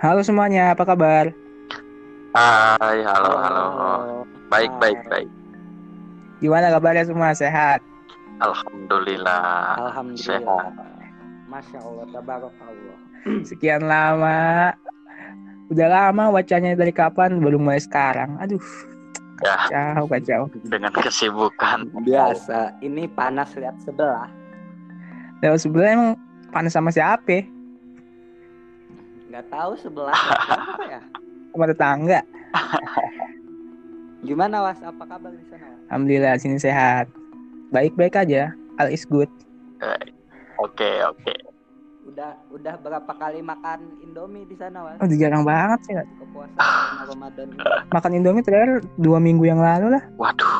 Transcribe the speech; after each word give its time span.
Halo 0.00 0.24
semuanya, 0.24 0.72
apa 0.72 0.88
kabar? 0.88 1.28
Hai, 2.32 3.04
halo, 3.04 3.36
halo. 3.36 3.64
Baik, 4.48 4.72
baik, 4.80 4.96
baik. 5.12 5.28
Gimana 6.40 6.72
kabarnya 6.72 7.04
semua? 7.04 7.36
Sehat? 7.36 7.84
Alhamdulillah. 8.40 9.76
Alhamdulillah. 9.76 10.24
Sehat. 10.40 10.72
Masya 11.52 11.84
Allah, 11.84 12.06
tabarakallah. 12.16 12.98
Sekian 13.44 13.84
lama. 13.84 14.72
Udah 15.68 15.88
lama 15.92 16.32
wacanya 16.32 16.72
dari 16.72 16.96
kapan? 16.96 17.36
Baru 17.36 17.60
mulai 17.60 17.84
sekarang. 17.84 18.40
Aduh. 18.40 18.64
Ya. 19.44 19.68
Kacau, 19.68 20.08
kacau. 20.08 20.42
Dengan 20.64 20.96
kesibukan. 20.96 21.92
Biasa, 22.08 22.72
ini 22.80 23.04
panas 23.04 23.52
lihat 23.52 23.76
sebelah. 23.84 24.32
Lalu 25.44 25.60
sebenarnya 25.60 25.92
emang 25.92 26.12
panas 26.48 26.72
sama 26.72 26.88
siapa? 26.88 27.59
Nggak 29.30 29.46
tahu 29.46 29.72
sebelah 29.78 30.10
siapa 30.10 30.84
ya? 30.90 31.00
Sama 31.54 31.66
tetangga. 31.70 32.20
Gimana 34.26 34.56
was? 34.66 34.78
Apa 34.82 35.06
kabar 35.06 35.30
di 35.30 35.46
sana? 35.46 35.70
Was? 35.70 35.86
Alhamdulillah 35.86 36.34
sini 36.42 36.58
sehat. 36.58 37.06
Baik-baik 37.70 38.18
aja. 38.18 38.50
All 38.82 38.90
is 38.90 39.06
good. 39.06 39.30
Oke, 40.58 40.90
oke. 41.06 41.34
Udah 42.10 42.34
udah 42.50 42.74
berapa 42.82 43.12
kali 43.14 43.38
makan 43.38 44.02
Indomie 44.02 44.50
di 44.50 44.58
sana 44.58 44.82
was? 44.82 44.98
Oh, 44.98 45.06
jarang 45.06 45.46
banget 45.46 45.78
sih. 45.86 45.94
Ramadan. 47.06 47.54
Makan 47.94 48.12
Indomie 48.18 48.42
terakhir 48.42 48.82
dua 48.98 49.22
minggu 49.22 49.46
yang 49.46 49.62
lalu 49.62 49.94
lah. 49.94 50.02
Waduh. 50.18 50.58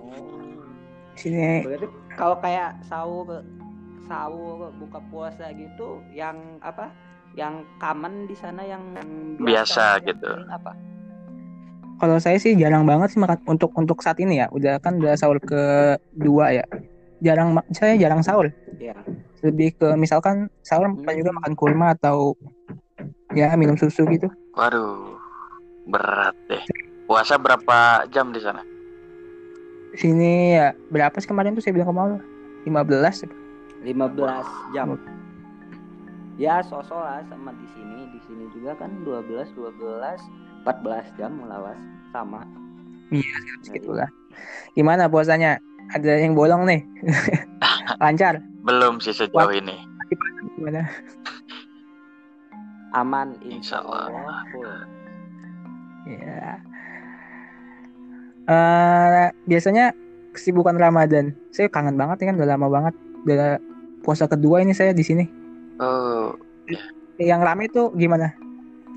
Oh. 0.00 0.08
Sini 1.20 1.68
Berarti 1.68 1.86
kalau 2.16 2.36
kayak 2.40 2.80
sahur 2.88 3.44
sahur 4.04 4.68
buka 4.76 4.98
puasa 5.08 5.50
gitu 5.52 6.00
yang 6.10 6.36
apa? 6.60 6.90
Yang 7.34 7.66
common 7.78 8.24
di 8.24 8.36
sana 8.36 8.62
yang 8.62 8.82
Biasa 9.38 9.98
yang 10.00 10.14
gitu. 10.14 10.30
apa? 10.48 10.72
kalau 11.94 12.18
saya 12.18 12.36
sih 12.36 12.58
jarang 12.58 12.84
banget 12.84 13.14
sih 13.14 13.22
makan 13.22 13.38
untuk 13.46 13.70
untuk 13.78 14.02
saat 14.02 14.18
ini 14.18 14.42
ya. 14.42 14.50
Udah 14.50 14.82
kan 14.82 14.98
udah 14.98 15.14
sahur 15.14 15.38
kedua 15.38 16.50
ya. 16.52 16.64
Jarang 17.22 17.54
saya 17.70 17.94
jarang 17.94 18.20
sahur. 18.20 18.50
Ya. 18.76 18.98
Lebih 19.40 19.78
ke 19.78 19.94
misalkan 19.94 20.50
sahur 20.60 20.90
Hmm. 20.90 21.06
juga 21.14 21.30
makan 21.32 21.54
kurma 21.54 21.94
atau 21.94 22.34
ya 23.32 23.54
minum 23.54 23.78
susu 23.78 24.04
gitu. 24.10 24.26
Waduh. 24.52 25.16
Berat 25.86 26.34
deh. 26.50 26.60
Puasa 27.06 27.38
berapa 27.38 28.04
jam 28.10 28.34
di 28.34 28.42
sana? 28.42 28.60
Sini 29.94 30.58
ya 30.58 30.74
berapa 30.90 31.14
sih 31.16 31.30
kemarin 31.30 31.54
tuh 31.54 31.62
saya 31.62 31.78
bilang 31.78 31.88
ke 31.88 31.94
mau 31.94 32.10
15 32.66 33.22
15 33.84 34.74
jam. 34.74 34.96
Ya 36.40 36.64
sosok 36.64 36.98
lah 36.98 37.20
sama 37.28 37.52
di 37.54 37.66
sini. 37.76 38.08
Di 38.10 38.20
sini 38.24 38.44
juga 38.56 38.74
kan 38.80 38.90
12 39.04 39.52
12 39.54 40.64
14 40.64 41.18
jam 41.20 41.30
melawas 41.36 41.78
sama. 42.10 42.42
gitu 43.68 43.92
lah. 43.92 44.08
Gimana 44.74 45.06
puasanya? 45.06 45.60
Ada 45.92 46.24
yang 46.24 46.32
bolong 46.32 46.64
nih? 46.64 46.80
Lancar? 48.02 48.40
Belum 48.64 48.96
sih 48.98 49.12
sejauh 49.12 49.52
ini. 49.52 49.76
Gimana? 50.56 50.88
Aman 52.96 53.36
Insya 53.44 53.78
insya 53.78 53.78
Allah. 53.84 54.40
Full. 54.54 54.74
Ya. 56.08 56.56
Eh, 58.44 59.26
biasanya 59.44 59.92
kesibukan 60.32 60.76
Ramadan. 60.80 61.36
Saya 61.52 61.68
kangen 61.68 62.00
banget 62.00 62.24
ya 62.24 62.32
kan 62.32 62.36
udah 62.40 62.48
lama 62.48 62.66
banget. 62.72 62.94
Udah 63.24 63.60
puasa 64.04 64.28
kedua 64.28 64.60
ini 64.60 64.76
saya 64.76 64.92
di 64.92 65.00
sini. 65.00 65.24
Oh, 65.80 66.36
Yang 67.16 67.40
rame 67.40 67.64
tuh 67.72 67.90
gimana? 67.96 68.30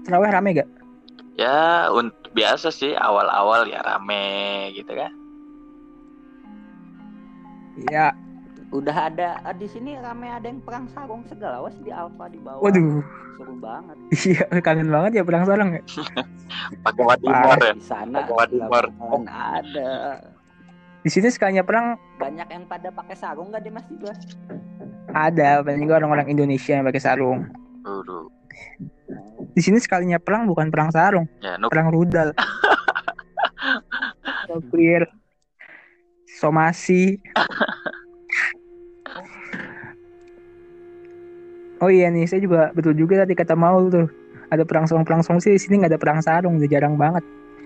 Terawih 0.04 0.30
rame 0.30 0.52
gak? 0.54 0.70
ya 1.38 1.94
untuk 1.94 2.34
biasa 2.34 2.74
sih 2.74 2.98
awal-awal 2.98 3.70
ya 3.70 3.78
rame 3.86 4.74
gitu 4.74 4.90
kan. 4.90 5.14
Ya, 7.94 8.10
Udah 8.68 9.08
ada 9.08 9.40
ah, 9.48 9.56
di 9.56 9.64
sini 9.64 9.96
rame 9.96 10.28
ada 10.28 10.44
yang 10.44 10.60
perang 10.60 10.92
sarung 10.92 11.24
segala 11.32 11.64
was 11.64 11.78
di 11.80 11.88
Alfa 11.88 12.28
di 12.28 12.36
bawah. 12.42 12.60
waduh. 12.68 13.00
Seru 13.40 13.56
banget. 13.64 13.96
Iya, 14.28 14.44
kangen 14.60 14.90
banget 14.92 15.22
ya 15.22 15.24
perang 15.24 15.46
sarung 15.48 15.72
ya. 15.72 15.82
Pakai 16.86 17.04
wadimor 17.06 17.60
ya. 17.64 17.74
Di 17.78 17.86
sana 17.86 18.28
Timur. 18.28 18.84
lapangan 18.92 19.24
ada. 19.30 19.92
Di 21.00 21.10
sini 21.14 21.32
sekalinya 21.32 21.64
perang 21.64 21.96
Banyak 22.20 22.50
yang 22.52 22.66
pada 22.68 22.92
pakai 22.92 23.16
sarung 23.16 23.54
gak 23.56 23.64
di 23.64 23.72
masjid 23.72 23.96
was? 24.04 24.20
Ada, 25.12 25.64
paling 25.64 25.82
juga 25.84 26.04
orang-orang 26.04 26.28
Indonesia 26.32 26.76
yang 26.76 26.86
pakai 26.88 27.02
sarung. 27.02 27.48
Di 29.54 29.62
sini 29.64 29.82
sekalinya 29.82 30.22
perang 30.22 30.46
bukan 30.46 30.70
perang 30.70 30.94
sarung, 30.94 31.26
Ya, 31.42 31.58
nuk 31.58 31.72
perang 31.72 31.90
rudal. 31.90 32.34
Sopir, 34.48 35.04
somasi. 36.40 37.20
Oh 41.78 41.94
iya 41.94 42.10
nih, 42.10 42.26
saya 42.26 42.42
juga 42.42 42.74
betul 42.74 42.98
juga 42.98 43.22
tadi 43.22 43.38
kata 43.38 43.54
Maul 43.54 43.94
tuh. 43.94 44.08
Ada 44.48 44.64
perang 44.64 44.88
sarung 44.88 45.06
perang 45.06 45.22
sarung 45.22 45.44
sih 45.44 45.54
di 45.54 45.62
sini 45.62 45.84
nggak 45.84 45.94
ada 45.94 46.02
perang 46.02 46.20
sarung, 46.24 46.58
udah 46.58 46.70
jarang 46.70 46.98
banget. 46.98 47.22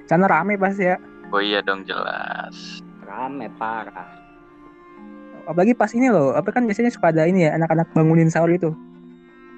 Sana 0.10 0.28
rame 0.28 0.60
pasti 0.60 0.90
ya. 0.90 0.98
Oh 1.32 1.40
iya 1.40 1.64
dong 1.64 1.88
jelas. 1.88 2.84
Rame 3.08 3.48
parah. 3.56 4.21
Apalagi 5.48 5.74
pas 5.74 5.92
ini 5.94 6.08
loh, 6.12 6.34
apa 6.36 6.50
kan 6.52 6.66
biasanya 6.66 6.92
suka 6.94 7.10
ada 7.14 7.26
ini 7.26 7.48
ya 7.48 7.56
anak-anak 7.58 7.90
bangunin 7.94 8.30
sahur 8.30 8.52
itu. 8.52 8.74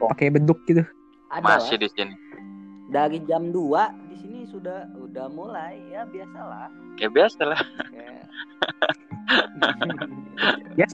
Pakai 0.03 0.31
beduk 0.31 0.59
gitu. 0.67 0.83
Ada 1.31 1.43
Masih 1.59 1.77
di 1.79 1.89
sini. 1.91 2.15
dari 2.93 3.17
jam 3.25 3.49
2 3.49 4.11
di 4.11 4.15
sini 4.21 4.39
sudah 4.45 4.85
udah 5.01 5.25
mulai 5.31 5.81
ya 5.89 6.05
biasalah. 6.05 6.69
Ya 7.01 7.09
biasa 7.09 7.41
lah. 7.41 7.57
Kayak 10.77 10.93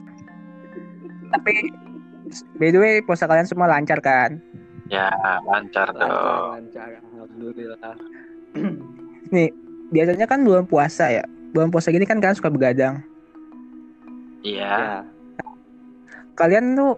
Tapi 1.30 1.52
by 2.56 2.68
the 2.72 2.78
way, 2.80 2.94
puasa 3.04 3.28
kalian 3.28 3.44
semua 3.44 3.68
lancar 3.68 4.00
kan? 4.00 4.40
Ya 4.88 5.12
lancar 5.44 5.92
dong. 5.92 6.08
lancar, 6.56 6.88
lancar, 6.88 6.88
alhamdulillah. 7.14 7.94
Biasanya 9.90 10.26
kan 10.30 10.40
bulan 10.46 10.64
puasa 10.64 11.10
ya. 11.10 11.24
Bulan 11.52 11.68
puasa 11.74 11.90
gini 11.92 12.06
kan 12.06 12.22
kalian 12.22 12.38
suka 12.38 12.48
begadang. 12.50 13.02
Iya. 14.40 15.04
Ya. 15.04 15.08
Kalian 16.36 16.76
tuh 16.76 16.96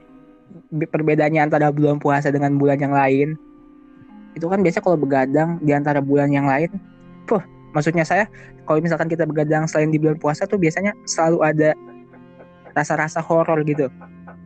be- 0.70 0.88
perbedaannya 0.88 1.42
antara 1.42 1.74
bulan 1.74 1.98
puasa 1.98 2.30
dengan 2.30 2.54
bulan 2.56 2.78
yang 2.78 2.94
lain. 2.94 3.34
Itu 4.32 4.48
kan 4.48 4.64
biasa 4.64 4.80
kalau 4.80 4.96
begadang 4.96 5.58
di 5.60 5.72
antara 5.74 5.98
bulan 5.98 6.30
yang 6.30 6.46
lain. 6.46 6.70
Puh 7.26 7.42
maksudnya 7.72 8.04
saya 8.04 8.28
kalau 8.68 8.78
misalkan 8.78 9.08
kita 9.08 9.24
begadang 9.26 9.66
selain 9.66 9.90
di 9.90 9.98
bulan 9.98 10.20
puasa 10.20 10.44
tuh 10.46 10.60
biasanya 10.60 10.92
selalu 11.08 11.38
ada 11.42 11.70
rasa-rasa 12.72 13.18
horor 13.18 13.60
gitu. 13.66 13.90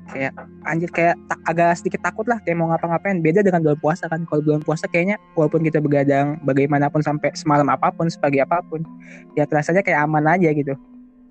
Kayak 0.06 0.38
anjir 0.62 0.90
kayak 0.94 1.18
tak, 1.26 1.38
agak 1.50 1.70
sedikit 1.82 2.00
takut 2.06 2.24
lah 2.30 2.38
kayak 2.46 2.56
mau 2.56 2.70
ngapa-ngapain. 2.70 3.20
Beda 3.20 3.42
dengan 3.42 3.60
bulan 3.60 3.78
puasa 3.82 4.06
kan. 4.06 4.24
Kalau 4.24 4.40
bulan 4.40 4.62
puasa 4.62 4.86
kayaknya 4.88 5.20
walaupun 5.34 5.66
kita 5.66 5.82
begadang 5.82 6.38
bagaimanapun 6.46 7.02
sampai 7.02 7.34
semalam 7.36 7.66
apa 7.68 7.92
pun 7.92 8.06
sepagi 8.08 8.40
apa 8.40 8.62
pun 8.64 8.86
ya 9.34 9.44
rasanya 9.50 9.82
kayak 9.82 10.06
aman 10.06 10.24
aja 10.24 10.50
gitu 10.54 10.78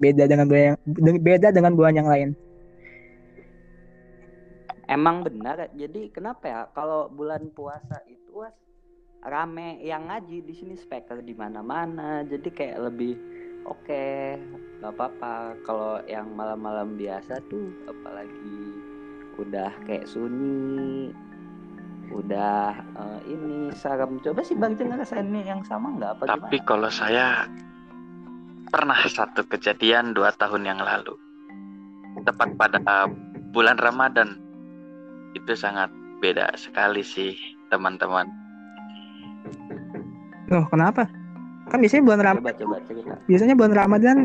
beda 0.01 0.23
dengan 0.27 0.45
bulan 0.49 0.63
yang 0.75 0.77
beda 1.21 1.47
dengan 1.51 1.73
bulan 1.77 1.95
yang 1.95 2.09
lain 2.09 2.29
Emang 4.85 5.25
benar. 5.25 5.69
Jadi 5.73 6.13
kenapa 6.13 6.43
ya 6.45 6.61
kalau 6.77 7.09
bulan 7.09 7.49
puasa 7.57 7.97
itu 8.05 8.45
was 8.45 8.53
rame 9.25 9.81
yang 9.81 10.05
ngaji 10.09 10.45
di 10.45 10.53
sini 10.53 10.75
speaker 10.77 11.25
di 11.25 11.33
mana-mana. 11.33 12.21
Jadi 12.21 12.49
kayak 12.53 12.77
lebih 12.93 13.17
oke, 13.65 14.05
nggak 14.81 14.93
apa-apa. 14.93 15.57
Kalau 15.65 16.05
yang 16.05 16.29
malam-malam 16.37 16.93
biasa 16.95 17.41
tuh 17.49 17.73
apalagi 17.89 18.61
udah 19.41 19.73
kayak 19.89 20.05
sunyi, 20.05 21.09
udah 22.13 22.77
eh, 22.77 23.19
ini 23.33 23.73
serem. 23.73 24.21
Coba 24.21 24.45
sih 24.45 24.53
Bang 24.53 24.77
Jen 24.77 24.93
ngerasain 24.93 25.25
ini 25.33 25.49
yang 25.49 25.65
sama 25.65 25.97
nggak 25.97 26.21
apa 26.21 26.25
Tapi 26.25 26.57
gimana? 26.61 26.61
kalau 26.61 26.89
saya 26.93 27.49
pernah 28.75 28.99
satu 29.07 29.47
kejadian 29.47 30.11
dua 30.11 30.35
tahun 30.35 30.67
yang 30.67 30.83
lalu, 30.83 31.15
tepat 32.27 32.59
pada 32.59 33.07
bulan 33.55 33.79
Ramadan, 33.79 34.35
itu 35.31 35.55
sangat 35.55 35.87
beda 36.19 36.51
sekali 36.59 36.99
sih 36.99 37.39
teman-teman. 37.71 38.27
Loh, 40.51 40.67
kenapa? 40.67 41.07
Kan 41.71 41.79
biasanya 41.79 42.03
bulan 42.03 42.19
Ram 42.21 42.35
Coba 42.43 42.53
coba 42.53 42.77
cerita. 42.83 43.15
biasanya 43.31 43.55
bulan 43.55 43.73
Ramadan 43.79 44.17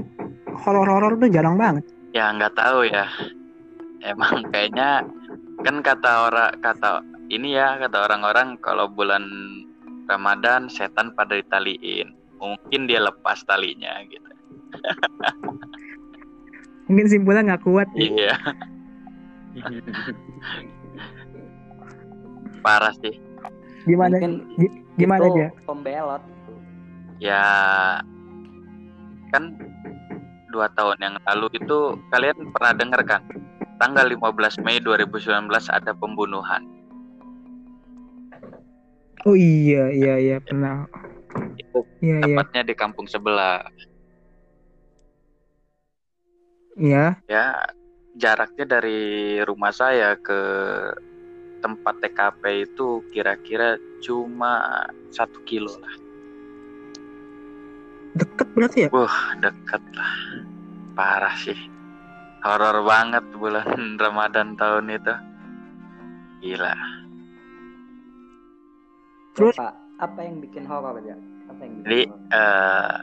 horor-horor 0.66 1.14
tuh 1.16 1.30
jarang 1.30 1.54
banget. 1.54 1.86
Ya 2.10 2.34
nggak 2.34 2.58
tahu 2.58 2.90
ya. 2.90 3.06
Emang 4.02 4.50
kayaknya 4.50 5.06
kan 5.62 5.78
kata 5.80 6.10
orang 6.26 6.52
kata 6.58 7.06
ini 7.30 7.54
ya 7.54 7.78
kata 7.78 8.10
orang-orang 8.10 8.58
kalau 8.60 8.90
bulan 8.90 9.24
Ramadan 10.10 10.66
setan 10.66 11.14
pada 11.14 11.38
ditaliin. 11.38 12.12
Mungkin 12.42 12.88
dia 12.90 13.00
lepas 13.00 13.40
talinya 13.46 14.00
gitu. 14.10 14.29
Mungkin 16.86 17.06
simpulnya 17.06 17.46
nggak 17.46 17.62
kuat. 17.62 17.86
Iya, 17.94 18.34
parah 22.60 22.92
sih. 22.98 23.14
Gimana? 23.86 24.18
Mungkin 24.18 24.32
Gi- 24.58 24.74
Gimana 24.98 25.24
itu 25.24 25.32
aja? 25.32 25.46
pembelot. 25.64 26.22
Ya 27.20 27.44
kan 29.30 29.54
dua 30.50 30.66
tahun 30.74 30.98
yang 30.98 31.14
lalu 31.22 31.46
itu 31.54 31.78
kalian 32.10 32.50
pernah 32.50 32.72
dengar 32.74 33.00
kan 33.06 33.22
tanggal 33.78 34.02
15 34.04 34.58
Mei 34.60 34.82
2019 34.82 35.46
ada 35.70 35.94
pembunuhan 35.94 36.66
Oh 39.22 39.38
iya 39.38 39.92
iya 39.94 40.14
iya 40.18 40.36
pernah. 40.42 40.88
itu 41.54 41.78
Iya 42.02 42.16
iya 42.18 42.34
tepatnya 42.34 42.62
di 42.66 42.74
kampung 42.74 43.06
sebelah 43.06 43.62
iya. 46.80 47.20
ya 47.28 47.54
jaraknya 48.16 48.80
dari 48.80 49.00
rumah 49.44 49.70
saya 49.70 50.16
ke 50.16 50.40
tempat 51.60 52.00
TKP 52.00 52.72
itu 52.72 53.04
kira-kira 53.12 53.76
cuma 54.00 54.88
satu 55.12 55.44
kilo 55.44 55.76
lah 55.76 55.94
Deket 58.10 58.48
berarti 58.58 58.78
ya? 58.86 58.88
Wah, 58.90 59.38
deket 59.38 59.82
lah. 59.94 60.12
Parah 60.98 61.34
sih. 61.38 61.56
Horor 62.42 62.82
banget 62.82 63.22
bulan 63.36 63.68
Ramadan 64.02 64.58
tahun 64.58 64.90
itu. 64.90 65.14
Gila. 66.42 66.74
Terus? 69.36 69.54
Apa, 69.60 69.76
apa 70.02 70.20
yang 70.26 70.42
bikin 70.42 70.64
horor 70.66 70.98
aja? 70.98 71.14
Apa 71.46 71.60
yang 71.62 71.72
bikin 71.78 71.86
Jadi 71.86 72.00
eh 72.34 72.96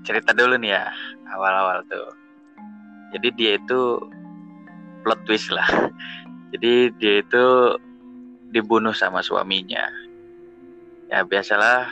cerita 0.00 0.30
dulu 0.32 0.54
nih 0.60 0.70
ya 0.70 0.84
awal-awal 1.34 1.82
tuh. 1.90 2.19
Jadi 3.10 3.28
dia 3.34 3.52
itu 3.58 3.98
plot 5.02 5.20
twist 5.26 5.50
lah. 5.50 5.66
Jadi 6.52 6.90
dia 6.98 7.22
itu 7.22 7.46
dibunuh 8.50 8.94
sama 8.94 9.22
suaminya. 9.22 9.86
Ya 11.10 11.26
biasalah 11.26 11.90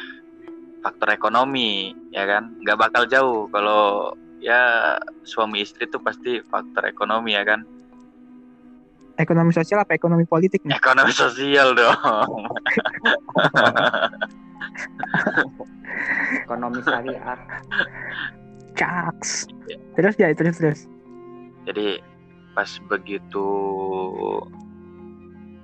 faktor 0.82 1.10
ekonomi 1.10 1.90
ya 2.14 2.22
kan 2.24 2.54
nggak 2.62 2.78
bakal 2.78 3.02
jauh 3.10 3.50
kalau 3.50 4.14
ya 4.38 4.94
suami 5.26 5.66
istri 5.66 5.90
tuh 5.90 5.98
pasti 5.98 6.38
faktor 6.46 6.86
ekonomi 6.86 7.34
ya 7.34 7.42
kan 7.42 7.66
Ekonomi 9.18 9.50
sosial 9.50 9.82
apa 9.82 9.98
ekonomi 9.98 10.22
politik 10.30 10.62
nih? 10.62 10.78
ekonomi 10.80 11.10
sosial 11.10 11.74
dong 11.74 11.98
Ekonomi 16.46 16.78
syariah. 16.86 17.38
Caks. 18.78 19.50
Terus 19.98 20.14
ya 20.16 20.30
terus 20.32 20.56
terus. 20.56 20.80
Jadi 21.68 22.00
pas 22.56 22.70
begitu 22.88 23.46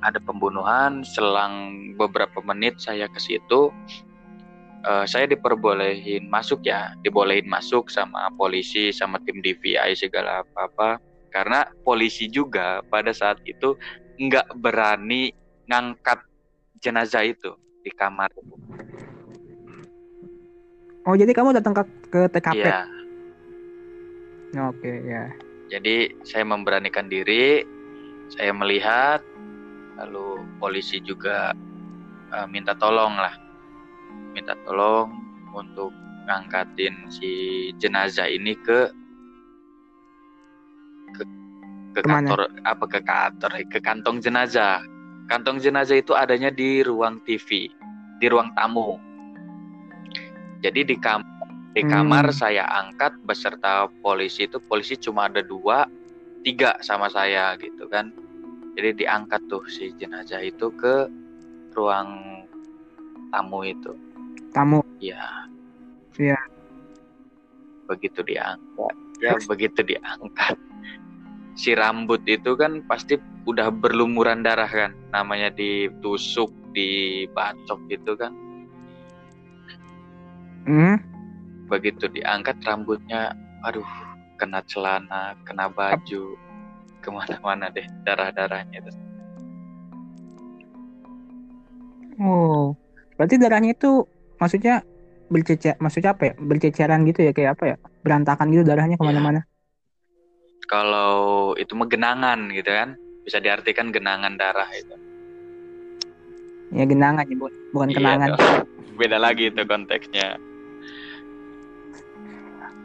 ada 0.04 0.20
pembunuhan 0.20 1.00
selang 1.00 1.80
beberapa 1.96 2.44
menit 2.44 2.76
saya 2.76 3.08
ke 3.08 3.16
situ 3.16 3.72
eh, 4.84 5.04
saya 5.08 5.24
diperbolehin 5.24 6.28
masuk 6.28 6.60
ya 6.60 6.92
dibolehin 7.00 7.48
masuk 7.48 7.88
sama 7.88 8.28
polisi 8.36 8.92
sama 8.92 9.16
tim 9.24 9.40
DVI 9.40 9.96
segala 9.96 10.44
apa 10.44 10.60
apa 10.68 10.90
karena 11.32 11.66
polisi 11.82 12.28
juga 12.28 12.84
pada 12.92 13.10
saat 13.10 13.40
itu 13.48 13.74
nggak 14.20 14.60
berani 14.60 15.32
ngangkat 15.66 16.20
jenazah 16.84 17.24
itu 17.24 17.56
di 17.80 17.90
kamar 17.96 18.28
Oh 21.04 21.12
jadi 21.12 21.36
kamu 21.36 21.52
datang 21.52 21.76
ke, 21.76 21.84
ke 22.08 22.20
TKP? 22.32 22.64
Iya, 22.64 22.88
Oke 24.72 25.04
ya. 25.04 25.28
Jadi 25.74 26.14
saya 26.22 26.46
memberanikan 26.46 27.10
diri, 27.10 27.66
saya 28.30 28.54
melihat, 28.54 29.18
lalu 29.98 30.46
polisi 30.62 31.02
juga 31.02 31.50
eh, 32.30 32.46
minta 32.46 32.78
tolong 32.78 33.18
lah, 33.18 33.34
minta 34.30 34.54
tolong 34.62 35.10
untuk 35.50 35.90
ngangkatin 36.30 37.10
si 37.10 37.30
jenazah 37.82 38.30
ini 38.30 38.54
ke 38.62 38.86
ke, 41.10 41.22
ke 41.98 42.00
Ke 42.00 42.06
mana? 42.06 42.30
kantor 42.30 42.40
apa 42.62 42.84
ke 42.86 43.00
kantor 43.02 43.50
ke 43.66 43.78
kantong 43.82 44.22
jenazah. 44.22 44.78
Kantong 45.26 45.58
jenazah 45.58 45.98
itu 45.98 46.14
adanya 46.14 46.54
di 46.54 46.86
ruang 46.86 47.18
TV, 47.26 47.66
di 48.22 48.26
ruang 48.30 48.54
tamu. 48.54 49.00
Jadi 50.62 50.86
di 50.86 50.94
kam 51.00 51.24
di 51.74 51.82
Hmm. 51.82 51.90
kamar 51.90 52.30
saya 52.30 52.62
angkat 52.70 53.18
beserta 53.26 53.90
polisi 54.00 54.46
itu 54.46 54.62
polisi 54.62 54.94
cuma 54.94 55.26
ada 55.26 55.42
dua 55.42 55.90
tiga 56.46 56.78
sama 56.80 57.10
saya 57.10 57.58
gitu 57.58 57.90
kan 57.90 58.14
jadi 58.74 58.94
diangkat 58.94 59.42
tuh 59.46 59.62
si 59.66 59.90
jenazah 59.98 60.38
itu 60.38 60.70
ke 60.74 61.10
ruang 61.74 62.42
tamu 63.30 63.66
itu 63.66 63.90
Tamu. 64.54 64.86
ya 65.02 65.50
Iya. 66.14 66.38
begitu 67.84 68.22
diangkat 68.22 68.94
ya 69.18 69.34
begitu 69.44 69.82
diangkat 69.82 70.54
si 71.54 71.74
rambut 71.74 72.22
itu 72.24 72.54
kan 72.54 72.86
pasti 72.86 73.18
udah 73.46 73.74
berlumuran 73.74 74.46
darah 74.46 74.70
kan 74.70 74.94
namanya 75.10 75.50
ditusuk 75.50 76.54
dibacok 76.70 77.82
gitu 77.90 78.14
kan 78.14 78.30
Hmm. 80.64 80.96
Begitu 81.64 82.06
diangkat 82.06 82.60
rambutnya 82.62 83.32
aduh 83.62 83.86
kena 84.36 84.60
celana 84.66 85.32
kena 85.42 85.68
baju 85.68 86.36
ke 87.00 87.08
mana-mana 87.08 87.68
deh 87.68 87.84
darah-darahnya 88.02 88.80
itu 88.80 88.92
Oh. 92.14 92.78
Berarti 93.14 93.34
darahnya 93.36 93.74
itu 93.74 94.06
maksudnya 94.38 94.86
bercecer 95.26 95.74
maksudnya 95.78 96.14
apa 96.14 96.22
ya? 96.24 96.32
Berceceran 96.36 97.02
gitu 97.04 97.20
ya 97.20 97.34
kayak 97.34 97.58
apa 97.58 97.64
ya? 97.66 97.76
Berantakan 98.02 98.50
gitu 98.50 98.62
darahnya 98.62 98.94
ke 98.94 99.02
mana-mana. 99.02 99.42
kalau 100.64 101.12
itu 101.54 101.76
mah 101.76 101.84
genangan 101.84 102.48
gitu 102.48 102.70
kan 102.70 102.96
bisa 103.20 103.36
diartikan 103.36 103.92
genangan 103.92 104.32
darah 104.34 104.64
itu 104.72 104.96
Ya 106.70 106.88
genangan 106.88 107.20
ya, 107.22 107.36
Bu. 107.36 107.52
bukan 107.70 107.88
Iya 107.90 107.96
kenangan. 108.00 108.28
dong. 108.32 108.40
beda 108.94 109.18
lagi 109.18 109.50
itu 109.50 109.60
konteksnya 109.60 110.40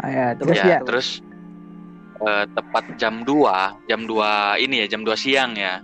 ya, 0.08 0.28
terus 0.36 0.58
ya, 0.58 0.66
ya. 0.66 0.80
terus 0.86 1.08
eh, 2.24 2.46
tepat 2.56 2.86
jam 2.96 3.24
2 3.28 3.88
jam 3.90 4.02
2 4.08 4.64
ini 4.64 4.86
ya 4.86 4.88
jam 4.88 5.02
2 5.04 5.16
siang 5.20 5.54
ya. 5.56 5.84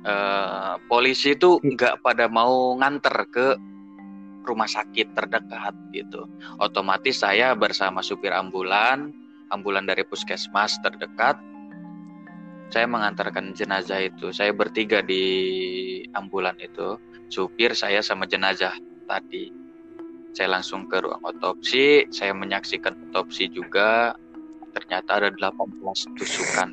Eh, 0.00 0.74
polisi 0.88 1.36
itu 1.36 1.60
nggak 1.60 2.00
pada 2.00 2.24
mau 2.32 2.72
nganter 2.80 3.16
ke 3.28 3.48
rumah 4.48 4.68
sakit 4.68 5.12
terdekat 5.12 5.76
gitu. 5.92 6.24
Otomatis 6.56 7.20
saya 7.20 7.52
bersama 7.52 8.00
supir 8.00 8.32
ambulan 8.32 9.12
ambulan 9.52 9.84
dari 9.84 10.06
puskesmas 10.06 10.78
terdekat 10.80 11.36
saya 12.70 12.86
mengantarkan 12.86 13.52
jenazah 13.52 14.00
itu. 14.00 14.30
Saya 14.32 14.54
bertiga 14.54 15.02
di 15.04 15.26
ambulan 16.14 16.56
itu 16.56 16.96
supir 17.28 17.76
saya 17.76 18.00
sama 18.00 18.24
jenazah 18.24 18.74
tadi 19.04 19.69
saya 20.30 20.48
langsung 20.50 20.86
ke 20.86 20.98
ruang 20.98 21.20
otopsi 21.22 22.06
saya 22.08 22.30
menyaksikan 22.30 22.94
otopsi 23.10 23.50
juga 23.50 24.14
ternyata 24.70 25.18
ada 25.18 25.30
18 25.34 25.58
tusukan 26.14 26.70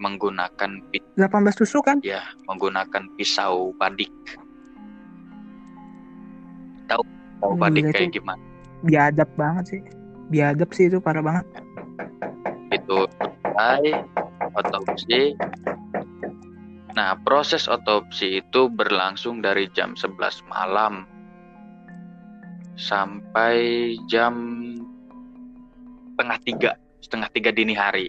menggunakan 0.00 0.80
pi- 0.88 1.04
18 1.20 1.28
tusuk 1.52 1.84
kan? 1.84 2.00
ya 2.00 2.24
menggunakan 2.48 3.04
pisau 3.20 3.76
badik 3.76 4.08
tahu 6.88 7.04
tahu 7.38 7.52
Gila, 7.52 7.62
badik 7.62 7.84
kayak 7.92 8.12
gimana 8.12 8.40
Biadab 8.80 9.28
banget 9.36 9.76
sih. 9.76 9.80
Biadab 10.32 10.72
sih 10.72 10.88
itu 10.88 11.04
parah 11.04 11.20
banget. 11.20 11.44
itu 12.72 13.04
selesai 13.04 13.98
otopsi 14.56 15.36
nah 16.90 17.12
proses 17.20 17.68
otopsi 17.68 18.40
itu 18.40 18.72
berlangsung 18.72 19.44
dari 19.44 19.68
jam 19.76 19.92
11 19.92 20.16
malam 20.48 21.04
sampai 22.80 23.56
jam 24.08 24.34
setengah 26.16 26.38
tiga 26.44 26.70
setengah 27.00 27.28
tiga 27.32 27.50
dini 27.52 27.76
hari 27.76 28.08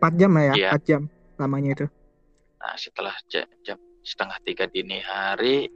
4 0.00 0.16
jam 0.16 0.32
lah 0.32 0.44
ya, 0.48 0.54
Iya. 0.56 0.70
4 0.80 0.88
jam 0.88 1.02
lamanya 1.36 1.70
itu. 1.76 1.86
Nah, 2.56 2.74
setelah 2.80 3.12
ja- 3.28 3.52
jam 3.60 3.76
setengah 4.00 4.40
tiga 4.48 4.64
dini 4.64 4.96
hari, 5.04 5.68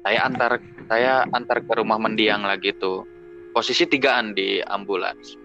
saya 0.00 0.24
antar 0.24 0.56
saya 0.88 1.28
antar 1.28 1.60
ke 1.60 1.72
rumah 1.76 2.00
mendiang 2.00 2.48
lagi 2.48 2.72
tuh. 2.80 3.04
Posisi 3.52 3.84
tigaan 3.84 4.32
di 4.32 4.64
ambulans. 4.64 5.36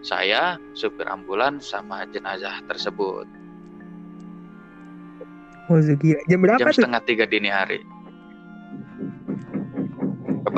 Saya, 0.00 0.56
supir 0.72 1.04
ambulans, 1.04 1.68
sama 1.68 2.08
jenazah 2.08 2.64
tersebut. 2.64 3.28
Oh, 5.68 5.76
gila. 5.84 6.20
Jam 6.32 6.38
berapa 6.40 6.60
Jam 6.64 6.68
tuh? 6.72 6.76
setengah 6.80 7.02
tiga 7.04 7.24
dini 7.28 7.52
hari. 7.52 7.82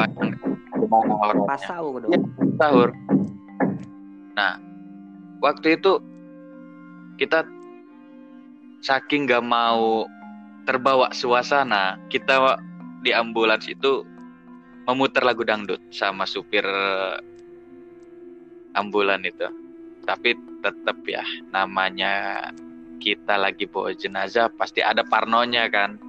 Kebayang 0.00 0.33
gimana? 0.33 1.45
Pas 1.45 1.62
orangnya? 1.69 2.19
sahur. 2.57 2.88
Dong. 5.76 6.00
saking 8.80 9.28
gak 9.28 9.45
mau 9.45 10.09
terbawa 10.64 11.12
suasana 11.12 12.00
kita 12.09 12.57
di 13.04 13.12
ambulans 13.12 13.69
itu 13.69 14.04
memutar 14.88 15.21
lagu 15.25 15.45
dangdut 15.45 15.80
sama 15.92 16.25
supir 16.25 16.64
ambulan 18.73 19.21
itu. 19.28 19.49
Tapi 20.09 20.33
tetap 20.64 20.97
ya 21.04 21.21
namanya 21.52 22.49
kita 23.04 23.37
lagi 23.37 23.69
bawa 23.69 23.92
jenazah 23.92 24.49
pasti 24.57 24.80
ada 24.80 25.04
parnonya 25.04 25.69
kan. 25.69 26.00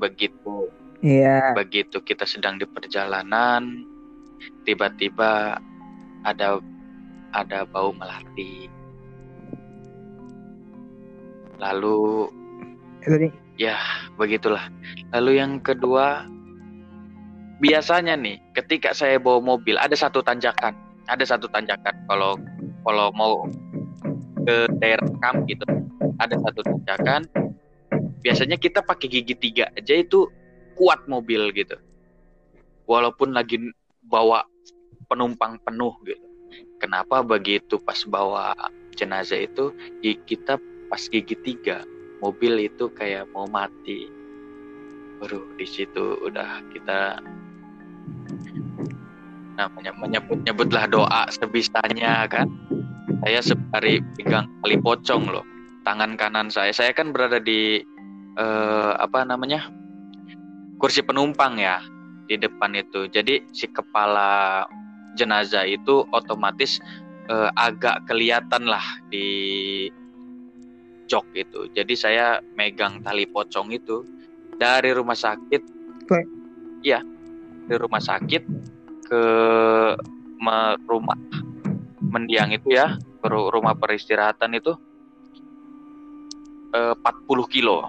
Begitu 0.00 0.72
Iya. 1.04 1.52
begitu 1.52 2.00
kita 2.00 2.24
sedang 2.24 2.56
di 2.56 2.64
perjalanan 2.64 3.84
tiba-tiba 4.64 5.60
ada 6.24 6.56
ada 7.36 7.68
bau 7.68 7.92
melati. 7.92 8.72
Lalu 11.60 12.30
nih. 13.04 13.32
ya 13.60 13.76
begitulah. 14.16 14.70
Lalu 15.12 15.42
yang 15.42 15.60
kedua 15.60 16.24
biasanya 17.60 18.16
nih 18.16 18.40
ketika 18.56 18.96
saya 18.96 19.20
bawa 19.20 19.44
mobil 19.44 19.76
ada 19.76 19.94
satu 19.94 20.24
tanjakan. 20.24 20.72
Ada 21.04 21.36
satu 21.36 21.52
tanjakan. 21.52 21.92
Kalau 22.08 22.40
kalau 22.88 23.12
mau 23.12 23.44
ke 24.48 24.56
daerah 24.80 25.08
kamp 25.20 25.44
gitu 25.50 25.68
ada 26.16 26.34
satu 26.40 26.64
tanjakan. 26.64 27.28
Biasanya 28.24 28.56
kita 28.56 28.80
pakai 28.80 29.12
gigi 29.12 29.36
tiga 29.36 29.68
aja 29.76 30.00
itu 30.00 30.24
kuat 30.74 31.06
mobil 31.06 31.50
gitu. 31.54 31.78
Walaupun 32.84 33.32
lagi 33.32 33.58
bawa 34.04 34.44
penumpang 35.08 35.56
penuh 35.64 35.94
gitu. 36.04 36.20
Kenapa 36.78 37.24
begitu 37.24 37.80
pas 37.80 37.96
bawa 38.04 38.52
jenazah 38.94 39.40
itu 39.40 39.72
kita 40.02 40.60
pas 40.92 41.00
gigi 41.08 41.34
tiga 41.40 41.82
mobil 42.20 42.68
itu 42.68 42.92
kayak 42.92 43.28
mau 43.32 43.48
mati. 43.48 44.10
Baru 45.22 45.44
di 45.56 45.64
situ 45.64 46.20
udah 46.20 46.60
kita 46.74 47.22
namanya 49.54 49.94
menyebut 49.96 50.42
nyebutlah 50.44 50.84
doa 50.90 51.22
sebisanya 51.32 52.28
kan. 52.28 52.50
Saya 53.24 53.40
sebari 53.40 54.04
pegang 54.18 54.50
tali 54.60 54.76
pocong 54.76 55.24
loh 55.32 55.46
tangan 55.84 56.16
kanan 56.16 56.48
saya. 56.52 56.72
Saya 56.72 56.92
kan 56.92 57.12
berada 57.12 57.40
di 57.40 57.80
eh, 58.36 58.92
apa 58.98 59.24
namanya 59.24 59.68
kursi 60.78 61.00
penumpang 61.04 61.58
ya 61.58 61.80
di 62.26 62.36
depan 62.40 62.74
itu. 62.76 63.06
Jadi 63.08 63.44
si 63.52 63.68
kepala 63.68 64.64
jenazah 65.14 65.64
itu 65.68 66.04
otomatis 66.10 66.82
eh, 67.30 67.50
agak 67.54 68.04
kelihatan 68.08 68.66
lah 68.68 68.84
di 69.08 69.88
jok 71.06 71.26
itu. 71.36 71.70
Jadi 71.72 71.94
saya 71.94 72.40
megang 72.56 73.04
tali 73.04 73.28
pocong 73.28 73.70
itu 73.70 74.02
dari 74.56 74.94
rumah 74.94 75.18
sakit 75.18 75.62
iya 76.84 77.02
dari 77.66 77.78
rumah 77.80 78.02
sakit 78.02 78.42
ke 79.04 79.22
rumah 80.84 81.16
mendiang 82.04 82.52
itu 82.52 82.76
ya 82.76 82.94
ke 82.94 83.26
ru- 83.26 83.48
rumah 83.48 83.72
peristirahatan 83.76 84.56
itu 84.56 84.72
eh, 86.76 86.94
40 86.94 87.46
kilo. 87.48 87.88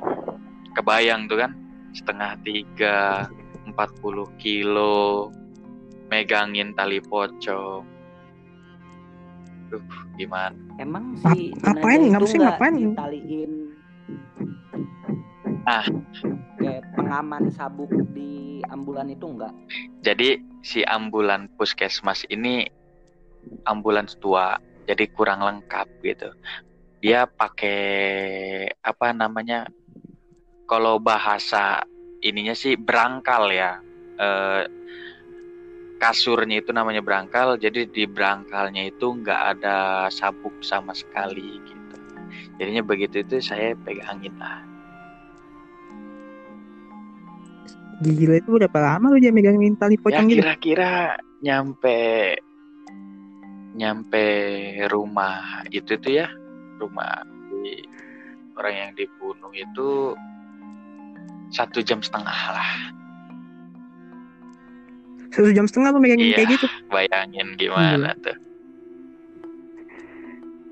Kebayang 0.75 1.31
tuh 1.31 1.39
kan 1.39 1.51
setengah 1.95 2.35
tiga 2.43 3.31
40 3.65 3.73
kilo 4.35 5.31
megangin 6.05 6.75
tali 6.75 6.99
pocong 6.99 7.87
Duh, 9.65 9.81
gimana 10.13 10.53
Emang 10.77 11.17
Ngap- 11.17 11.33
si 11.33 11.49
ngapain? 11.57 11.97
jenazah 11.97 12.11
Ngap 12.11 12.21
itu 12.21 12.27
sih 12.27 12.39
ngapain? 12.39 12.73
ditaliin 12.75 13.51
Ah. 15.65 15.81
kayak 16.55 16.85
pengaman 16.93 17.49
sabuk 17.49 17.89
di 18.13 18.61
ambulan 18.67 19.09
itu 19.09 19.25
enggak? 19.25 19.49
Jadi 19.99 20.37
si 20.61 20.85
ambulan 20.85 21.49
puskesmas 21.57 22.21
ini 22.29 22.69
ambulans 23.65 24.13
tua, 24.15 24.57
jadi 24.85 25.09
kurang 25.09 25.41
lengkap 25.41 25.89
gitu. 26.01 26.29
Dia 27.01 27.25
pakai 27.25 27.81
apa 28.77 29.09
namanya? 29.09 29.65
Kalau 30.65 30.97
bahasa 30.97 31.85
ininya 32.25 32.57
sih 32.57 32.73
berangkal 32.77 33.53
ya. 33.53 33.79
Eh, 34.17 34.63
kasurnya 36.01 36.59
itu 36.59 36.75
namanya 36.75 36.99
berangkal, 36.99 37.55
jadi 37.55 37.87
di 37.87 38.03
berangkalnya 38.05 38.91
itu 38.91 39.15
nggak 39.15 39.41
ada 39.57 40.07
sabuk 40.11 40.53
sama 40.61 40.91
sekali 40.91 41.61
gitu. 41.63 41.95
Jadinya 42.59 42.83
begitu 42.83 43.23
itu 43.23 43.39
saya 43.39 43.73
pegangin 43.79 44.35
lah. 44.35 44.65
Gila 48.03 48.35
itu 48.43 48.49
berapa 48.51 48.79
lama 48.83 49.15
lu 49.15 49.23
dia 49.23 49.31
megangin 49.31 49.79
tali 49.79 49.95
ya 49.95 50.03
pocong 50.03 50.27
gitu? 50.27 50.43
kira-kira 50.43 51.15
nyampe 51.39 51.99
nyampe 53.75 54.25
rumah 54.91 55.63
itu 55.71 55.95
tuh 55.95 56.11
ya 56.11 56.27
rumah 56.75 57.23
di 57.63 57.87
orang 58.59 58.75
yang 58.75 58.91
dibunuh 58.99 59.51
itu 59.55 60.11
satu 61.55 61.79
jam 61.79 62.03
setengah 62.03 62.39
lah 62.51 62.69
Satu 65.31 65.51
jam 65.51 65.67
setengah 65.67 65.91
lu 65.91 65.99
megangin 65.99 66.31
Iya. 66.31 66.35
kayak 66.37 66.49
gitu. 66.55 66.67
bayangin 66.87 67.47
gimana 67.55 68.11
tuh 68.19 68.35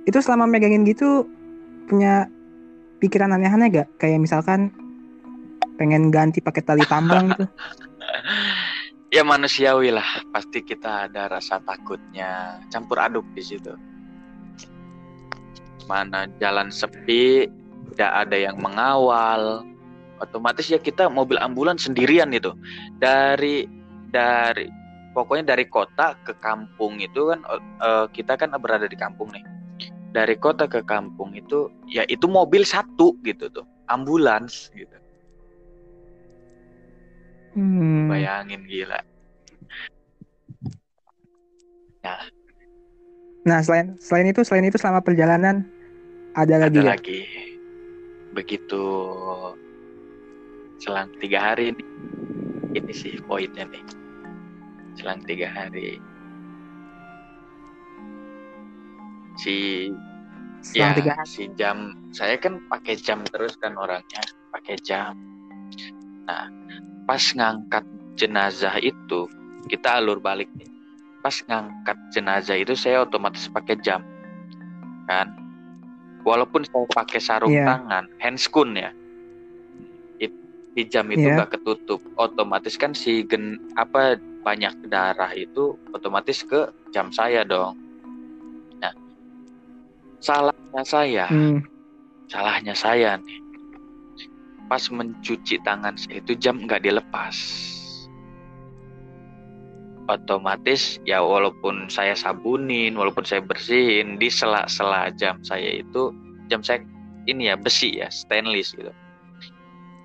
Itu 0.03 0.19
selama 0.19 0.47
megangin 0.47 0.83
gitu 0.83 1.23
punya 1.87 2.27
pikiran 2.99 3.31
aneh-aneh 3.31 3.67
gak? 3.71 3.87
Kayak 3.99 4.19
misalkan 4.19 4.71
pengen 5.75 6.11
ganti 6.11 6.39
pakai 6.39 6.63
tali 6.63 6.83
tambang 6.85 7.31
gitu. 7.31 7.47
ya 9.15 9.21
manusiawi 9.21 9.91
lah 9.91 10.05
pasti 10.31 10.59
kita 10.59 11.07
ada 11.07 11.27
rasa 11.29 11.59
takutnya 11.61 12.59
campur 12.67 12.97
aduk 12.97 13.23
di 13.33 13.43
situ 13.45 13.73
mana 15.85 16.25
jalan 16.39 16.71
sepi 16.71 17.45
tidak 17.93 18.11
ada 18.25 18.37
yang 18.39 18.57
mengawal 18.57 19.61
otomatis 20.23 20.71
ya 20.71 20.79
kita 20.79 21.11
mobil 21.11 21.37
ambulan 21.39 21.75
sendirian 21.75 22.31
itu. 22.31 22.55
Dari 22.97 23.67
dari 24.09 24.71
pokoknya 25.13 25.53
dari 25.53 25.65
kota 25.69 26.17
ke 26.25 26.33
kampung 26.41 26.97
itu 27.03 27.31
kan 27.35 27.39
eh, 27.83 28.05
kita 28.11 28.39
kan 28.39 28.55
berada 28.57 28.87
di 28.87 28.97
kampung 28.97 29.29
nih. 29.35 29.43
Dari 30.13 30.37
kota 30.37 30.69
ke 30.69 30.85
kampung 30.85 31.33
itu 31.33 31.73
ya 31.89 32.05
itu 32.07 32.29
mobil 32.29 32.63
satu 32.63 33.17
gitu 33.25 33.49
tuh 33.49 33.65
ambulans 33.89 34.69
gitu. 34.73 34.93
Hmm. 37.53 38.09
bayangin 38.09 38.65
gila. 38.65 38.97
Nah. 42.01 43.61
Selain 43.61 43.93
selain 44.01 44.27
itu 44.33 44.41
selain 44.41 44.65
itu 44.65 44.79
selama 44.81 45.05
perjalanan 45.05 45.67
ada 46.33 46.65
lagi 46.65 46.79
ada 46.79 46.81
ya? 46.81 46.91
lagi. 46.97 47.21
Begitu 48.33 48.81
selang 50.83 51.07
tiga 51.23 51.39
hari 51.39 51.71
nih. 51.71 51.87
Ini 52.75 52.91
sih 52.91 53.15
poinnya 53.23 53.63
nih. 53.63 53.83
Selang 54.99 55.23
tiga 55.23 55.47
hari. 55.47 55.95
Si 59.39 59.87
Selang 60.63 60.91
ya 60.91 60.97
tiga 60.99 61.11
hari. 61.15 61.27
si 61.31 61.43
jam 61.55 61.95
saya 62.11 62.35
kan 62.35 62.59
pakai 62.67 62.99
jam 62.99 63.23
terus 63.31 63.55
kan 63.55 63.79
orangnya 63.79 64.19
pakai 64.51 64.75
jam. 64.83 65.15
Nah 66.27 66.51
pas 67.07 67.23
ngangkat 67.31 67.83
jenazah 68.19 68.75
itu 68.83 69.27
kita 69.71 70.03
alur 70.03 70.19
balik 70.19 70.51
nih. 70.59 70.67
Pas 71.23 71.39
ngangkat 71.47 71.95
jenazah 72.11 72.59
itu 72.59 72.75
saya 72.75 73.07
otomatis 73.07 73.47
pakai 73.47 73.79
jam 73.79 74.03
kan? 75.07 75.31
Walaupun 76.23 76.63
saya 76.63 76.87
pakai 76.95 77.19
sarung 77.19 77.51
Iya. 77.51 77.67
tangan 77.67 78.07
handscoon 78.23 78.79
ya 78.79 78.91
di 80.73 80.83
jam 80.89 81.05
itu 81.13 81.29
Iya. 81.29 81.37
nggak 81.41 81.51
ketutup 81.57 82.01
otomatis 82.17 82.73
kan 82.81 82.97
si 82.97 83.21
gen 83.29 83.61
apa 83.77 84.17
banyak 84.41 84.73
darah 84.89 85.29
itu 85.31 85.77
otomatis 85.93 86.41
ke 86.43 86.67
jam 86.91 87.13
saya 87.13 87.45
dong. 87.45 87.77
Nah 88.81 88.93
salahnya 90.19 90.83
saya. 90.83 91.25
Hmm. 91.29 91.61
salahnya 92.31 92.73
saya 92.73 93.21
nih. 93.21 93.39
Pas 94.65 94.81
mencuci 94.89 95.61
tangan 95.61 95.93
saya 95.93 96.17
itu 96.17 96.33
jam 96.33 96.65
nggak 96.65 96.81
dilepas. 96.81 97.37
Otomatis 100.09 100.99
ya 101.07 101.21
walaupun 101.23 101.87
saya 101.87 102.11
sabunin 102.17 102.97
walaupun 102.97 103.23
saya 103.23 103.39
bersihin 103.39 104.17
di 104.19 104.27
sela-sela 104.27 105.13
jam 105.15 105.39
saya 105.45 105.79
itu 105.79 106.11
jam 106.51 106.59
saya 106.59 106.83
ini 107.23 107.47
ya 107.47 107.55
besi 107.55 108.03
ya 108.03 108.11
stainless 108.11 108.75
gitu 108.75 108.91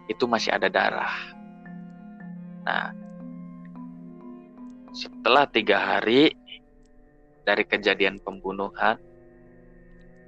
itu 0.08 0.24
masih 0.24 0.50
ada 0.52 0.72
darah 0.72 1.14
nah 2.64 2.92
setelah 4.92 5.44
tiga 5.48 5.78
hari 5.78 6.32
dari 7.44 7.64
kejadian 7.64 8.20
pembunuhan 8.20 8.96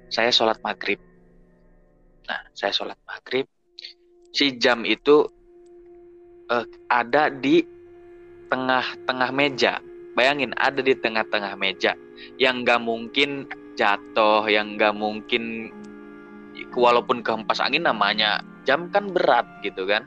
saya 0.07 0.29
sholat 0.29 0.57
maghrib 0.63 1.01
Nah, 2.31 2.41
saya 2.55 2.71
sholat 2.71 2.95
maghrib. 3.03 3.43
Si 4.31 4.55
jam 4.55 4.87
itu 4.87 5.27
eh, 6.47 6.65
ada 6.87 7.27
di 7.27 7.59
tengah-tengah 8.47 9.31
meja. 9.35 9.83
Bayangin 10.15 10.51
ada 10.59 10.83
di 10.83 10.95
tengah-tengah 10.95 11.55
meja 11.55 11.95
yang 12.35 12.67
nggak 12.67 12.83
mungkin 12.83 13.47
jatuh, 13.79 14.43
yang 14.47 14.75
nggak 14.75 14.95
mungkin 14.95 15.71
walaupun 16.75 17.23
kehempas 17.23 17.63
angin 17.63 17.87
namanya 17.87 18.43
jam 18.63 18.89
kan 18.89 19.09
berat 19.09 19.45
gitu 19.61 19.85
kan. 19.85 20.05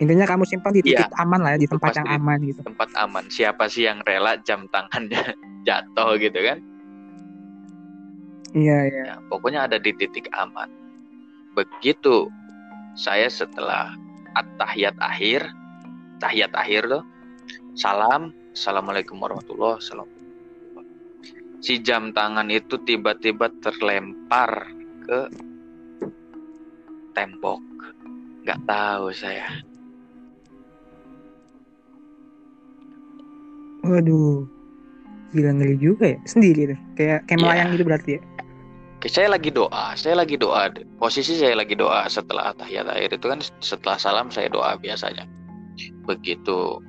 Intinya 0.00 0.24
kamu 0.24 0.48
simpan 0.48 0.72
di 0.72 0.80
titik 0.80 1.12
Iya. 1.12 1.20
aman 1.20 1.40
lah 1.44 1.50
ya, 1.54 1.58
di 1.60 1.68
tempat 1.68 1.92
yang 1.92 2.08
aman 2.08 2.38
gitu. 2.40 2.60
tempat 2.64 2.88
aman. 2.96 3.24
Siapa 3.28 3.68
sih 3.68 3.84
yang 3.84 4.00
rela 4.08 4.40
jam 4.40 4.64
tangannya 4.72 5.36
jatuh 5.68 6.16
gitu 6.16 6.40
kan? 6.40 6.58
Iya, 8.56 8.78
iya. 8.88 9.02
Ya, 9.12 9.16
pokoknya 9.28 9.68
ada 9.68 9.76
di 9.76 9.92
titik 9.92 10.32
aman. 10.32 10.72
Begitu 11.52 12.32
saya 12.96 13.28
setelah 13.28 13.92
at-tahiyat 14.34 14.96
akhir, 14.98 15.44
tahiyat 16.18 16.50
akhir 16.56 16.88
loh, 16.88 17.04
salam, 17.76 18.32
assalamualaikum 18.56 19.20
warahmatullahi 19.20 19.78
wabarakatuh. 19.78 20.18
Si 21.60 21.76
jam 21.84 22.08
tangan 22.16 22.48
itu 22.48 22.80
tiba-tiba 22.88 23.52
terlempar 23.60 24.72
ke 25.04 25.28
tembok. 27.16 27.60
Nggak 28.44 28.60
tahu 28.66 29.12
saya. 29.12 29.46
Waduh. 33.84 34.44
Gila 35.30 35.50
ngeri 35.56 35.76
juga 35.78 36.14
ya. 36.14 36.18
Sendiri 36.26 36.74
tuh. 36.74 36.78
Kayak 36.98 37.18
kayak 37.30 37.38
Iya. 37.38 37.44
melayang 37.46 37.68
gitu 37.76 37.84
berarti 37.86 38.10
ya. 38.18 38.22
Oke, 39.00 39.08
saya 39.08 39.32
lagi 39.32 39.48
doa, 39.48 39.96
saya 39.96 40.12
lagi 40.12 40.36
doa. 40.36 40.68
Posisi 41.00 41.40
saya 41.40 41.56
lagi 41.56 41.72
doa 41.72 42.04
setelah 42.12 42.52
tahiyat 42.52 42.84
akhir 42.84 43.16
itu 43.16 43.26
kan 43.32 43.40
setelah 43.64 43.96
salam 43.96 44.28
saya 44.28 44.52
doa 44.52 44.76
biasanya. 44.76 45.24
Begitu 46.04 46.84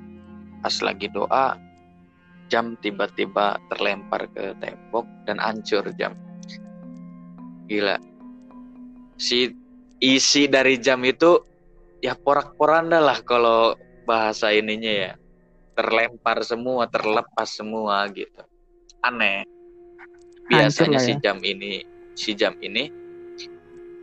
pas 0.59 0.75
lagi 0.83 1.07
doa, 1.15 1.55
jam 2.51 2.75
tiba-tiba 2.83 3.55
terlempar 3.71 4.27
ke 4.35 4.51
tembok 4.59 5.07
dan 5.23 5.39
hancur 5.39 5.87
jam. 5.95 6.11
Gila. 7.71 7.95
Si 9.15 9.55
isi 10.01 10.49
dari 10.49 10.81
jam 10.81 10.99
itu 11.05 11.39
ya 12.01 12.17
porak-poranda 12.17 12.97
lah 12.97 13.21
kalau 13.21 13.77
bahasa 14.03 14.51
ininya 14.51 14.91
ya. 14.91 15.13
Terlempar 15.71 16.43
semua, 16.43 16.89
terlepas 16.91 17.47
semua 17.47 18.03
gitu. 18.11 18.43
Aneh. 19.05 19.47
Biasanya 20.51 20.99
si 20.99 21.15
ya. 21.15 21.31
jam 21.31 21.37
ini 21.39 21.79
si 22.11 22.35
jam 22.35 22.59
ini 22.59 22.91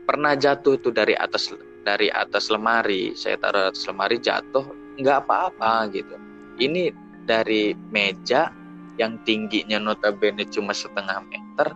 pernah 0.09 0.33
jatuh 0.33 0.81
tuh 0.81 0.89
dari 0.89 1.13
atas 1.13 1.53
dari 1.85 2.09
atas 2.09 2.49
lemari 2.49 3.13
saya 3.13 3.37
taruh 3.37 3.69
atas 3.69 3.85
lemari 3.85 4.17
jatuh 4.17 4.65
nggak 4.97 5.29
apa-apa 5.29 5.93
gitu 5.93 6.17
ini 6.59 6.91
dari 7.29 7.77
meja 7.93 8.49
yang 8.97 9.21
tingginya 9.23 9.77
notabene 9.79 10.49
cuma 10.49 10.73
setengah 10.73 11.23
meter 11.29 11.69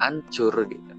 hancur 0.00 0.54
gitu 0.66 0.93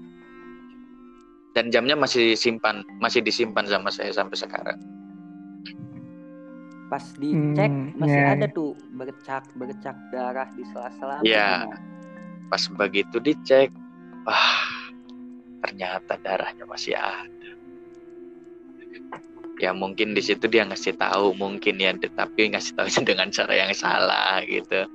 dan 1.56 1.72
jamnya 1.72 1.96
masih 1.96 2.36
simpan 2.36 2.84
masih 3.00 3.24
disimpan 3.24 3.64
sama 3.64 3.88
saya 3.88 4.12
sampai 4.12 4.36
sekarang 4.36 4.78
Pas 6.86 7.02
dicek 7.18 7.66
Hmm, 7.66 7.98
masih 7.98 8.20
iya, 8.22 8.38
ada 8.38 8.46
tuh 8.46 8.78
bercak 8.94 9.42
bercak 9.58 9.98
darah 10.14 10.46
di 10.54 10.62
sela-sela. 10.70 11.18
Iya. 11.26 11.66
gimana? 11.66 11.78
pas 12.46 12.62
begitu 12.78 13.18
dicek 13.18 13.74
wah 14.22 14.62
ternyata 15.66 16.14
darahnya 16.22 16.62
masih 16.62 16.94
ada 16.94 17.50
ya 19.58 19.74
mungkin 19.74 20.14
di 20.14 20.22
situ 20.22 20.46
dia 20.46 20.62
ngasih 20.68 20.94
tahu 20.94 21.34
mungkin 21.34 21.80
ya 21.80 21.90
tapi 22.14 22.54
ngasih 22.54 22.76
tahu 22.76 22.86
dengan 23.08 23.34
cara 23.34 23.54
yang 23.56 23.72
salah 23.74 24.38
gitu 24.46 24.86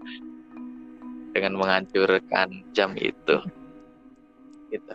dengan 1.35 1.59
menghancurkan 1.59 2.63
jam 2.71 2.95
itu 2.95 3.35
gitu 4.71 4.93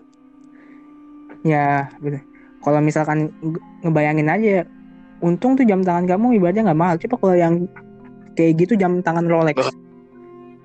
Ya, 1.43 1.91
gitu. 2.01 2.19
Kalau 2.63 2.81
misalkan 2.81 3.31
nge- 3.45 3.63
ngebayangin 3.87 4.29
aja 4.31 4.65
untung 5.25 5.57
tuh 5.57 5.65
jam 5.65 5.81
tangan 5.81 6.05
kamu 6.05 6.41
ibaratnya 6.41 6.73
nggak 6.73 6.81
mahal. 6.81 6.97
Coba 7.01 7.15
kalau 7.21 7.37
yang 7.37 7.55
kayak 8.37 8.61
gitu 8.61 8.77
jam 8.77 9.01
tangan 9.01 9.27
Rolex. 9.27 9.57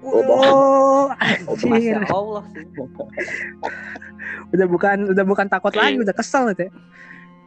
Oh, 0.01 1.13
anjir. 1.21 2.01
Masya 2.01 2.10
Allah 2.10 2.43
sih. 2.51 2.65
Udah 4.51 4.67
bukan 4.67 4.97
udah 5.13 5.23
bukan 5.23 5.47
takut 5.47 5.71
Iya. 5.71 5.81
lagi, 5.88 5.97
udah 6.01 6.15
kesel 6.17 6.51
gitu 6.51 6.67
ya. 6.67 6.71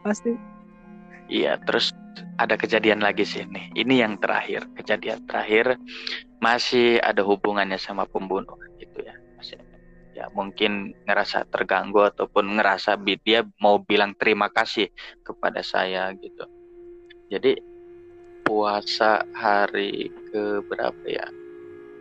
Pasti. 0.01 0.31
Iya, 1.25 1.57
terus 1.65 1.91
ada 2.37 2.55
kejadian 2.55 3.01
lagi 3.01 3.25
sih 3.25 3.43
nih. 3.45 3.73
Ini 3.75 4.07
yang 4.07 4.13
terakhir, 4.21 4.65
kejadian 4.77 5.25
terakhir 5.25 5.77
masih 6.39 7.01
ada 7.01 7.25
hubungannya 7.25 7.77
sama 7.81 8.05
pembunuh 8.05 8.57
gitu 8.77 9.01
ya. 9.03 9.13
Ya 10.15 10.31
mungkin 10.31 10.95
ngerasa 11.03 11.43
terganggu 11.51 12.07
ataupun 12.07 12.55
ngerasa 12.55 12.95
dia 13.19 13.43
mau 13.59 13.83
bilang 13.83 14.15
terima 14.15 14.47
kasih 14.47 14.87
kepada 15.27 15.59
saya 15.59 16.15
gitu. 16.15 16.47
Jadi 17.27 17.59
puasa 18.47 19.27
hari 19.35 20.07
ke 20.31 20.63
berapa 20.71 21.03
ya? 21.03 21.27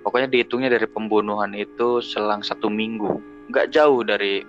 Pokoknya 0.06 0.30
dihitungnya 0.30 0.70
dari 0.70 0.86
pembunuhan 0.86 1.56
itu 1.56 1.98
selang 1.98 2.44
satu 2.44 2.70
minggu, 2.70 3.18
nggak 3.50 3.72
jauh 3.74 4.04
dari 4.06 4.44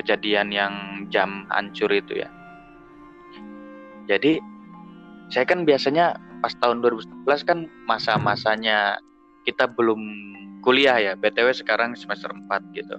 kejadian 0.00 0.48
yang 0.50 0.72
jam 1.12 1.44
hancur 1.52 1.92
itu 1.92 2.24
ya. 2.24 2.28
Jadi 4.08 4.40
saya 5.30 5.44
kan 5.46 5.62
biasanya 5.62 6.16
pas 6.42 6.56
tahun 6.58 6.82
2011 6.82 7.46
kan 7.46 7.58
masa-masanya 7.86 8.98
kita 9.46 9.70
belum 9.70 10.00
kuliah 10.62 10.98
ya. 10.98 11.12
BTW 11.18 11.52
sekarang 11.52 11.98
semester 11.98 12.30
4 12.30 12.76
gitu. 12.76 12.96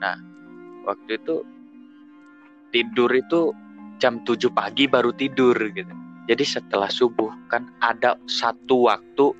Nah, 0.00 0.16
waktu 0.88 1.20
itu 1.20 1.44
tidur 2.72 3.12
itu 3.12 3.52
jam 4.00 4.24
7 4.24 4.50
pagi 4.50 4.88
baru 4.88 5.12
tidur 5.14 5.54
gitu. 5.54 5.92
Jadi 6.26 6.44
setelah 6.46 6.88
subuh 6.88 7.30
kan 7.50 7.68
ada 7.82 8.16
satu 8.26 8.88
waktu 8.88 9.34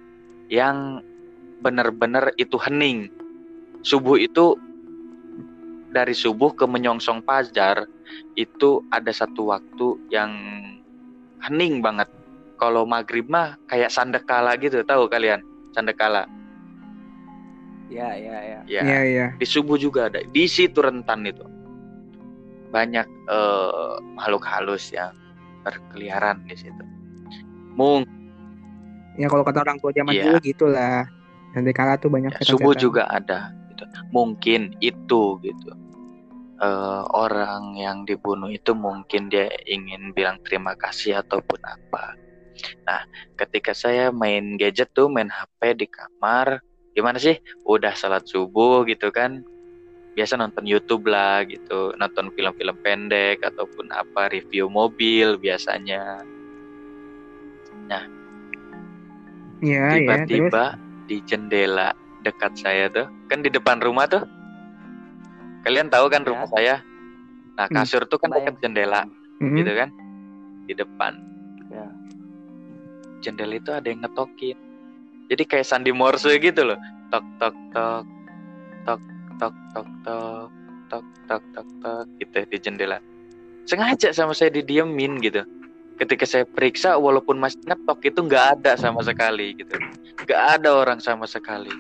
yang 0.53 1.01
benar-benar 1.63 2.35
itu 2.37 2.59
hening. 2.59 3.09
Subuh 3.83 4.19
itu 4.19 4.59
dari 5.93 6.17
subuh 6.17 6.57
ke 6.57 6.65
menyongsong 6.65 7.23
fajar 7.23 7.87
itu 8.35 8.81
ada 8.91 9.13
satu 9.13 9.53
waktu 9.53 9.87
yang 10.11 10.33
hening 11.43 11.85
banget. 11.85 12.09
Kalau 12.59 12.87
maghrib 12.87 13.27
mah 13.27 13.59
kayak 13.67 13.91
sandekala 13.91 14.55
gitu, 14.59 14.83
tahu 14.87 15.11
kalian? 15.11 15.43
Sandekala. 15.73 16.29
Ya, 17.93 18.17
ya, 18.17 18.37
ya. 18.41 18.61
Ya, 18.65 18.81
Iya, 18.81 19.01
iya. 19.05 19.27
di 19.37 19.45
subuh 19.45 19.77
juga 19.77 20.09
ada. 20.09 20.25
Di 20.25 20.49
situ 20.49 20.81
rentan 20.81 21.29
itu. 21.29 21.45
Banyak 22.73 23.05
eh, 23.29 23.95
makhluk 24.17 24.49
halus 24.49 24.89
yang 24.97 25.13
berkeliaran 25.61 26.41
di 26.49 26.57
situ. 26.57 26.85
Mung, 27.77 28.05
Ya 29.21 29.29
kalau 29.29 29.45
kata 29.45 29.61
orang 29.61 29.77
tua 29.77 29.93
zaman 29.93 30.17
Iya. 30.17 30.25
dulu 30.25 30.37
gitulah. 30.41 31.05
Dan 31.53 31.69
di 31.69 31.73
kala 31.77 32.01
tuh 32.01 32.09
banyak 32.09 32.33
ya, 32.33 32.49
subuh 32.49 32.73
juga 32.73 33.05
ada. 33.13 33.53
Gitu. 33.69 33.85
Mungkin 34.09 34.73
itu 34.81 35.37
gitu. 35.45 35.71
Eh, 36.63 37.03
orang 37.13 37.77
yang 37.77 38.09
dibunuh 38.09 38.49
itu 38.49 38.73
mungkin 38.73 39.29
dia 39.29 39.53
ingin 39.69 40.17
bilang 40.17 40.41
terima 40.49 40.73
kasih 40.81 41.21
ataupun 41.21 41.61
apa. 41.61 42.17
Nah, 42.87 43.01
ketika 43.39 43.73
saya 43.73 44.11
main 44.13 44.57
gadget 44.57 44.91
tuh, 44.93 45.09
main 45.09 45.29
HP 45.29 45.77
di 45.79 45.87
kamar, 45.89 46.61
gimana 46.93 47.17
sih? 47.19 47.37
Udah 47.65 47.97
salat 47.97 48.25
subuh 48.29 48.85
gitu 48.87 49.09
kan? 49.11 49.43
Biasa 50.13 50.37
nonton 50.37 50.69
YouTube 50.69 51.09
lah 51.09 51.41
gitu, 51.49 51.97
nonton 51.97 52.29
film-film 52.37 52.77
pendek 52.85 53.41
ataupun 53.41 53.89
apa 53.89 54.29
review 54.29 54.69
mobil 54.69 55.41
biasanya. 55.41 56.21
Iya, 57.89 58.01
iya. 59.63 59.83
Terus 59.89 59.95
Tiba-tiba 60.05 60.65
di 61.09 61.17
jendela 61.25 61.91
dekat 62.23 62.53
saya 62.59 62.91
tuh, 62.93 63.07
kan 63.31 63.41
di 63.41 63.49
depan 63.49 63.81
rumah 63.81 64.07
tuh. 64.07 64.23
Kalian 65.63 65.89
tahu 65.89 66.11
kan 66.11 66.27
Ya. 66.27 66.29
rumah 66.35 66.49
saya? 66.51 66.75
Nah, 67.55 67.67
Hmm. 67.71 67.77
kasur 67.79 68.03
tuh 68.11 68.19
kan 68.19 68.35
dekat 68.35 68.59
jendela 68.59 69.07
Mhm. 69.39 69.57
gitu 69.57 69.73
kan? 69.73 69.89
Di 70.67 70.75
depan. 70.75 71.32
Ya. 73.23 73.31
Jendela 73.31 73.55
itu 73.55 73.71
ada 73.71 73.87
yang 73.87 74.03
ngetokin. 74.03 74.59
Jadi 75.31 75.43
kayak 75.47 75.67
sandi 75.67 75.95
Morse 75.95 76.35
gitu 76.43 76.63
loh. 76.67 76.79
Tok 77.15 77.25
tok 77.39 77.57
tok 77.71 78.05
tok 78.83 79.01
tok 79.39 79.55
tok 79.71 79.89
tok 80.03 80.21
tok 80.91 81.05
tok 81.31 81.43
tok 81.55 81.69
tok 81.81 82.05
gitu 82.19 82.39
di 82.51 82.59
jendela. 82.59 82.99
Sengaja 83.71 84.11
sama 84.11 84.35
saya 84.35 84.51
didiemin 84.51 85.23
gitu. 85.23 85.47
Ketika 86.03 86.27
saya 86.27 86.43
periksa 86.43 86.99
walaupun 86.99 87.39
masih 87.39 87.63
ngetok 87.63 88.03
itu 88.03 88.19
nggak 88.27 88.59
ada 88.59 88.75
sama 88.75 89.07
sekali 89.07 89.55
gitu. 89.55 89.79
Nggak 90.27 90.43
ada 90.59 90.83
orang 90.83 90.99
sama 90.99 91.31
sekali. 91.31 91.71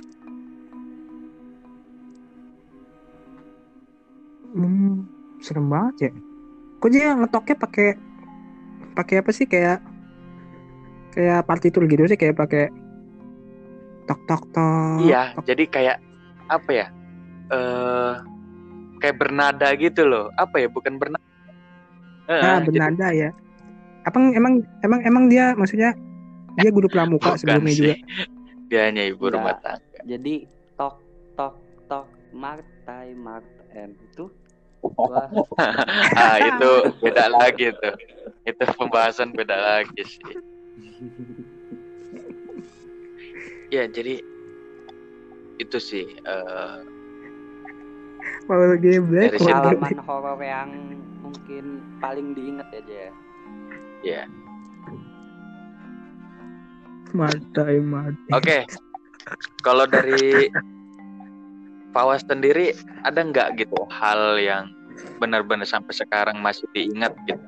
serem 5.42 5.66
banget 5.66 5.96
ya 5.98 6.10
kok 6.78 6.90
dia 6.94 7.08
ngetoknya 7.18 7.56
pakai 7.58 7.88
pakai 8.94 9.14
apa 9.18 9.30
sih 9.34 9.46
kayak 9.50 9.82
kayak 11.12 11.44
partitur 11.44 11.84
gitu 11.84 12.04
sih 12.06 12.16
kayak 12.16 12.34
pakai 12.34 12.72
tok 14.04 14.20
tok 14.26 14.42
tok 14.50 14.98
Iya, 15.02 15.32
tok. 15.32 15.44
jadi 15.44 15.64
kayak 15.66 15.96
apa 16.48 16.70
ya? 16.70 16.86
Eh 17.48 18.12
kayak 18.98 19.16
bernada 19.16 19.68
gitu 19.74 20.02
loh. 20.02 20.32
Apa 20.34 20.58
ya? 20.58 20.66
Bukan 20.66 20.96
bernada. 20.96 21.22
Eh, 22.24 22.38
nah 22.38 22.58
jadi- 22.58 22.66
bernada 22.66 23.08
ya 23.10 23.30
apa 24.02 24.18
emang 24.18 24.52
emang 24.82 25.00
emang 25.00 25.24
dia 25.26 25.54
maksudnya 25.54 25.94
dia 26.54 26.70
guru 26.70 26.86
pramuka 26.86 27.22
bukan 27.28 27.38
sebelumnya 27.38 27.70
sih. 27.70 27.78
juga 27.78 27.94
Dia 28.72 28.88
hanya 28.88 29.04
ibu 29.04 29.20
Enggak. 29.22 29.34
rumah 29.36 29.54
tangga. 29.60 30.00
Jadi 30.02 30.34
tok 30.74 30.96
tok 31.32 31.54
tok 31.86 32.06
martai 32.32 33.12
marten 33.14 33.94
itu 34.02 34.26
ah, 36.18 36.38
itu 36.40 36.70
beda 36.98 37.30
lagi 37.30 37.70
tuh. 37.72 37.94
Itu 38.42 38.64
pembahasan 38.74 39.30
beda 39.30 39.54
lagi 39.54 40.02
sih. 40.02 40.34
Ya, 43.72 43.88
jadi 43.88 44.20
itu 45.56 45.78
sih 45.80 46.04
eh 46.12 46.76
Power 48.46 48.76
Geblek 48.78 49.32
Dari 49.32 49.38
situ. 49.38 49.48
pengalaman 49.48 49.98
horor 50.04 50.38
yang 50.42 50.70
mungkin 51.22 51.80
paling 52.02 52.34
diingat 52.34 52.68
aja 52.74 53.08
ya. 53.08 53.12
ya. 54.02 54.22
Matai 57.12 57.80
Matai 57.80 58.32
Oke. 58.32 58.58
Kalau 59.62 59.86
dari 59.86 60.48
Fawas 61.92 62.24
sendiri 62.24 62.72
ada 63.04 63.20
nggak 63.20 63.60
gitu 63.60 63.78
hal 63.92 64.40
yang 64.40 64.64
benar-benar 65.20 65.68
sampai 65.68 65.92
sekarang 65.92 66.40
masih 66.40 66.64
diingat 66.72 67.12
gitu? 67.28 67.44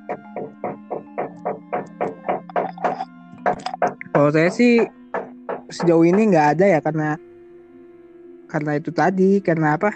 Kalau 4.15 4.31
saya 4.31 4.47
sih 4.47 4.79
sejauh 5.75 6.07
ini 6.07 6.31
nggak 6.31 6.55
ada 6.55 6.71
ya 6.71 6.79
karena 6.79 7.19
karena 8.47 8.79
itu 8.79 8.95
tadi 8.95 9.43
karena 9.43 9.75
apa 9.75 9.91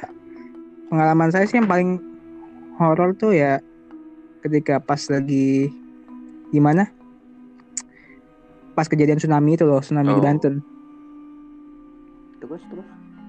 pengalaman 0.90 1.30
saya 1.30 1.46
sih 1.46 1.62
yang 1.62 1.70
paling 1.70 2.02
horor 2.82 3.14
tuh 3.14 3.30
ya 3.30 3.62
ketika 4.42 4.82
pas 4.82 5.06
lagi 5.06 5.70
gimana? 6.50 6.90
Pas 8.74 8.90
kejadian 8.90 9.22
tsunami 9.22 9.54
itu 9.54 9.62
loh 9.62 9.78
tsunami 9.78 10.10
di 10.10 10.18
Oh. 10.18 10.26
Banten. 10.26 10.54
Terus 12.42 12.62
terus? 12.74 12.86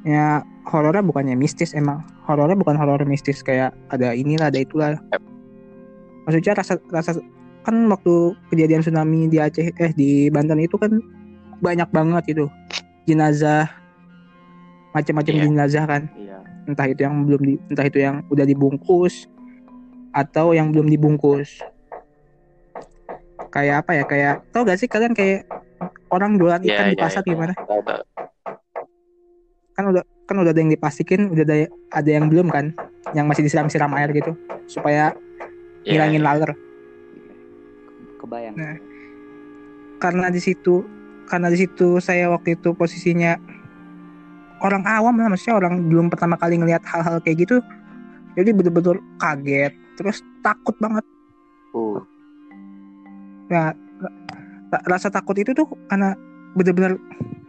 Ya 0.10 0.41
horornya 0.65 1.06
bukannya 1.06 1.38
mistis 1.38 1.78
emang 1.78 2.02
horornya 2.25 2.58
bukan 2.58 2.73
horor 2.73 3.06
mistis 3.06 3.45
kayak 3.45 3.78
ada 3.93 4.17
inilah 4.17 4.49
ada 4.49 4.58
itulah. 4.58 4.97
Maksudnya 6.25 6.58
rasa 6.58 6.82
rasa 6.89 7.21
kan 7.63 7.76
waktu 7.91 8.13
kejadian 8.50 8.82
tsunami 8.82 9.28
di 9.28 9.38
Aceh 9.38 9.69
eh 9.76 9.91
di 9.93 10.32
Banten 10.32 10.60
itu 10.60 10.80
kan 10.80 10.95
banyak 11.60 11.89
banget 11.91 12.24
itu 12.38 12.45
jenazah 13.04 13.67
macam-macam 14.95 15.34
Iya. 15.36 15.43
jenazah 15.45 15.84
kan 15.86 16.02
iya. 16.17 16.39
entah 16.65 16.88
itu 16.88 17.02
yang 17.04 17.28
belum 17.28 17.41
di, 17.45 17.54
entah 17.69 17.86
itu 17.86 18.00
yang 18.00 18.24
udah 18.32 18.45
dibungkus 18.48 19.28
atau 20.15 20.58
yang 20.58 20.74
belum 20.74 20.89
dibungkus 20.89 21.62
kayak 23.50 23.86
apa 23.86 23.91
ya 23.98 24.04
kayak 24.06 24.36
tau 24.50 24.65
gak 24.65 24.80
sih 24.80 24.89
kalian 24.89 25.13
kayak 25.13 25.45
orang 26.10 26.38
jualan 26.38 26.62
ikan 26.63 26.86
Iya, 26.89 26.91
di 26.93 26.98
iya, 26.98 27.04
pasar 27.06 27.22
iya. 27.22 27.30
gimana 27.30 27.54
kan 29.76 29.84
udah 29.89 30.04
kan 30.26 30.36
udah 30.38 30.52
ada 30.54 30.60
yang 30.62 30.72
diplastikin 30.74 31.30
udah 31.34 31.43
ada 31.45 31.56
ada 31.93 32.10
yang 32.10 32.26
belum 32.30 32.48
kan 32.50 32.74
yang 33.13 33.26
masih 33.26 33.45
disiram-siram 33.45 33.93
air 33.98 34.10
gitu 34.13 34.34
supaya 34.65 35.13
Iya, 35.86 35.95
ngilangin 35.95 36.22
iya. 36.22 36.28
laler 36.28 36.52
Kebayang. 38.19 38.55
Nah. 38.60 38.75
karena 39.99 40.32
di 40.32 40.39
situ 40.39 40.84
karena 41.27 41.51
di 41.51 41.60
situ 41.60 41.99
saya 41.99 42.32
waktu 42.32 42.55
itu 42.55 42.71
posisinya 42.71 43.36
orang 44.63 44.84
awam 44.88 45.19
lah 45.19 45.27
maksudnya 45.27 45.60
orang 45.60 45.91
belum 45.91 46.08
pertama 46.08 46.39
kali 46.39 46.55
ngelihat 46.55 46.84
hal-hal 46.88 47.19
kayak 47.19 47.43
gitu 47.43 47.60
jadi 48.39 48.55
betul-betul 48.55 48.99
kaget 49.19 49.75
terus 49.99 50.23
takut 50.43 50.75
banget 50.79 51.03
Uh, 51.69 52.01
ya 53.45 53.77
ra- 54.73 54.86
rasa 54.89 55.13
takut 55.13 55.38
itu 55.38 55.53
tuh 55.53 55.69
karena 55.86 56.17
bener-bener 56.58 56.97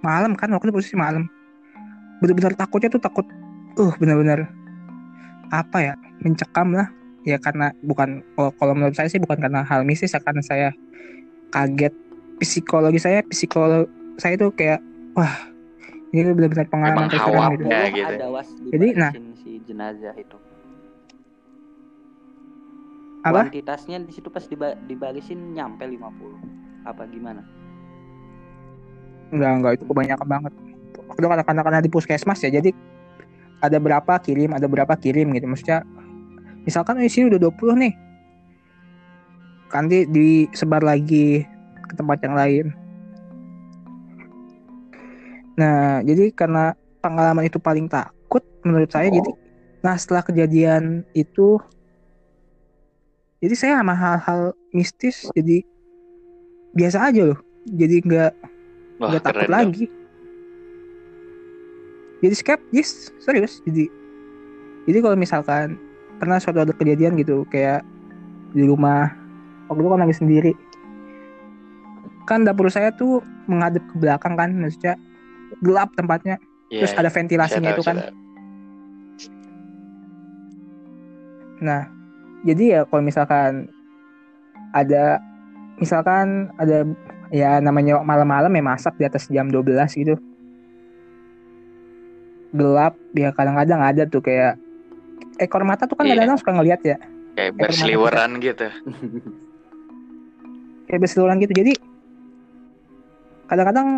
malam 0.05 0.37
kan 0.37 0.53
waktu 0.53 0.69
itu 0.69 0.77
posisi 0.77 0.93
malam 0.93 1.25
bener-bener 2.21 2.53
takutnya 2.53 2.93
tuh 2.93 3.01
takut 3.01 3.25
uh 3.81 3.93
bener-bener 3.97 4.45
apa 5.49 5.79
ya 5.81 5.95
mencekam 6.21 6.77
lah 6.77 6.93
ya 7.27 7.37
karena 7.37 7.77
bukan 7.85 8.25
kalau, 8.33 8.51
kalau 8.57 8.73
menurut 8.73 8.97
saya 8.97 9.09
sih 9.13 9.21
bukan 9.21 9.37
karena 9.37 9.61
hal 9.65 9.85
mistis 9.85 10.13
ya 10.13 10.21
karena 10.21 10.41
saya 10.41 10.69
kaget 11.53 11.93
psikologi 12.41 12.97
saya 12.97 13.21
psikolog 13.29 13.85
saya 14.17 14.41
tuh 14.41 14.53
kayak 14.57 14.81
wah 15.13 15.51
ini 16.11 16.33
benar-benar 16.35 16.67
pengalaman 16.67 17.07
Emang 17.07 17.13
terseram 17.13 17.39
hawak 17.39 17.51
gitu 17.55 17.65
ya. 17.65 17.71
dulu 17.71 17.89
gitu. 17.95 18.15
ada 18.17 18.27
was 18.33 18.49
Jadi, 18.59 18.87
nah. 18.99 19.13
si 19.39 19.51
jenazah 19.63 20.15
itu. 20.19 20.37
apa 23.21 23.53
Kuantitasnya 23.53 24.01
di 24.01 24.13
situ 24.17 24.33
pas 24.33 24.43
diba- 24.49 24.81
dibarisin 24.89 25.53
nyampe 25.53 25.85
50. 25.85 26.41
Apa 26.89 27.05
gimana? 27.05 27.45
enggak 29.31 29.51
enggak 29.63 29.73
itu 29.79 29.85
kebanyakan 29.87 30.27
banget 30.27 30.53
itu 30.91 31.27
karena 31.29 31.45
karena 31.47 31.63
karena 31.63 31.81
di 31.83 31.91
puskesmas 31.91 32.43
ya 32.43 32.51
jadi 32.51 32.75
ada 33.63 33.79
berapa 33.79 34.19
kirim 34.19 34.51
ada 34.57 34.67
berapa 34.67 34.91
kirim 34.99 35.31
gitu 35.37 35.47
maksudnya 35.47 35.87
misalkan 36.65 37.01
oh, 37.01 37.05
di 37.05 37.11
sini 37.11 37.33
udah 37.33 37.41
20 37.41 37.83
nih. 37.83 37.95
Nanti 39.71 39.99
disebar 40.11 40.83
lagi 40.83 41.47
ke 41.87 41.95
tempat 41.95 42.19
yang 42.23 42.35
lain. 42.35 42.67
Nah 45.59 46.01
jadi 46.03 46.33
karena 46.33 46.75
pengalaman 47.01 47.49
itu 47.49 47.59
paling 47.59 47.89
takut 47.89 48.45
menurut 48.65 48.91
saya 48.93 49.09
jadi 49.09 49.33
nah 49.81 49.97
setelah 49.97 50.21
kejadian 50.21 51.09
itu 51.17 51.57
jadi 53.41 53.55
saya 53.57 53.81
sama 53.81 53.97
hal-hal 53.97 54.53
mistis 54.77 55.25
jadi 55.33 55.65
biasa 56.77 57.09
aja 57.09 57.33
loh. 57.33 57.41
Jadi 57.65 58.05
nggak 58.05 58.33
nggak 59.01 59.23
takut 59.25 59.49
dong. 59.49 59.55
lagi. 59.57 59.85
Jadi 62.21 62.35
skeptis 62.37 63.09
serius 63.17 63.65
jadi. 63.65 63.89
Jadi 64.85 64.99
kalau 65.01 65.17
misalkan 65.17 65.81
pernah 66.21 66.37
suatu 66.37 66.61
ada 66.63 66.77
kejadian 66.77 67.17
gitu 67.17 67.49
kayak 67.49 67.81
di 68.53 68.69
rumah 68.69 69.11
waktu 69.73 69.81
itu 69.81 69.91
kan 69.91 70.01
lagi 70.05 70.17
sendiri 70.17 70.53
kan 72.29 72.45
dapur 72.45 72.69
saya 72.69 72.93
tuh 72.93 73.25
menghadap 73.49 73.83
ke 73.89 73.95
belakang 73.99 74.37
kan 74.37 74.53
maksudnya 74.53 74.95
gelap 75.65 75.91
tempatnya 75.97 76.39
Iya, 76.71 76.87
terus 76.87 76.95
ada 76.95 77.11
iya. 77.11 77.15
ventilasinya 77.19 77.71
itu 77.75 77.83
kan 77.83 77.97
tahu. 77.99 78.15
Nah, 81.61 81.83
jadi 82.47 82.65
ya 82.65 82.81
kalau 82.87 83.03
misalkan 83.03 83.69
ada 84.71 85.19
misalkan 85.83 86.55
ada 86.57 86.87
ya 87.35 87.59
namanya 87.59 88.01
malam-malam 88.01 88.55
ya 88.55 88.63
masak 88.63 88.95
di 88.97 89.05
atas 89.05 89.27
jam 89.29 89.51
12 89.51 89.77
gitu. 89.99 90.15
Gelap 92.55 92.95
ya 93.19 93.35
kadang-kadang 93.35 93.83
ada 93.83 94.03
tuh 94.07 94.23
kayak 94.23 94.55
ekor 95.41 95.65
mata 95.65 95.89
tuh 95.89 95.97
kan 95.97 96.05
Iya. 96.05 96.15
kadang-kadang 96.15 96.39
suka 96.39 96.53
ngeliat 96.53 96.81
ya, 96.85 96.97
Kayak 97.33 97.53
berseliweran 97.57 98.31
gitu. 98.39 98.69
kayak 100.85 101.01
berseliweran 101.01 101.39
gitu. 101.41 101.53
Jadi 101.55 101.73
kadang-kadang 103.47 103.89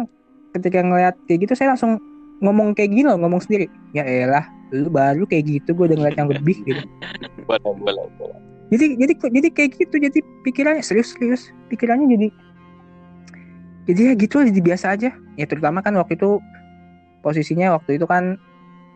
ketika 0.53 0.79
ngeliat 0.81 1.15
kayak 1.27 1.39
gitu 1.43 1.53
saya 1.53 1.75
langsung 1.75 1.97
ngomong 2.41 2.73
kayak 2.73 2.91
gini 2.93 3.07
loh, 3.07 3.19
ngomong 3.19 3.41
sendiri. 3.41 3.67
Ya 3.91 4.05
elah, 4.05 4.45
lu 4.71 4.89
baru 4.89 5.25
kayak 5.25 5.45
gitu 5.49 5.73
gue 5.73 5.85
udah 5.91 5.97
ngeliat 5.99 6.17
yang 6.17 6.31
lebih 6.31 6.57
gitu. 6.63 6.83
Boleh, 7.49 7.73
boleh, 7.77 8.05
boleh. 8.17 8.39
jadi 8.73 8.97
jadi 8.97 9.13
jadi 9.21 9.49
kayak 9.53 9.71
gitu 9.77 9.97
jadi 10.01 10.19
pikirannya 10.47 10.81
serius 10.81 11.13
serius 11.13 11.53
pikirannya 11.69 12.09
jadi 12.09 12.29
jadi 13.85 14.01
ya 14.09 14.15
gitu 14.17 14.41
jadi 14.41 14.61
biasa 14.63 14.97
aja 14.97 15.11
ya 15.37 15.45
terutama 15.45 15.85
kan 15.85 15.93
waktu 15.99 16.17
itu 16.17 16.41
posisinya 17.21 17.77
waktu 17.77 18.01
itu 18.01 18.09
kan 18.09 18.41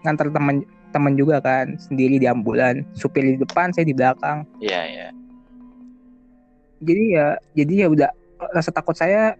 ngantar 0.00 0.32
temen 0.32 0.64
temen 0.96 1.12
juga 1.12 1.36
kan 1.38 1.76
sendiri 1.76 2.16
di 2.16 2.24
ambulan 2.24 2.80
supir 2.96 3.20
di 3.22 3.36
depan 3.36 3.68
saya 3.70 3.84
di 3.84 3.92
belakang 3.92 4.48
Iya, 4.58 4.80
iya. 4.88 5.08
jadi 6.80 7.04
ya 7.12 7.26
jadi 7.52 7.74
ya 7.84 7.88
udah 7.88 8.10
rasa 8.50 8.72
takut 8.72 8.92
saya 8.92 9.36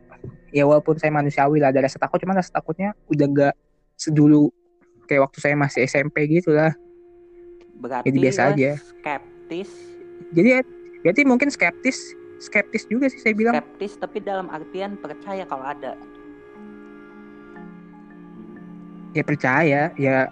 ya 0.53 0.65
walaupun 0.65 0.97
saya 0.97 1.09
manusiawi 1.11 1.59
lah 1.59 1.69
ada 1.69 1.81
rasa 1.81 1.97
takut 1.97 2.17
cuman 2.17 2.37
rasa 2.37 2.53
takutnya 2.53 2.93
udah 3.09 3.27
gak 3.29 3.55
sedulu 3.95 4.53
kayak 5.05 5.25
waktu 5.25 5.39
saya 5.41 5.55
masih 5.57 5.85
SMP 5.85 6.29
gitu 6.29 6.53
lah 6.53 6.77
Berarti 7.77 8.09
Jadi 8.09 8.19
biasa 8.19 8.41
aja. 8.51 8.71
skeptis, 8.81 9.69
jadi 10.33 10.49
ya 10.49 10.61
berarti 11.05 11.23
mungkin 11.23 11.49
skeptis 11.49 12.17
skeptis 12.37 12.89
juga 12.89 13.05
sih 13.07 13.21
saya 13.21 13.37
bilang 13.37 13.53
skeptis 13.53 14.01
tapi 14.01 14.19
dalam 14.19 14.49
artian 14.49 14.97
percaya 14.97 15.45
kalau 15.45 15.61
ada. 15.63 15.93
ya 19.13 19.21
percaya 19.21 19.81
ya 19.95 20.29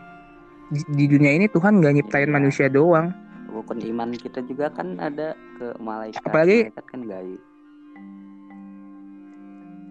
di, 0.71 1.05
dunia 1.07 1.33
ini 1.33 1.47
Tuhan 1.47 1.79
nggak 1.79 1.95
nyiptain 1.95 2.29
Iya. 2.29 2.35
manusia 2.35 2.67
doang. 2.69 3.13
Rukun 3.47 3.79
iman 3.85 4.11
kita 4.11 4.43
juga 4.43 4.69
kan 4.69 4.99
ada 4.99 5.33
ke 5.55 5.77
malaikat. 5.79 6.21
Apalagi- 6.21 6.65
malaikat 6.67 6.87
kan 6.87 7.01
gaib. 7.05 7.41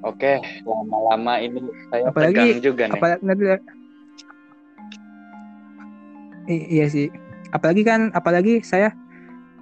Oke, 0.04 0.34
lama-lama 0.64 1.40
ini 1.40 1.60
saya 1.88 2.04
Apalagi- 2.06 2.36
tegang 2.36 2.60
juga 2.62 2.84
nih. 2.86 2.94
apalagi 2.94 3.22
nanti 3.24 3.44
I- 6.44 6.68
iya 6.74 6.86
sih. 6.86 7.08
Apalagi 7.50 7.82
kan 7.82 8.12
apalagi 8.12 8.60
saya 8.60 8.92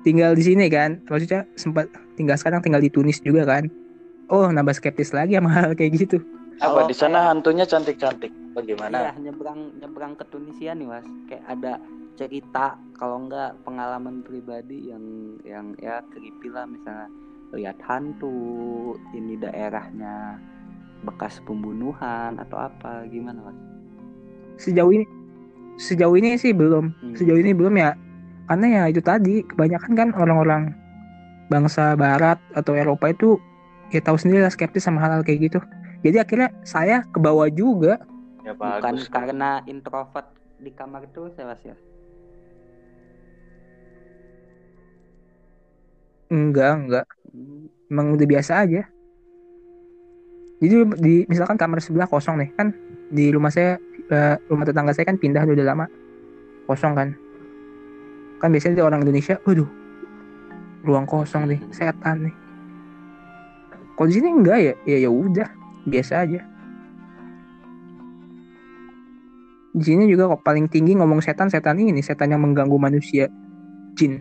tinggal 0.01 0.33
di 0.33 0.41
sini 0.41 0.65
kan. 0.65 0.97
Maksudnya 1.05 1.45
sempat 1.53 1.85
tinggal 2.15 2.33
sekarang 2.35 2.65
tinggal 2.65 2.81
di 2.81 2.89
Tunis 2.89 3.21
juga 3.21 3.45
kan. 3.45 3.69
Oh 4.27 4.49
nambah 4.49 4.73
skeptis 4.73 5.13
lagi 5.13 5.37
sama 5.37 5.53
hal 5.61 5.77
kayak 5.77 5.93
gitu. 5.95 6.17
Apa 6.57 6.89
di 6.89 6.95
sana 6.95 7.29
hantunya 7.29 7.61
cantik-cantik? 7.63 8.33
Iya 8.51 8.57
Bagaimana? 8.59 9.15
nyebrang 9.15 9.59
nyebrang 9.79 10.13
ke 10.19 10.27
Tunisia 10.27 10.75
nih 10.75 10.83
mas 10.83 11.07
kayak 11.31 11.45
ada 11.47 11.79
cerita 12.19 12.75
kalau 12.99 13.23
enggak 13.23 13.55
pengalaman 13.63 14.19
pribadi 14.27 14.91
yang 14.91 15.03
yang 15.47 15.71
ya 15.79 16.03
creepy 16.11 16.51
lah 16.51 16.67
misalnya 16.67 17.07
lihat 17.55 17.79
hantu 17.87 18.35
ini 19.15 19.39
daerahnya 19.39 20.35
bekas 21.07 21.39
pembunuhan 21.47 22.35
atau 22.37 22.59
apa 22.59 23.07
gimana 23.07 23.39
mas? 23.39 23.57
sejauh 24.59 24.91
ini 24.91 25.07
sejauh 25.79 26.13
ini 26.19 26.35
sih 26.35 26.51
belum 26.51 26.91
Hmm. 26.91 27.15
sejauh 27.15 27.39
ini 27.39 27.55
belum 27.55 27.73
ya 27.79 27.95
karena 28.51 28.67
ya 28.67 28.83
itu 28.91 28.99
tadi 28.99 29.47
kebanyakan 29.47 29.91
kan 29.95 30.09
orang-orang 30.11 30.75
bangsa 31.47 31.95
Barat 31.95 32.35
atau 32.51 32.75
Eropa 32.75 33.07
itu 33.07 33.39
ya 33.95 34.03
tahu 34.03 34.19
sendiri 34.19 34.43
lah 34.43 34.51
skeptis 34.51 34.83
sama 34.83 34.99
hal-hal 34.99 35.23
kayak 35.23 35.47
gitu 35.47 35.59
jadi 36.03 36.27
akhirnya 36.27 36.51
saya 36.67 37.07
ke 37.07 37.17
bawah 37.17 37.47
juga 37.47 37.95
Ya 38.51 38.53
Bukan 38.59 38.95
bagus. 38.99 39.07
karena 39.07 39.63
introvert 39.71 40.27
di 40.59 40.71
kamar 40.75 41.07
itu 41.07 41.31
saya 41.31 41.47
mas 41.55 41.63
ya? 41.63 41.75
enggak 46.31 46.71
enggak. 46.79 47.05
Emang 47.91 48.15
udah 48.15 48.27
biasa 48.27 48.51
aja. 48.67 48.81
Jadi 50.61 50.75
di 51.01 51.15
misalkan 51.31 51.57
kamar 51.57 51.79
sebelah 51.79 52.07
kosong 52.11 52.43
nih 52.43 52.49
kan? 52.59 52.75
Di 53.11 53.31
rumah 53.31 53.51
saya 53.51 53.79
eh, 54.11 54.35
rumah 54.47 54.67
tetangga 54.67 54.91
saya 54.95 55.07
kan 55.07 55.17
pindah 55.19 55.43
udah 55.47 55.65
lama. 55.67 55.85
Kosong 56.67 56.93
kan? 56.95 57.09
Kan 58.39 58.49
biasanya 58.51 58.79
di 58.79 58.83
orang 58.83 59.01
Indonesia 59.03 59.39
waduh 59.47 59.69
ruang 60.83 61.05
kosong 61.07 61.47
nih 61.47 61.59
setan 61.71 62.27
nih. 62.29 62.35
Kalau 63.95 64.07
di 64.09 64.13
sini 64.17 64.29
enggak 64.33 64.59
ya? 64.59 64.73
Ya 64.85 64.97
ya 65.07 65.09
udah 65.13 65.47
biasa 65.85 66.25
aja 66.25 66.50
di 69.71 69.83
sini 69.87 70.03
juga 70.11 70.35
kok 70.35 70.43
paling 70.43 70.67
tinggi 70.67 70.99
ngomong 70.99 71.23
setan 71.23 71.47
setan 71.47 71.79
ini 71.79 72.03
setan 72.03 72.31
yang 72.35 72.43
mengganggu 72.43 72.75
manusia 72.75 73.31
jin 73.95 74.19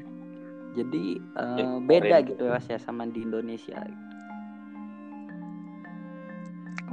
Jadi 0.71 1.19
Ya, 1.35 1.67
beda 1.83 2.17
gitu 2.23 2.47
ya 2.47 2.55
mas 2.55 2.67
ya 2.71 2.79
sama 2.79 3.03
di 3.11 3.27
Indonesia. 3.27 3.83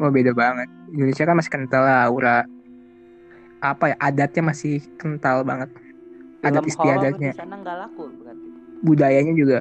Oh 0.02 0.10
beda 0.10 0.34
banget. 0.34 0.65
Indonesia 0.89 1.24
kan 1.30 1.36
masih 1.38 1.52
kental 1.54 1.84
lah 1.86 2.10
aura 2.10 2.46
apa 3.62 3.93
ya 3.93 3.96
adatnya 4.02 4.50
masih 4.50 4.82
kental 4.98 5.46
banget. 5.46 5.70
Adat 6.46 6.62
Film 6.65 6.65
horor 6.65 6.70
istiadatnya, 6.70 7.32
di 7.34 7.38
sana 7.38 7.56
nggak 7.58 7.78
laku 7.82 8.04
berarti. 8.22 8.48
budayanya 8.86 9.34
juga. 9.34 9.60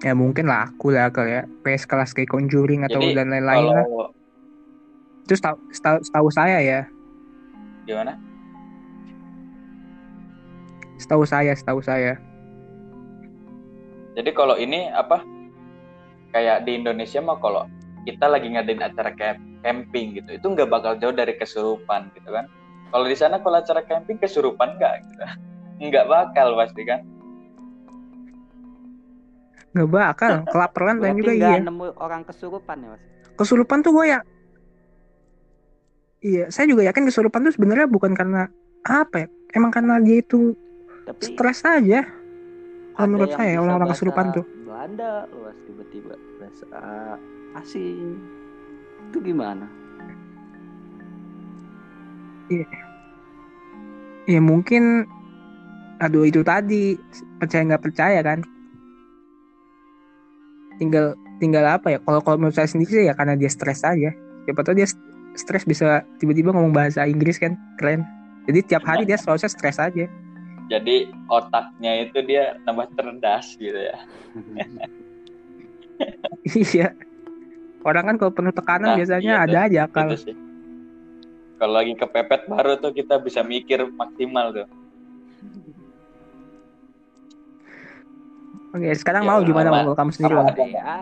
Ya 0.00 0.12
mungkin 0.16 0.48
laku 0.48 0.92
lah 0.92 1.12
kali 1.12 1.40
ya. 1.40 1.42
PS 1.64 1.84
kelas 1.84 2.12
kayak 2.16 2.32
Conjuring 2.32 2.88
atau 2.88 3.00
Jadi, 3.00 3.16
dan 3.16 3.32
lain-lain 3.32 3.64
lah. 3.68 3.84
Kalau 5.20 5.28
Itu 5.28 5.34
setahu, 5.36 5.56
setahu, 5.72 5.98
setahu 6.00 6.28
saya 6.32 6.58
ya. 6.60 6.80
gimana? 7.84 8.14
Setahu 11.00 11.24
saya, 11.26 11.52
setahu 11.56 11.80
saya. 11.82 12.20
Jadi 14.14 14.30
kalau 14.36 14.54
ini 14.56 14.88
apa? 14.92 15.24
Kayak 16.30 16.62
di 16.62 16.78
Indonesia 16.78 17.18
mah 17.18 17.42
kalau 17.42 17.66
kita 18.06 18.30
lagi 18.30 18.46
ngadain 18.54 18.84
acara 18.84 19.10
camp 19.18 19.42
camping 19.60 20.16
gitu, 20.16 20.38
itu 20.38 20.46
nggak 20.46 20.70
bakal 20.70 20.94
jauh 20.96 21.12
dari 21.12 21.34
kesurupan 21.36 22.14
gitu 22.14 22.30
kan. 22.30 22.46
Kalau 22.90 23.06
di 23.06 23.16
sana 23.18 23.42
kalau 23.42 23.58
acara 23.58 23.82
camping 23.84 24.18
kesurupan 24.18 24.78
nggak 24.78 24.94
gitu? 25.06 25.24
Nggak 25.80 26.12
bakal 26.12 26.60
pasti 26.60 26.82
kan. 26.84 27.00
Nggak 29.72 29.88
bakal. 29.88 30.32
Kelaparan 30.44 31.00
dan 31.00 31.16
juga 31.16 31.32
iya. 31.32 31.56
nemu 31.56 31.96
orang 31.96 32.20
kesurupan 32.28 32.76
ya 32.84 32.88
mas? 32.92 33.02
Kesurupan 33.40 33.80
tuh 33.80 33.96
gue 33.96 34.12
ya. 34.12 34.20
Iya, 36.20 36.52
saya 36.52 36.68
juga 36.68 36.84
yakin 36.84 37.08
kesurupan 37.08 37.48
tuh 37.48 37.56
sebenarnya 37.56 37.88
bukan 37.88 38.12
karena 38.12 38.52
apa 38.84 39.24
ya. 39.24 39.28
Emang 39.56 39.72
karena 39.72 39.96
dia 39.96 40.20
itu 40.20 40.52
Tapi 41.08 41.22
stres 41.24 41.64
aja. 41.64 42.04
Kalau 42.92 43.08
menurut 43.08 43.32
saya 43.32 43.56
orang-orang 43.56 43.90
kesurupan 43.96 44.26
tuh. 44.36 44.44
Belanda 44.68 45.24
loh 45.32 45.48
mas 45.48 45.56
tiba-tiba 45.64 46.14
bahasa 46.36 46.66
asing. 47.56 48.20
Itu 49.08 49.18
gimana? 49.24 49.64
Ya 54.28 54.40
mungkin 54.44 55.08
aduh 56.00 56.28
itu 56.28 56.44
tadi 56.44 56.96
percaya 57.36 57.62
nggak 57.64 57.84
percaya 57.84 58.20
kan 58.24 58.40
tinggal 60.80 61.12
tinggal 61.36 61.64
apa 61.68 61.92
ya 61.92 61.98
kalau 62.00 62.24
kalau 62.24 62.40
menurut 62.40 62.56
saya 62.56 62.72
sendiri 62.72 62.88
sih 62.88 63.04
ya 63.04 63.12
karena 63.12 63.36
dia 63.36 63.52
stres 63.52 63.84
aja 63.84 64.16
siapa 64.48 64.64
tahu 64.64 64.80
dia 64.80 64.88
stres 65.32 65.62
bisa 65.62 65.86
tiba-tiba 66.18 66.50
ngomong 66.50 66.70
bahasa 66.70 67.04
Inggris 67.04 67.36
kan 67.36 67.54
keren 67.76 68.02
jadi 68.44 68.60
tiap 68.64 68.82
hari 68.82 69.04
dia 69.04 69.14
selalu 69.14 69.44
stres 69.44 69.78
aja 69.78 70.06
Jadi 70.66 70.96
otaknya 71.26 72.06
itu 72.06 72.22
dia 72.22 72.54
nambah 72.62 72.94
cerdas 72.94 73.58
gitu 73.58 73.74
ya. 73.74 73.98
iya 76.70 76.94
orang 77.82 78.04
kan 78.06 78.16
kalau 78.16 78.30
penuh 78.30 78.54
tekanan 78.54 78.88
Nah, 78.88 78.96
biasanya 78.96 79.20
iya 79.20 79.36
ada 79.42 79.58
aja 79.66 79.78
akal 79.84 80.14
Gitu. 80.14 80.30
Kalau 81.56 81.74
lagi 81.74 81.92
kepepet 81.92 82.46
baru 82.46 82.78
tuh 82.78 82.88
kita 82.90 83.18
bisa 83.18 83.42
mikir 83.42 83.82
maksimal 83.92 84.54
tuh. 84.54 84.68
oke 88.70 88.88
sekarang 88.94 89.22
Ya, 89.22 89.28
mau 89.28 89.42
gimana 89.42 89.68
mau 89.82 89.92
kamu 89.92 90.10
sendiri 90.10 90.34
ada? 90.36 90.54
ya 90.62 90.94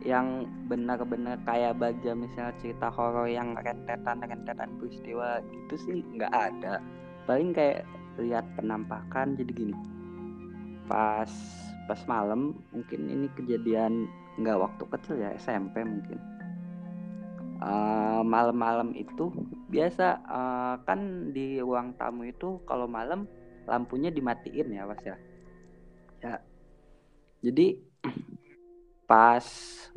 yang 0.00 0.48
benar-benar 0.66 1.36
kayak 1.44 1.76
baca 1.76 2.10
misalnya 2.16 2.56
cerita 2.60 2.88
horor 2.88 3.28
yang 3.28 3.52
rentetan 3.52 4.24
rentetan 4.24 4.70
peristiwa 4.80 5.44
gitu 5.52 5.74
sih 5.76 5.98
nggak 6.16 6.32
ada. 6.32 6.80
Paling 7.28 7.52
kayak 7.52 7.84
lihat 8.16 8.44
penampakan 8.56 9.36
jadi 9.36 9.52
gini. 9.52 9.76
Pas 10.88 11.30
pas 11.84 12.00
malam 12.08 12.56
mungkin 12.72 13.00
ini 13.10 13.26
kejadian 13.36 14.08
nggak 14.40 14.60
waktu 14.60 14.84
kecil 14.88 15.16
ya 15.20 15.36
SMP 15.36 15.84
mungkin. 15.84 16.18
Eh, 17.60 18.22
malam-malam 18.24 18.96
itu 18.96 19.28
biasa 19.68 20.06
eh, 20.24 20.74
kan 20.88 21.28
di 21.36 21.60
ruang 21.60 21.92
tamu 22.00 22.24
itu 22.24 22.56
kalau 22.64 22.88
malam 22.88 23.28
lampunya 23.68 24.08
dimatiin 24.08 24.72
ya 24.72 24.88
mas 24.88 25.02
ya. 25.04 25.16
Ya. 26.24 26.34
Jadi 27.44 27.89
pas 29.10 29.42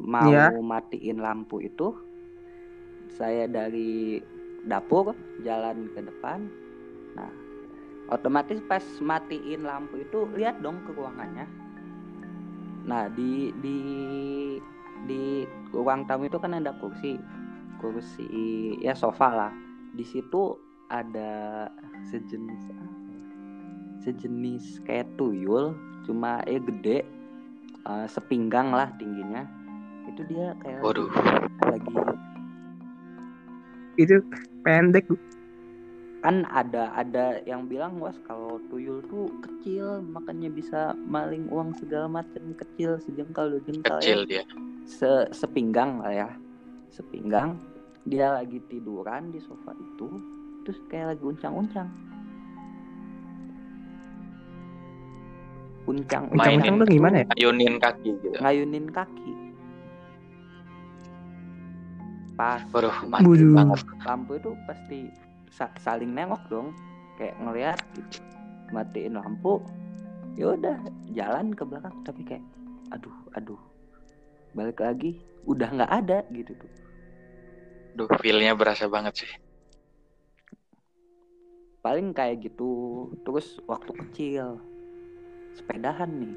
mau 0.01 0.25
Iya. 0.25 0.57
matiin 0.57 1.21
lampu 1.21 1.61
itu 1.61 1.93
saya 3.13 3.45
dari 3.45 4.17
dapur 4.65 5.13
jalan 5.45 5.85
ke 5.93 6.01
depan 6.01 6.49
nah 7.13 7.29
otomatis 8.09 8.57
pas 8.65 8.81
matiin 9.05 9.61
lampu 9.61 10.01
itu 10.01 10.25
lihat 10.33 10.57
dong 10.65 10.81
ke 10.89 10.97
ruangannya 10.97 11.45
nah 12.89 13.05
di 13.13 13.53
di 13.61 13.77
di 15.05 15.45
ruang 15.69 16.09
tamu 16.09 16.25
itu 16.25 16.41
kan 16.41 16.57
ada 16.57 16.73
kursi 16.81 17.21
kursi 17.77 18.25
ya 18.81 18.97
sofa 18.97 19.29
lah 19.29 19.53
di 19.93 20.01
situ 20.01 20.57
ada 20.89 21.69
sejenis 22.09 22.61
ya? 22.65 22.83
sejenis 24.03 24.81
kayak 24.89 25.05
tuyul 25.21 25.77
cuma 26.03 26.41
ya 26.49 26.59
gede 26.59 27.05
eh, 27.87 28.07
sepinggang 28.07 28.71
lah 28.71 28.89
tingginya 28.97 29.43
itu 30.07 30.21
dia 30.27 30.51
kayak 30.61 30.81
Waduh. 30.83 31.09
lagi 31.63 31.91
itu 33.95 34.17
pendek 34.65 35.05
kan 36.23 36.47
ada 36.47 36.87
ada 36.95 37.43
yang 37.43 37.67
bilang 37.67 37.99
was 37.99 38.15
kalau 38.23 38.55
tuyul 38.71 39.03
tuh 39.11 39.27
kecil 39.43 39.99
makanya 40.07 40.47
bisa 40.47 40.95
maling 41.03 41.51
uang 41.51 41.75
segala 41.75 42.07
macam 42.07 42.55
kecil 42.55 42.95
sejengkal 43.03 43.51
dua 43.51 43.61
jengkal 43.67 43.99
ya. 43.99 44.03
Kecil 44.07 44.21
dia. 44.25 44.43
Se- 44.87 45.29
sepinggang 45.35 45.99
lah 45.99 46.11
ya 46.15 46.29
sepinggang 46.93 47.59
dia 48.07 48.39
lagi 48.39 48.59
tiduran 48.71 49.35
di 49.35 49.39
sofa 49.43 49.75
itu 49.75 50.07
terus 50.63 50.79
kayak 50.87 51.15
lagi 51.15 51.23
uncang-uncang 51.23 51.89
uncang 55.83 56.31
Uncang-uncang 56.31 56.75
tuh 56.79 56.87
gimana 56.87 57.15
ya? 57.21 57.25
Ayunin 57.35 57.75
kaki 57.79 58.09
gitu. 58.23 58.37
ngayunin 58.39 58.87
kaki. 58.87 59.31
Pas. 62.33 62.63
Waduh, 62.73 62.97
mati 63.11 63.27
Waduh. 63.29 63.51
banget. 63.53 63.79
lampu 64.07 64.31
itu 64.41 64.51
pasti 64.65 64.99
sa- 65.53 65.75
saling 65.77 66.11
nengok 66.15 66.41
dong. 66.49 66.73
Kayak 67.19 67.35
ngeliat 67.43 67.79
gitu. 67.93 68.17
Matiin 68.73 69.13
lampu. 69.19 69.61
Ya 70.33 70.49
udah 70.55 70.77
jalan 71.13 71.53
ke 71.53 71.61
belakang. 71.61 71.93
Tapi 72.01 72.21
kayak 72.25 72.43
aduh 72.89 73.13
aduh. 73.37 73.61
Balik 74.57 74.81
lagi. 74.81 75.21
Udah 75.45 75.69
nggak 75.69 75.91
ada 75.93 76.19
gitu 76.33 76.57
tuh. 76.57 76.71
Duh, 77.93 78.09
feel-nya 78.17 78.57
berasa 78.57 78.89
banget 78.89 79.25
sih. 79.25 79.31
paling 81.83 82.15
kayak 82.15 82.39
gitu. 82.47 83.11
Terus 83.27 83.59
waktu 83.67 83.91
kecil 83.91 84.55
sepedahan 85.57 86.09
nih. 86.09 86.35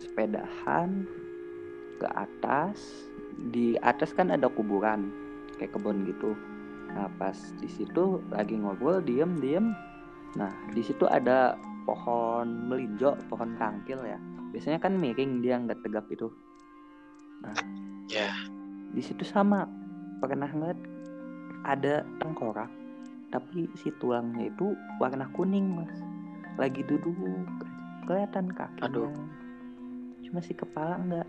Sepedahan 0.00 1.04
ke 2.00 2.06
atas. 2.12 3.08
Di 3.40 3.80
atas 3.80 4.12
kan 4.12 4.28
ada 4.28 4.52
kuburan 4.52 5.08
kayak 5.56 5.72
kebun 5.72 6.04
gitu. 6.04 6.36
Nah 6.92 7.08
pas 7.16 7.36
di 7.60 7.68
situ 7.68 8.20
lagi 8.28 8.56
ngobrol 8.56 9.00
diem 9.00 9.40
diem. 9.40 9.72
Nah 10.36 10.52
di 10.72 10.82
situ 10.84 11.08
ada 11.08 11.56
pohon 11.88 12.68
melinjo 12.68 13.16
pohon 13.32 13.56
kangkil 13.56 14.00
ya. 14.04 14.20
Biasanya 14.52 14.82
kan 14.82 14.98
miring 14.98 15.40
dia 15.40 15.56
nggak 15.56 15.80
tegap 15.84 16.08
itu. 16.12 16.28
Nah 17.44 17.56
Ya. 18.10 18.28
di 18.90 19.00
situ 19.00 19.22
sama. 19.22 19.68
Pernah 20.20 20.52
ngeliat 20.52 20.76
ada 21.64 22.04
tengkorak 22.20 22.68
tapi 23.30 23.70
si 23.78 23.94
tulangnya 24.02 24.50
itu 24.50 24.74
warna 24.98 25.30
kuning 25.32 25.80
mas. 25.80 25.94
Lagi 26.58 26.82
duduk 26.84 27.14
kelihatan 28.04 28.46
kakinya 28.52 28.88
Aduh. 28.88 29.12
cuma 30.26 30.40
si 30.40 30.52
kepala 30.54 30.96
enggak 31.00 31.28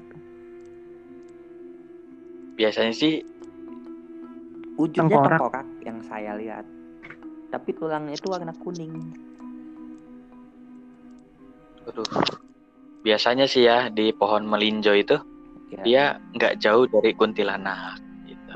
Biasanya 2.59 2.93
sih 2.93 3.25
ujungnya 4.77 5.17
Tengkorak. 5.17 5.39
tengkorak 5.41 5.67
yang 5.81 5.97
saya 6.05 6.37
lihat 6.37 6.65
tapi 7.49 7.73
tulangnya 7.73 8.15
itu 8.15 8.27
warna 8.29 8.53
kuning 8.61 8.93
aduh. 11.89 12.05
Biasanya 13.01 13.49
sih 13.49 13.65
ya 13.65 13.89
di 13.89 14.13
pohon 14.13 14.45
melinjo 14.45 14.93
itu 14.93 15.17
ya 15.73 15.81
dia 15.81 16.03
nggak 16.37 16.61
jauh 16.61 16.85
dari 16.85 17.17
kuntilanak 17.17 17.97
gitu. 18.29 18.53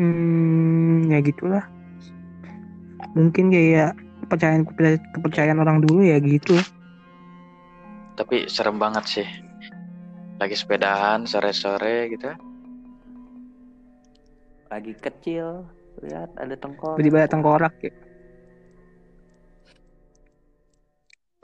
Hmm, 0.00 1.12
ya 1.12 1.20
gitulah. 1.20 1.68
Mungkin 3.12 3.52
kayak 3.52 3.96
kepercayaan 4.24 4.64
kepercayaan 5.16 5.58
orang 5.60 5.84
dulu 5.84 6.00
ya 6.04 6.16
gitu. 6.20 6.56
Tapi 8.16 8.48
serem 8.48 8.76
banget 8.80 9.04
sih. 9.08 9.28
Lagi 10.40 10.56
sepedahan 10.56 11.28
sore-sore 11.28 12.12
gitu. 12.12 12.32
lagi 14.72 14.96
kecil 14.96 15.68
lihat 16.00 16.32
ada 16.40 16.56
tengkorak 16.56 16.96
Tiba-tiba 16.96 17.18
ada 17.20 17.28
tengkorak 17.28 17.74
ya. 17.84 17.92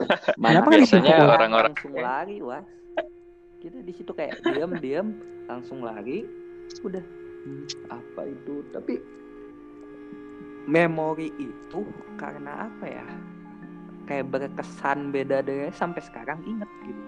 Mana 0.41 0.65
biasanya 0.65 1.29
orang-orang 1.29 1.77
langsung 1.77 1.93
lari 1.93 2.41
was 2.41 2.65
kita 3.61 3.85
di 3.85 3.93
situ 3.93 4.09
kayak 4.17 4.41
diam 4.41 4.73
diam 4.81 5.07
langsung 5.45 5.85
lari 5.85 6.25
udah 6.81 7.05
Hmm, 7.39 7.63
apa 7.87 8.27
itu 8.27 8.67
tapi 8.75 8.99
memori 10.69 11.33
itu 11.41 11.81
karena 12.21 12.69
apa 12.69 12.85
ya? 12.85 13.05
Kayak 14.05 14.29
berkesan 14.29 15.09
beda 15.09 15.41
dari 15.41 15.73
sampai 15.73 16.01
sekarang 16.05 16.41
inget 16.45 16.69
gitu. 16.85 17.03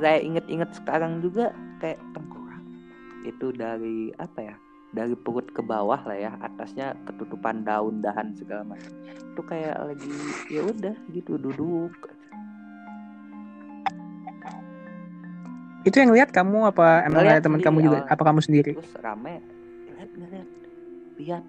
Saya 0.00 0.18
inget-inget 0.24 0.70
sekarang 0.72 1.20
juga 1.20 1.52
kayak 1.84 2.00
tengkorak. 2.16 2.64
Itu 3.28 3.52
dari 3.52 4.12
apa 4.16 4.40
ya? 4.52 4.56
Dari 4.88 5.12
perut 5.12 5.52
ke 5.52 5.60
bawah 5.60 6.00
lah 6.08 6.16
ya 6.16 6.32
atasnya 6.40 6.96
ketutupan 7.04 7.60
daun 7.68 8.00
dahan 8.00 8.32
segala 8.32 8.64
macam. 8.64 8.92
Itu 9.36 9.44
kayak 9.44 9.76
lagi 9.84 10.12
ya 10.48 10.64
udah 10.64 10.96
gitu 11.12 11.36
duduk 11.36 11.92
Itu 15.86 15.96
yang 16.04 16.12
lihat 16.12 16.34
kamu 16.34 16.68
apa 16.68 17.06
emang 17.08 17.24
ada 17.24 17.40
teman 17.40 17.64
kamu 17.64 17.78
juga? 17.80 17.98
Apa 18.12 18.22
kamu 18.28 18.40
sendiri? 18.44 18.76
terus 18.76 18.92
rame 19.00 19.40
lihat 19.94 20.10
lihat 20.20 20.48
lihat. 21.16 21.44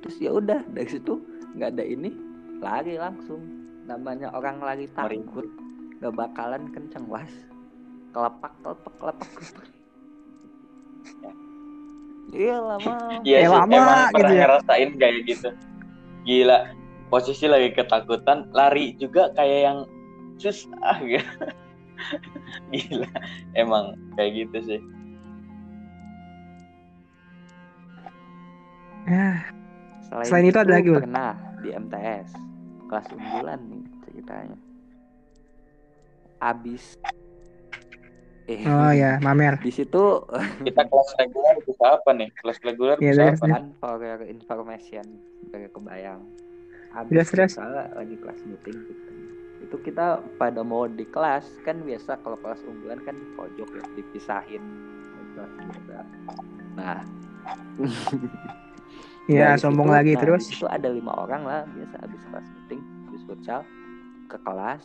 Terus 0.00 0.16
ya 0.18 0.32
udah 0.32 0.64
dari 0.72 0.88
situ 0.88 1.20
nggak 1.56 1.76
ada 1.76 1.84
ini 1.84 2.10
lari 2.60 2.96
langsung 2.96 3.40
namanya 3.84 4.30
orang 4.32 4.60
lari 4.60 4.86
takut 4.92 5.46
nggak 6.00 6.14
bakalan 6.16 6.68
kenceng 6.72 7.04
was 7.08 7.30
kelepak 8.12 8.52
kelepak 8.64 8.94
kelepak 8.98 9.28
kelepak 9.36 9.66
iya 12.30 12.56
lama 12.62 12.94
Iya 13.26 13.38
Kayak 13.42 13.50
sih, 13.50 13.58
lama 13.58 13.74
emang 13.76 13.98
gitu 14.00 14.12
pernah 14.14 14.30
ya. 14.32 14.40
ngerasain 14.46 14.90
kayak 14.96 15.16
gitu. 15.26 15.48
Gila, 16.24 16.58
posisi 17.10 17.44
lagi 17.50 17.68
ketakutan, 17.74 18.38
lari 18.54 18.94
juga 18.96 19.32
kayak 19.34 19.60
yang 19.66 19.78
susah 20.38 20.96
gitu. 21.10 21.44
Gila, 22.70 23.10
emang 23.58 23.98
kayak 24.16 24.46
gitu 24.46 24.58
sih. 24.64 24.80
Ya, 29.08 29.42
Selain 30.26 30.44
itu 30.44 30.58
ada 30.58 30.72
lagi, 30.74 30.88
Bang? 30.90 31.02
pernah 31.06 31.32
di 31.60 31.68
MTS 31.70 32.28
kelas 32.90 33.06
unggulan 33.14 33.60
nih 33.70 33.82
ceritanya 34.02 34.58
abis 36.40 36.98
eh 38.48 38.66
oh 38.66 38.90
ya, 38.90 39.22
mamer. 39.22 39.60
di 39.66 39.70
situ 39.70 40.26
Kita 40.66 40.82
kelas 40.88 41.08
reguler 41.14 41.54
bisa 41.62 41.84
apa 41.94 42.10
nih? 42.10 42.28
Kelas 42.34 42.58
reguler 42.64 42.96
Iya, 42.98 43.12
bisa 43.12 43.22
apa? 43.38 43.46
kan 43.46 43.64
for 43.78 44.02
your 44.02 44.22
information 44.26 45.06
kayak 45.48 45.70
kebayang 45.70 46.26
habis 46.90 47.30
terus. 47.30 47.54
kita 47.54 47.94
lagi 47.94 48.16
kelas 48.18 48.40
meeting 48.42 48.76
gitu 48.82 49.10
itu 49.60 49.76
kita 49.86 50.18
pada 50.34 50.66
mau 50.66 50.90
di 50.90 51.06
kelas 51.06 51.46
kan 51.62 51.78
biasa 51.86 52.18
kalau 52.26 52.34
kelas 52.40 52.58
unggulan 52.66 52.98
kan 53.06 53.14
pojok 53.38 53.68
ya 53.70 53.84
dipisahin 53.94 54.64
kelas 55.36 55.52
nah 56.74 57.06
Ya, 59.30 59.54
dari 59.54 59.62
sombong 59.62 59.86
situ- 59.86 59.96
lagi 59.96 60.12
nah, 60.12 60.20
terus. 60.20 60.42
di 60.42 60.48
situ 60.50 60.66
ada 60.66 60.88
lima 60.88 61.12
orang 61.14 61.42
lah 61.46 61.60
biasa 61.68 61.94
habis 62.02 62.22
kelas 62.26 62.46
meeting 62.50 62.80
habis 63.06 63.22
futsal 63.24 63.60
ke 64.26 64.36
kelas 64.40 64.82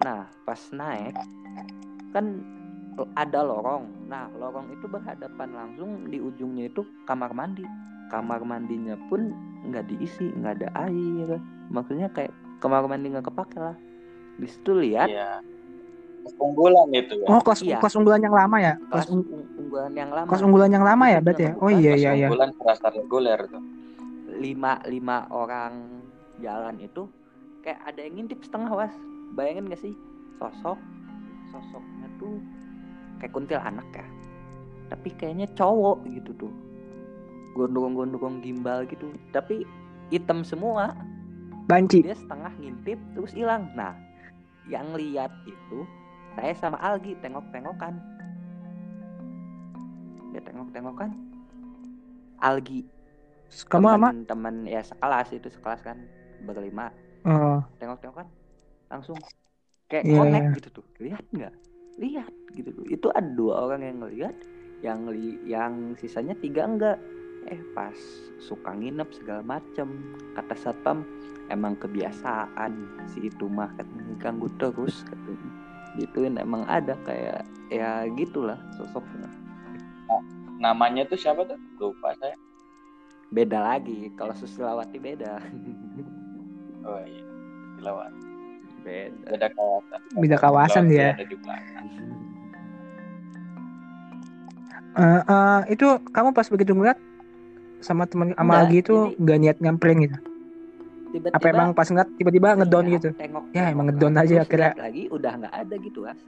nah 0.00 0.20
pas 0.44 0.60
naik 0.70 1.14
kan 2.10 2.24
ada 3.14 3.40
lorong 3.40 3.84
nah 4.06 4.30
lorong 4.32 4.70
itu 4.70 4.86
berhadapan 4.86 5.48
langsung 5.50 6.06
di 6.06 6.18
ujungnya 6.18 6.68
itu 6.68 6.82
kamar 7.04 7.32
mandi 7.32 7.64
kamar 8.08 8.42
mandinya 8.42 8.94
pun 9.08 9.30
nggak 9.62 9.86
diisi 9.86 10.30
nggak 10.32 10.54
ada 10.60 10.68
air 10.86 11.38
maksudnya 11.68 12.10
kayak 12.10 12.30
kamar 12.58 12.84
mandi 12.84 13.10
nggak 13.10 13.26
kepake 13.26 13.56
lah 13.56 13.76
di 14.36 14.46
situ 14.46 14.72
lihat 14.72 15.08
Iya. 15.08 15.42
Unggulan 16.36 16.84
itu 16.92 17.16
ya. 17.16 17.26
Oh, 17.26 17.40
kelas 17.40 17.60
Iya. 17.60 17.80
kelas 17.80 17.96
unggulan 17.96 18.20
yang 18.20 18.36
lama 18.36 18.56
ya? 18.60 18.76
kelas 18.76 19.08
Kelas, 19.08 19.08
ung- 19.08 19.24
ung- 19.24 19.48
unggulan 19.56 19.92
yang 19.96 20.10
lama 20.12 20.28
kelas 20.28 20.42
unggulan 20.44 20.70
yang 20.70 20.84
lama 20.84 21.04
ya 21.08 21.18
berarti 21.18 21.42
ya? 21.42 21.52
Oh 21.56 21.68
iya 21.68 21.80
Kelas 21.90 21.96
iya 21.96 22.10
iya. 22.12 22.28
Unggulan 22.28 22.50
serasa 22.60 22.86
reguler 22.92 23.40
tuh. 23.48 23.62
Lima 24.40 24.80
lima 24.88 25.28
orang 25.28 26.00
jalan 26.40 26.80
itu 26.80 27.04
kayak 27.60 27.84
ada 27.84 28.00
yang 28.00 28.24
ngintip 28.24 28.40
setengah 28.40 28.72
was 28.72 28.94
bayangin 29.36 29.68
gak 29.68 29.84
sih? 29.84 29.94
Sosok 30.40 30.80
sosoknya 31.52 32.08
tuh 32.16 32.40
kayak 33.20 33.32
kuntilanak 33.36 33.86
ya. 33.92 34.06
Tapi 34.88 35.08
kayaknya 35.14 35.46
cowok 35.54 36.08
gitu 36.08 36.32
tuh. 36.40 36.52
Gondrong-gondrong 37.54 38.40
gimbal 38.40 38.88
gitu. 38.88 39.12
Tapi 39.30 39.68
hitam 40.08 40.42
semua. 40.42 40.96
Banci. 41.70 42.02
dia 42.02 42.18
setengah 42.18 42.50
ngintip 42.58 42.98
terus 43.14 43.30
hilang. 43.30 43.70
Nah 43.78 43.94
yang 44.66 44.90
lihat 44.98 45.30
itu 45.46 45.86
saya 46.34 46.50
sama 46.58 46.80
Algi 46.82 47.14
tengok-tengokan. 47.22 47.94
Dia 50.34 50.42
tengok-tengokan. 50.42 51.14
Algi 52.40 52.82
Kamu 53.50 53.86
sama? 53.90 54.08
teman 54.30 54.54
ya 54.62 54.80
sekelas 54.82 55.28
itu 55.34 55.48
sekelas 55.50 55.82
kan 55.82 55.98
berlima. 56.46 56.94
Oh, 57.26 57.60
tengok-tengok 57.82 58.24
kan 58.24 58.28
langsung 58.88 59.18
kayak 59.90 60.06
Iya, 60.06 60.16
connect 60.16 60.46
iya. 60.46 60.56
gitu 60.56 60.68
tuh. 60.80 60.86
Lihat 61.02 61.24
nggak? 61.34 61.54
Lihat 61.98 62.32
gitu 62.54 62.70
tuh. 62.72 62.84
Itu 62.86 63.06
ada 63.12 63.28
dua 63.34 63.66
orang 63.68 63.82
yang 63.84 63.98
ngelihat 64.06 64.36
yang 64.80 65.04
li 65.10 65.36
yang 65.44 65.98
sisanya 65.98 66.32
tiga 66.38 66.64
enggak. 66.64 66.96
Eh 67.50 67.60
pas 67.74 67.96
suka 68.40 68.70
nginep 68.72 69.10
segala 69.12 69.42
macem. 69.42 70.16
Kata 70.38 70.54
satpam 70.56 71.04
emang 71.50 71.74
kebiasaan 71.76 72.72
si 73.10 73.28
itu 73.28 73.50
mah 73.50 73.68
ganggu 74.22 74.48
terus 74.56 75.02
katanya 75.04 75.50
gituin. 75.98 76.38
Emang 76.38 76.64
ada 76.70 76.94
kayak 77.04 77.44
ya 77.68 78.06
gitulah 78.14 78.56
sosoknya. 78.78 79.28
Namanya 80.60 81.08
tuh 81.08 81.18
siapa 81.18 81.44
tuh? 81.48 81.58
Lupa 81.80 82.14
saya. 82.20 82.36
Beda 83.30 83.58
lagi 83.58 84.10
kalau 84.14 84.34
Susilawati 84.34 84.98
beda 84.98 85.38
Oh 86.80 86.96
iya. 87.04 87.20
Lawan. 87.80 88.08
beda 88.80 89.12
Beda 89.28 89.48
kawasan. 89.52 90.00
Beda 90.16 90.36
kawasan 90.40 90.84
belakang. 90.88 91.86
Eh, 94.90 95.20
eh, 95.22 95.60
itu 95.70 95.86
kamu 96.08 96.32
pas 96.32 96.48
begitu 96.48 96.72
ngeliat 96.72 96.96
sama 97.84 98.08
teman 98.08 98.32
sama 98.32 98.64
Algi 98.64 98.80
itu 98.80 99.12
nggak 99.16 99.38
niat 99.40 99.56
nyamperin 99.60 100.08
gitu. 100.08 100.18
tiba-tiba 101.10 101.36
Apa 101.36 101.46
emang 101.48 101.68
pas 101.76 101.84
ngeliat 101.84 102.08
tiba-tiba 102.16 102.48
ngedon 102.56 102.86
iya, 102.86 102.94
gitu. 102.96 103.08
tengok, 103.12 103.44
Ya, 103.52 103.68
tengok 103.68 103.72
emang 103.76 103.86
kan. 103.86 103.94
ngedon 103.96 104.14
aja 104.16 104.34
akhirnya. 104.40 104.72
lagi 104.78 105.02
udah 105.12 105.32
nggak 105.36 105.54
ada 105.60 105.74
gitu 105.80 105.98
mas 106.00 106.20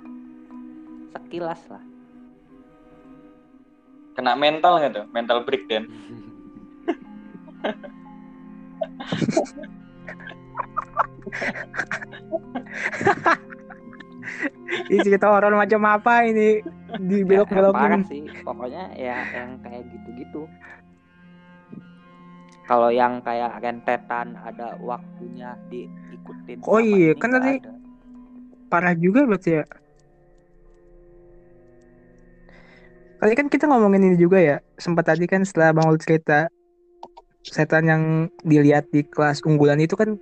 sekilas 1.13 1.63
lah 1.73 1.83
Kena 4.13 4.37
mental 4.37 4.77
tuh? 4.93 5.09
Mental 5.09 5.41
breakdown. 5.41 5.89
Ini 14.83 14.99
cerita 15.05 15.29
horor 15.29 15.53
macam 15.55 15.81
apa 15.87 16.25
ini? 16.25 16.63
Di 16.99 17.25
Ya, 17.25 17.41
yang 17.41 17.49
parah 17.49 17.73
belok-belokin. 17.73 18.03
sih 18.05 18.23
pokoknya 18.45 18.85
ya 18.93 19.17
yang 19.33 19.57
kayak 19.65 19.83
gitu-gitu 19.89 20.45
kalau 22.63 22.89
yang 22.89 23.21
kayak 23.21 23.59
rentetan 23.59 24.37
ada 24.39 24.77
waktunya 24.79 25.57
diikutin 25.69 26.61
Oh 26.65 26.79
iya, 26.79 27.13
kan 27.17 27.33
tadi- 27.33 27.61
ada. 27.61 27.73
Parah 28.69 28.95
juga 28.95 29.25
berarti 29.25 29.51
ya. 29.53 29.65
Tadi 33.19 33.33
kan 33.37 33.47
kita 33.47 33.65
ngomongin 33.69 34.09
ini 34.09 34.17
juga 34.17 34.37
ya. 34.37 34.57
Sempat 34.77 35.05
tadi 35.07 35.25
kan 35.25 35.45
setelah 35.45 35.73
Bang 35.73 35.89
Ul 35.89 35.97
cerita 35.97 36.49
setan 37.43 37.85
yang 37.85 38.03
dilihat 38.43 38.87
di 38.89 39.03
kelas 39.03 39.43
unggulan 39.43 39.79
itu 39.79 39.95
kan 39.95 40.15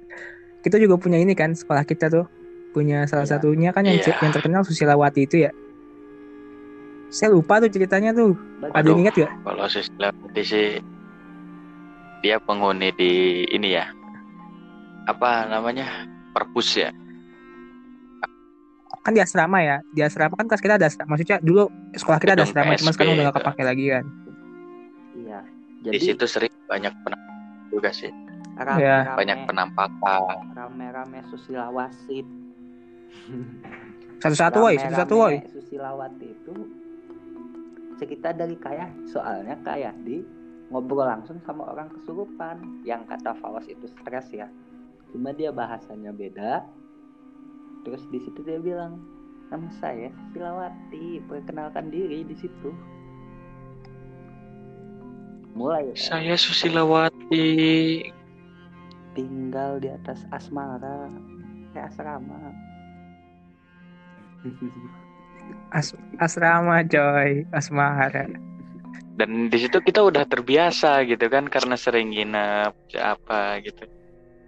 kita 0.61 0.77
juga 0.77 0.97
punya 0.97 1.17
ini 1.17 1.33
kan 1.33 1.53
sekolah 1.53 1.85
kita 1.85 2.09
tuh 2.09 2.25
punya 2.71 3.05
salah 3.05 3.25
Iya. 3.25 3.33
satunya 3.37 3.71
kan 3.71 3.85
yang 3.85 3.99
Iya. 3.99 4.17
yang 4.19 4.33
terkenal 4.33 4.63
Susilawati 4.63 5.25
itu 5.25 5.45
ya. 5.45 5.53
Saya 7.11 7.35
lupa 7.35 7.59
tuh 7.59 7.67
ceritanya 7.67 8.15
tuh. 8.15 8.39
Ada 8.71 8.87
yang 8.87 9.03
ingat 9.03 9.15
gak? 9.19 9.31
Kalau 9.43 9.67
Susilawati 9.67 10.43
sih 10.43 10.69
dia 12.21 12.37
penghuni 12.39 12.95
di 12.95 13.13
ini 13.49 13.75
ya. 13.75 13.91
Apa 15.05 15.45
namanya? 15.45 16.07
Perpus 16.31 16.79
ya. 16.79 16.95
Kan 19.01 19.17
di 19.17 19.21
asrama 19.21 19.59
ya. 19.59 19.81
Di 19.91 20.05
asrama 20.05 20.37
kan 20.37 20.47
kelas 20.47 20.61
kita 20.61 20.77
ada 20.77 20.87
asrama. 20.87 21.17
Maksudnya 21.17 21.41
dulu 21.41 21.67
sekolah 21.91 22.19
kita 22.21 22.33
ada 22.37 22.45
asrama, 22.45 22.77
cuma 22.77 22.93
sekarang 22.93 23.17
udah 23.17 23.25
gak 23.27 23.37
kepake 23.43 23.63
lagi 23.65 23.85
kan. 23.91 24.05
iya 25.17 25.41
Di 25.83 25.89
jadi 25.91 26.07
situ 26.15 26.27
sering 26.29 26.53
banyak 26.71 26.95
penampakan 27.03 27.67
juga 27.69 27.91
sih. 27.91 28.13
rame, 28.61 28.79
Iya. 28.79 28.97
rame, 29.03 29.17
Banyak 29.19 29.39
penampakan. 29.51 30.21
rame-rame 30.55 31.19
susilawasit 31.33 32.27
Satu-satu 34.21 34.59
woi, 34.61 34.77
satu-satu 34.79 35.15
woi. 35.17 35.37
Susilawati 35.49 36.29
itu 36.29 36.55
cerita 37.97 38.33
dari 38.33 38.55
kayak 38.57 38.93
soalnya 39.09 39.57
kayak 39.61 39.97
di 40.05 40.21
ngobrol 40.71 41.05
langsung 41.05 41.37
sama 41.45 41.69
orang 41.69 41.91
kesurupan 41.93 42.85
yang 42.87 43.05
kata 43.05 43.35
Fawas 43.37 43.67
itu 43.67 43.85
stres 43.91 44.31
ya 44.31 44.47
cuma 45.11 45.35
dia 45.35 45.51
bahasanya 45.51 46.15
beda 46.15 46.63
terus 47.83 48.07
di 48.09 48.23
situ 48.23 48.41
dia 48.47 48.57
bilang 48.63 49.03
nama 49.51 49.67
saya 49.83 50.09
Susilawati 50.31 51.21
perkenalkan 51.27 51.91
diri 51.91 52.23
di 52.23 52.37
situ 52.39 52.71
mulai 55.61 55.85
kan, 55.93 56.01
Saya 56.01 56.35
Susilawati. 56.41 57.49
tinggal 59.13 59.77
di 59.77 59.91
atas 59.91 60.25
asmara 60.31 61.11
kayak 61.75 61.91
asrama 61.93 62.39
As- 65.75 65.99
asrama 66.19 66.81
coy, 66.87 67.45
asmara. 67.53 68.25
Dan 69.19 69.53
di 69.53 69.59
situ 69.61 69.77
kita 69.85 70.01
udah 70.01 70.25
terbiasa 70.25 71.05
gitu 71.05 71.29
kan 71.29 71.45
karena 71.51 71.77
sering 71.77 72.15
nginep 72.15 72.73
apa 72.97 73.61
gitu. 73.61 73.85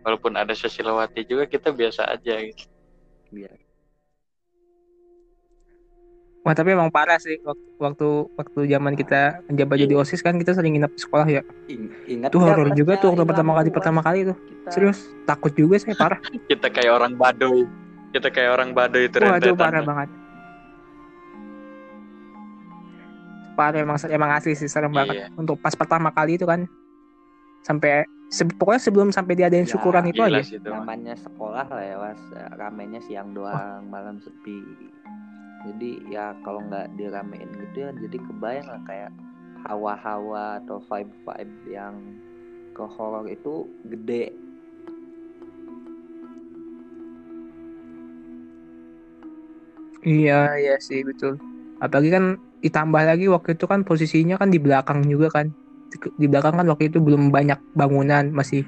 Walaupun 0.03 0.35
ada 0.35 0.57
Susilawati 0.57 1.29
juga 1.29 1.45
kita 1.47 1.71
biasa 1.71 2.09
aja 2.09 2.41
gitu. 2.41 2.65
biar 3.33 3.57
Wah 6.43 6.53
tapi 6.53 6.75
emang 6.75 6.91
parah 6.91 7.17
sih 7.17 7.39
waktu 7.41 7.63
waktu, 7.79 8.09
waktu 8.35 8.61
zaman 8.67 8.93
kita 8.93 9.47
menjabat 9.47 9.79
jadi 9.79 9.95
osis 9.95 10.19
kan 10.21 10.35
kita 10.35 10.51
sering 10.53 10.75
nginep 10.75 10.91
di 10.91 11.01
sekolah 11.01 11.23
ya. 11.25 11.43
Ing- 11.67 11.95
ingat 12.05 12.29
Itu 12.29 12.37
nggak 12.37 12.51
horor 12.53 12.71
juga 12.73 12.93
tuh 12.99 13.15
waktu 13.15 13.25
pertama 13.25 13.53
kali 13.55 13.69
pertama 13.71 14.01
kali 14.01 14.19
tuh. 14.25 14.37
Kita 14.37 14.69
Serius 14.69 14.99
takut 15.23 15.53
juga 15.53 15.79
saya 15.79 15.95
parah. 15.95 16.19
Kita 16.51 16.67
kayak 16.67 16.93
orang 16.93 17.15
Baduy. 17.15 17.63
Kita 18.11 18.29
kayak 18.29 18.51
orang 18.53 18.75
Baduy 18.75 19.07
itu 19.07 19.17
Wah 19.19 19.39
itu 19.39 19.55
parah 19.55 19.81
banget. 19.81 20.09
Parah 23.53 23.79
emang 23.79 23.99
emang 24.09 24.31
asli 24.33 24.53
sih 24.53 24.67
serem 24.67 24.91
banget. 24.91 25.15
Iya. 25.15 25.27
Untuk 25.37 25.57
pas 25.57 25.73
pertama 25.73 26.11
kali 26.11 26.35
itu 26.35 26.45
kan 26.45 26.67
sampai 27.63 28.03
se- 28.27 28.49
pokoknya 28.49 28.83
sebelum 28.83 29.09
sampai 29.09 29.37
diadain 29.37 29.63
Ya, 29.63 29.71
syukuran 29.71 30.09
itu 30.09 30.19
aja. 30.19 30.43
sih 30.43 30.57
itu. 30.57 30.67
namanya 30.67 31.15
sekolah 31.15 31.69
lah 31.69 31.85
ya 31.85 31.97
was 32.01 32.19
ramenya 32.53 32.99
siang 32.99 33.31
doang 33.31 33.87
malam 33.87 34.19
sepi 34.19 34.59
jadi 35.63 35.91
ya 36.11 36.25
kalau 36.43 36.61
nggak 36.67 36.91
diramein 36.99 37.51
gitu 37.55 37.87
ya 37.87 37.91
jadi 37.95 38.19
kebayang 38.19 38.69
lah 38.69 38.83
kayak 38.87 39.13
hawa-hawa 39.63 40.59
atau 40.59 40.83
vibe-vibe 40.91 41.57
yang 41.71 41.95
ke 42.75 42.85
horor 42.99 43.31
itu 43.31 43.71
gede 43.87 44.35
Iya 50.03 50.59
iya 50.59 50.77
sih 50.83 51.07
betul. 51.07 51.39
Apalagi 51.79 52.11
kan 52.11 52.35
ditambah 52.59 53.03
lagi 53.07 53.31
waktu 53.31 53.55
itu 53.55 53.71
kan 53.71 53.87
posisinya 53.87 54.35
kan 54.35 54.51
di 54.51 54.59
belakang 54.59 55.07
juga 55.07 55.31
kan. 55.31 55.55
Di, 56.19 56.27
belakang 56.27 56.59
kan 56.59 56.67
waktu 56.67 56.91
itu 56.91 56.99
belum 56.99 57.31
banyak 57.31 57.55
bangunan, 57.79 58.35
masih 58.35 58.67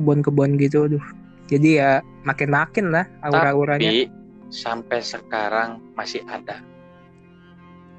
kebun-kebun 0.00 0.56
gitu. 0.56 0.88
Aduh. 0.88 1.04
Jadi 1.52 1.76
ya 1.76 2.00
makin-makin 2.24 2.88
lah 2.88 3.04
aura-auranya. 3.20 3.84
Tapi 3.84 4.25
sampai 4.52 5.02
sekarang 5.02 5.82
masih 5.98 6.22
ada. 6.30 6.62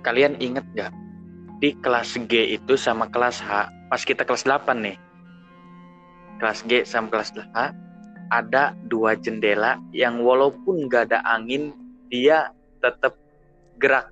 Kalian 0.05 0.39
inget 0.39 0.63
nggak 0.73 0.93
di 1.59 1.73
kelas 1.81 2.15
G 2.29 2.55
itu 2.55 2.77
sama 2.77 3.09
kelas 3.09 3.41
H 3.41 3.67
pas 3.89 4.01
kita 4.03 4.23
kelas 4.23 4.45
8 4.45 4.77
nih. 4.77 4.97
Kelas 6.37 6.61
G 6.69 6.85
sama 6.85 7.09
kelas 7.09 7.33
H 7.33 7.73
ada 8.27 8.75
dua 8.91 9.15
jendela 9.15 9.79
yang 9.95 10.19
walaupun 10.21 10.87
nggak 10.87 11.11
ada 11.11 11.19
angin 11.25 11.71
dia 12.07 12.51
tetap 12.83 13.15
gerak. 13.79 14.11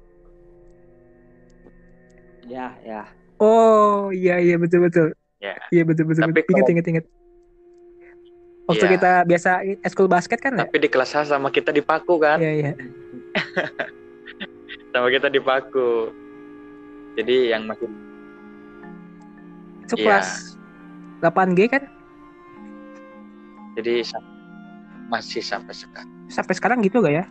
ya 2.46 2.78
ya 2.86 3.10
Oh 3.40 4.16
iya 4.16 4.40
iya 4.40 4.56
betul 4.56 4.88
betul. 4.88 5.12
Ya. 5.44 5.60
Iya 5.72 5.84
betul 5.84 6.08
betul. 6.08 6.24
Tapi 6.24 6.40
betul. 6.40 6.52
Ingat 6.56 6.68
ingat 6.72 6.86
ingat. 6.88 7.06
Waktu 8.66 8.86
Iya. 8.90 8.94
kita 8.98 9.12
biasa 9.30 9.50
eskul 9.86 10.10
basket 10.10 10.42
kan 10.42 10.58
ya? 10.58 10.66
Tapi 10.66 10.78
di 10.82 10.90
kelas 10.90 11.14
sama 11.14 11.54
kita 11.54 11.70
dipaku 11.70 12.18
kan? 12.18 12.42
Iya 12.42 12.52
iya. 12.54 12.72
Sama 14.96 15.12
kita 15.12 15.28
dipaku. 15.30 16.10
Jadi 17.20 17.52
yang 17.54 17.70
masih 17.70 17.88
Itu 19.86 19.96
Iya. 20.02 20.06
kelas 20.10 20.30
8G 21.22 21.60
kan? 21.70 21.84
jadi 23.76 24.08
masih 25.12 25.44
sampai 25.44 25.76
sekarang. 25.76 26.08
Sampai 26.32 26.56
sekarang 26.56 26.80
gitu 26.80 27.04
gak 27.04 27.12
ya? 27.12 27.26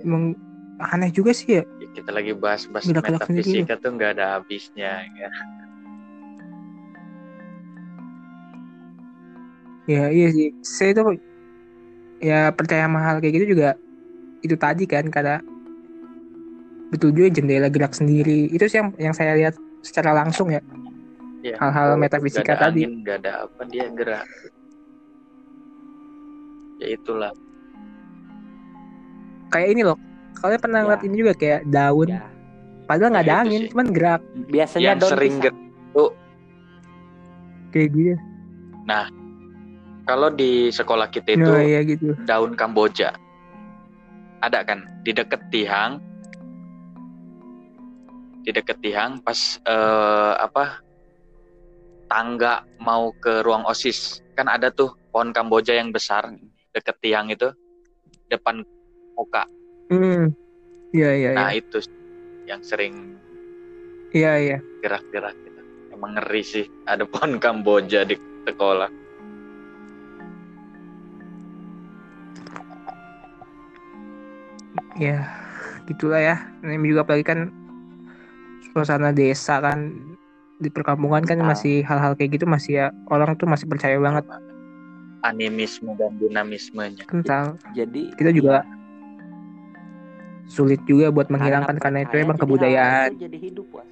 Emang 0.00 0.32
aneh 0.80 1.12
juga 1.12 1.36
sih 1.36 1.60
ya. 1.60 1.64
Ya, 1.78 1.88
kita 1.92 2.10
lagi 2.10 2.32
bahas-bahas 2.32 2.88
metafisika 2.88 3.76
tuh 3.78 3.94
nggak 3.94 4.16
ada 4.18 4.40
habisnya. 4.40 5.04
Ya. 5.14 5.28
Ya 9.86 10.08
iya 10.08 10.28
sih. 10.30 10.48
Saya 10.62 10.90
itu 10.94 11.02
ya 12.22 12.54
percaya 12.54 12.86
sama 12.86 13.02
hal 13.02 13.18
kayak 13.18 13.34
gitu 13.42 13.58
juga 13.58 13.74
itu 14.42 14.54
tadi 14.58 14.86
kan 14.86 15.06
karena 15.10 15.42
betul 16.90 17.10
juga 17.10 17.32
jendela 17.34 17.66
gerak 17.72 17.94
sendiri. 17.96 18.46
Itu 18.52 18.68
sih 18.70 18.78
yang 18.78 18.94
yang 19.00 19.14
saya 19.16 19.34
lihat 19.34 19.54
secara 19.82 20.14
langsung 20.14 20.50
ya. 20.52 20.62
Ya, 21.42 21.58
Hal-hal 21.58 21.98
walaupun 21.98 22.02
metafisika 22.06 22.42
nggak 22.46 22.54
ada 22.54 22.62
tadi. 22.70 22.82
angin, 22.86 22.92
nggak 23.02 23.16
ada 23.26 23.32
apa 23.50 23.62
dia 23.66 23.86
gerak. 23.90 24.26
Ya 26.78 26.86
itulah. 26.94 27.32
Kayak 29.50 29.68
ini 29.74 29.82
loh. 29.82 29.98
Kalian 30.38 30.60
pernah 30.62 30.78
Ya. 30.78 30.84
ngeliat 30.86 31.02
ini 31.02 31.14
juga 31.18 31.32
kayak 31.34 31.60
daun. 31.66 32.08
ya 32.10 32.22
Padahal 32.86 33.10
nggak 33.14 33.24
ada 33.26 33.30
Ya, 33.30 33.34
itu 33.34 33.42
angin, 33.46 33.60
sih. 33.62 33.70
cuman 33.74 33.86
gerak 33.94 34.20
biasanya 34.50 34.84
Yang 34.86 34.98
daun 34.98 35.10
sering 35.10 35.34
gerak 35.38 35.56
tuh 35.94 36.10
kayak 37.72 37.88
gitu. 37.94 38.14
Kalau 40.02 40.28
di 40.28 40.68
sekolah 40.68 41.06
kita 41.08 41.36
itu 41.36 41.46
Nah, 41.46 41.62
iya 41.62 41.80
gitu. 41.86 42.14
daun 42.26 42.58
Kamboja. 42.58 43.14
Ada 44.42 44.66
kan 44.66 44.82
di 45.06 45.14
deket 45.14 45.38
Tihang. 45.48 46.02
Di 48.42 48.50
deket 48.50 48.82
Tihang 48.82 49.22
pas 49.22 49.38
eh, 49.62 50.34
apa 50.36 50.82
tangga 52.10 52.66
mau 52.82 53.14
ke 53.14 53.46
ruang 53.46 53.62
OSIS. 53.64 54.18
Kan 54.34 54.50
ada 54.50 54.74
tuh 54.74 54.90
pohon 55.14 55.30
Kamboja 55.30 55.78
yang 55.78 55.94
besar 55.94 56.26
deket 56.74 56.98
Tihang 56.98 57.30
itu 57.30 57.54
depan 58.26 58.66
muka. 59.14 59.46
Hmm. 59.92 60.32
Iya 60.92 61.10
iya 61.14 61.30
Nah, 61.32 61.50
iya. 61.54 61.60
itu 61.62 61.78
yang 62.44 62.60
sering 62.60 63.14
Iya 64.12 64.32
iya. 64.36 64.58
gerak-gerak 64.82 65.32
gitu. 65.40 65.60
Emang 65.94 66.18
ngeri 66.18 66.42
sih. 66.42 66.66
Ada 66.84 67.06
pohon 67.06 67.38
Kamboja 67.38 68.02
di 68.04 68.18
sekolah. 68.44 68.90
Ya 74.94 75.24
gitulah 75.84 76.20
ya. 76.20 76.36
Ini 76.62 76.78
juga 76.84 77.02
apalagi 77.02 77.24
kan 77.24 77.48
suasana 78.70 79.12
desa 79.12 79.58
kan 79.58 79.92
di 80.56 80.70
perkampungan 80.70 81.26
kan 81.26 81.42
Ah. 81.42 81.52
masih 81.52 81.82
hal-hal 81.82 82.14
kayak 82.14 82.38
gitu 82.38 82.46
masih 82.46 82.72
ya 82.78 82.86
orang 83.10 83.34
tuh 83.34 83.50
masih 83.50 83.66
percaya 83.66 83.98
banget 83.98 84.24
Animisme 85.22 85.94
dan 85.94 86.18
dinamismenya. 86.18 87.06
kental. 87.06 87.54
Jadi 87.74 88.10
Kita 88.18 88.30
juga 88.34 88.66
sulit 90.44 90.82
juga 90.84 91.08
buat 91.08 91.30
menghilangkan 91.30 91.78
karena, 91.78 92.02
itu 92.02 92.14
emang 92.18 92.36
kebudayaan. 92.36 93.14
jadi 93.16 93.38
hidup 93.38 93.70
was. 93.70 93.86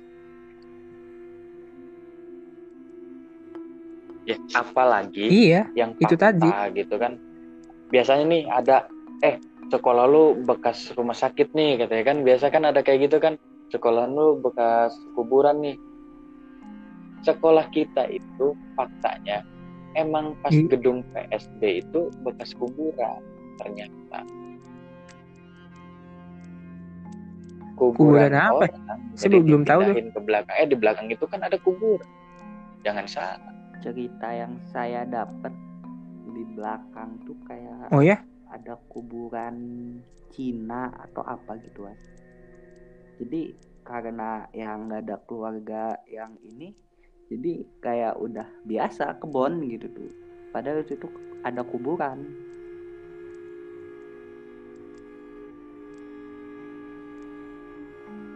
Ya, 4.26 4.36
apalagi 4.52 5.26
Iya, 5.48 5.70
yang 5.72 5.94
itu 5.96 6.14
tadi. 6.14 6.50
gitu 6.74 6.98
kan. 6.98 7.16
Biasanya 7.88 8.24
nih 8.26 8.42
ada 8.46 8.86
eh 9.22 9.38
sekolah 9.70 10.04
lu 10.10 10.34
bekas 10.42 10.90
rumah 10.98 11.14
sakit 11.14 11.54
nih 11.54 11.80
katanya 11.86 12.04
kan. 12.10 12.16
Biasa 12.26 12.44
kan 12.50 12.62
ada 12.66 12.80
kayak 12.82 13.08
gitu 13.10 13.16
kan. 13.22 13.38
Sekolah 13.70 14.10
lu 14.10 14.42
bekas 14.42 14.92
kuburan 15.14 15.62
nih. 15.62 15.76
Sekolah 17.22 17.68
kita 17.70 18.08
itu 18.10 18.56
faktanya 18.74 19.44
emang 19.94 20.34
pas 20.40 20.52
I- 20.54 20.66
gedung 20.66 21.04
PSD 21.14 21.84
itu 21.86 22.10
bekas 22.26 22.50
kuburan 22.56 23.20
ternyata. 23.60 24.26
Kuburan 27.76 28.36
apa? 28.36 28.68
orang, 28.68 29.00
Saya 29.16 29.40
belum 29.40 29.64
tahu 29.64 29.80
tuh. 29.88 29.94
ke 29.96 30.20
belakang. 30.20 30.54
Eh 30.60 30.68
di 30.68 30.76
belakang 30.76 31.08
itu 31.08 31.24
kan 31.24 31.40
ada 31.40 31.56
kuburan. 31.56 32.04
Jangan 32.84 33.08
salah. 33.08 33.52
Cerita 33.80 34.28
yang 34.28 34.60
saya 34.68 35.08
dapat 35.08 35.52
di 36.36 36.44
belakang 36.52 37.16
tuh 37.24 37.36
kayak 37.48 37.88
Oh 37.88 38.04
ya? 38.04 38.20
Ada 38.50 38.74
kuburan 38.90 39.56
Cina 40.34 40.90
atau 40.94 41.22
apa 41.22 41.58
gitu 41.62 41.86
was. 41.86 42.02
Jadi 43.22 43.54
karena 43.86 44.46
yang 44.54 44.90
nggak 44.90 45.02
ada 45.06 45.16
keluarga 45.26 45.98
yang 46.06 46.38
ini, 46.42 46.74
jadi 47.30 47.62
kayak 47.82 48.14
udah 48.18 48.48
biasa 48.66 49.18
kebon 49.22 49.62
gitu 49.70 49.86
tuh. 49.90 50.10
Padahal 50.50 50.82
itu 50.82 50.98
tuh 50.98 51.10
ada 51.46 51.62
kuburan. 51.62 52.26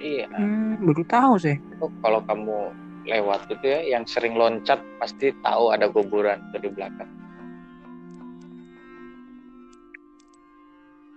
Iya. 0.05 0.29
Hmm, 0.37 0.85
baru 0.85 1.03
tahu 1.09 1.35
sih. 1.41 1.57
Oh, 1.81 1.89
kalau 2.05 2.21
kamu 2.29 2.59
lewat 3.09 3.49
itu 3.49 3.65
ya, 3.65 3.81
yang 3.97 4.05
sering 4.05 4.37
loncat 4.37 4.81
pasti 5.01 5.33
tahu 5.41 5.73
ada 5.73 5.89
kuburan 5.89 6.41
tuh 6.53 6.61
di 6.61 6.69
belakang. 6.69 7.24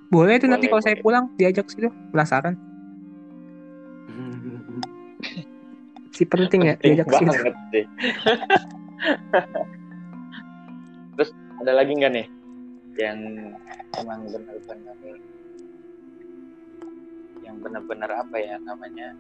Boleh 0.08 0.40
itu 0.40 0.48
nanti 0.48 0.72
kalau 0.72 0.84
saya 0.84 0.96
pulang 1.00 1.32
diajak 1.36 1.68
situ. 1.68 1.92
Penasaran. 2.16 2.56
Si 6.16 6.26
penting 6.26 6.62
ya 6.66 6.74
Penting 6.80 6.98
diajak 6.98 7.08
situ. 7.14 7.32
sih. 7.76 7.86
Terus 11.18 11.30
ada 11.62 11.72
lagi 11.78 11.92
nggak 11.94 12.12
nih 12.14 12.28
yang 12.98 13.20
emang 14.02 14.26
benar-benar 14.26 14.98
yang 17.46 17.56
benar-benar 17.62 18.12
apa 18.26 18.36
ya 18.42 18.58
namanya 18.66 19.14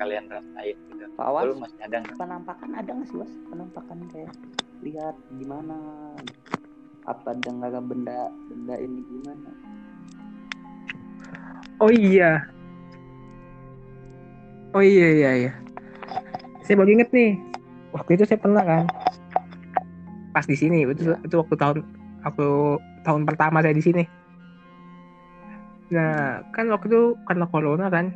kalian 0.00 0.24
rasain 0.32 0.76
gitu. 0.88 1.04
Pak 1.12 1.28
Was, 1.28 1.44
Lu 1.44 1.60
masih 1.60 1.80
ada 1.84 1.96
nggak? 2.00 2.16
penampakan 2.16 2.70
ada 2.72 2.90
nggak 2.96 3.08
sih 3.12 3.18
was? 3.20 3.32
Penampakan 3.52 3.98
kayak 4.08 4.32
lihat 4.80 5.16
gimana? 5.36 5.76
Apa 7.02 7.34
dengar 7.42 7.74
benda 7.82 8.30
benda 8.46 8.74
ini 8.78 9.02
gimana? 9.02 9.50
Oh 11.82 11.90
iya. 11.90 12.46
Oh 14.70 14.80
iya 14.80 15.08
iya 15.10 15.30
iya. 15.34 15.52
Saya 16.62 16.78
baru 16.78 16.94
inget 16.94 17.10
nih. 17.10 17.34
Waktu 17.90 18.10
itu 18.14 18.24
saya 18.24 18.38
pernah 18.38 18.62
kan. 18.62 18.84
Pas 20.30 20.46
di 20.46 20.54
sini 20.54 20.86
itu 20.86 21.12
itu 21.12 21.34
waktu 21.34 21.54
tahun 21.58 21.78
aku 22.22 22.78
tahun 23.02 23.26
pertama 23.26 23.60
saya 23.60 23.74
di 23.74 23.82
sini. 23.82 24.04
Nah, 25.92 26.40
kan 26.56 26.70
waktu 26.72 26.88
itu 26.88 27.02
karena 27.26 27.44
corona 27.50 27.86
kan. 27.90 28.14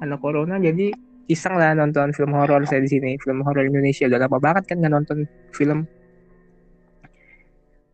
Karena 0.00 0.16
corona 0.18 0.56
jadi 0.58 0.90
iseng 1.30 1.60
lah 1.60 1.76
nonton 1.76 2.10
film 2.16 2.34
horor 2.34 2.64
saya 2.66 2.82
di 2.82 2.90
sini, 2.90 3.20
film 3.22 3.44
horor 3.44 3.68
Indonesia. 3.68 4.08
Udah 4.10 4.26
lama 4.26 4.38
banget 4.42 4.64
kan 4.66 4.82
nggak 4.82 4.94
nonton 4.96 5.28
film. 5.54 5.86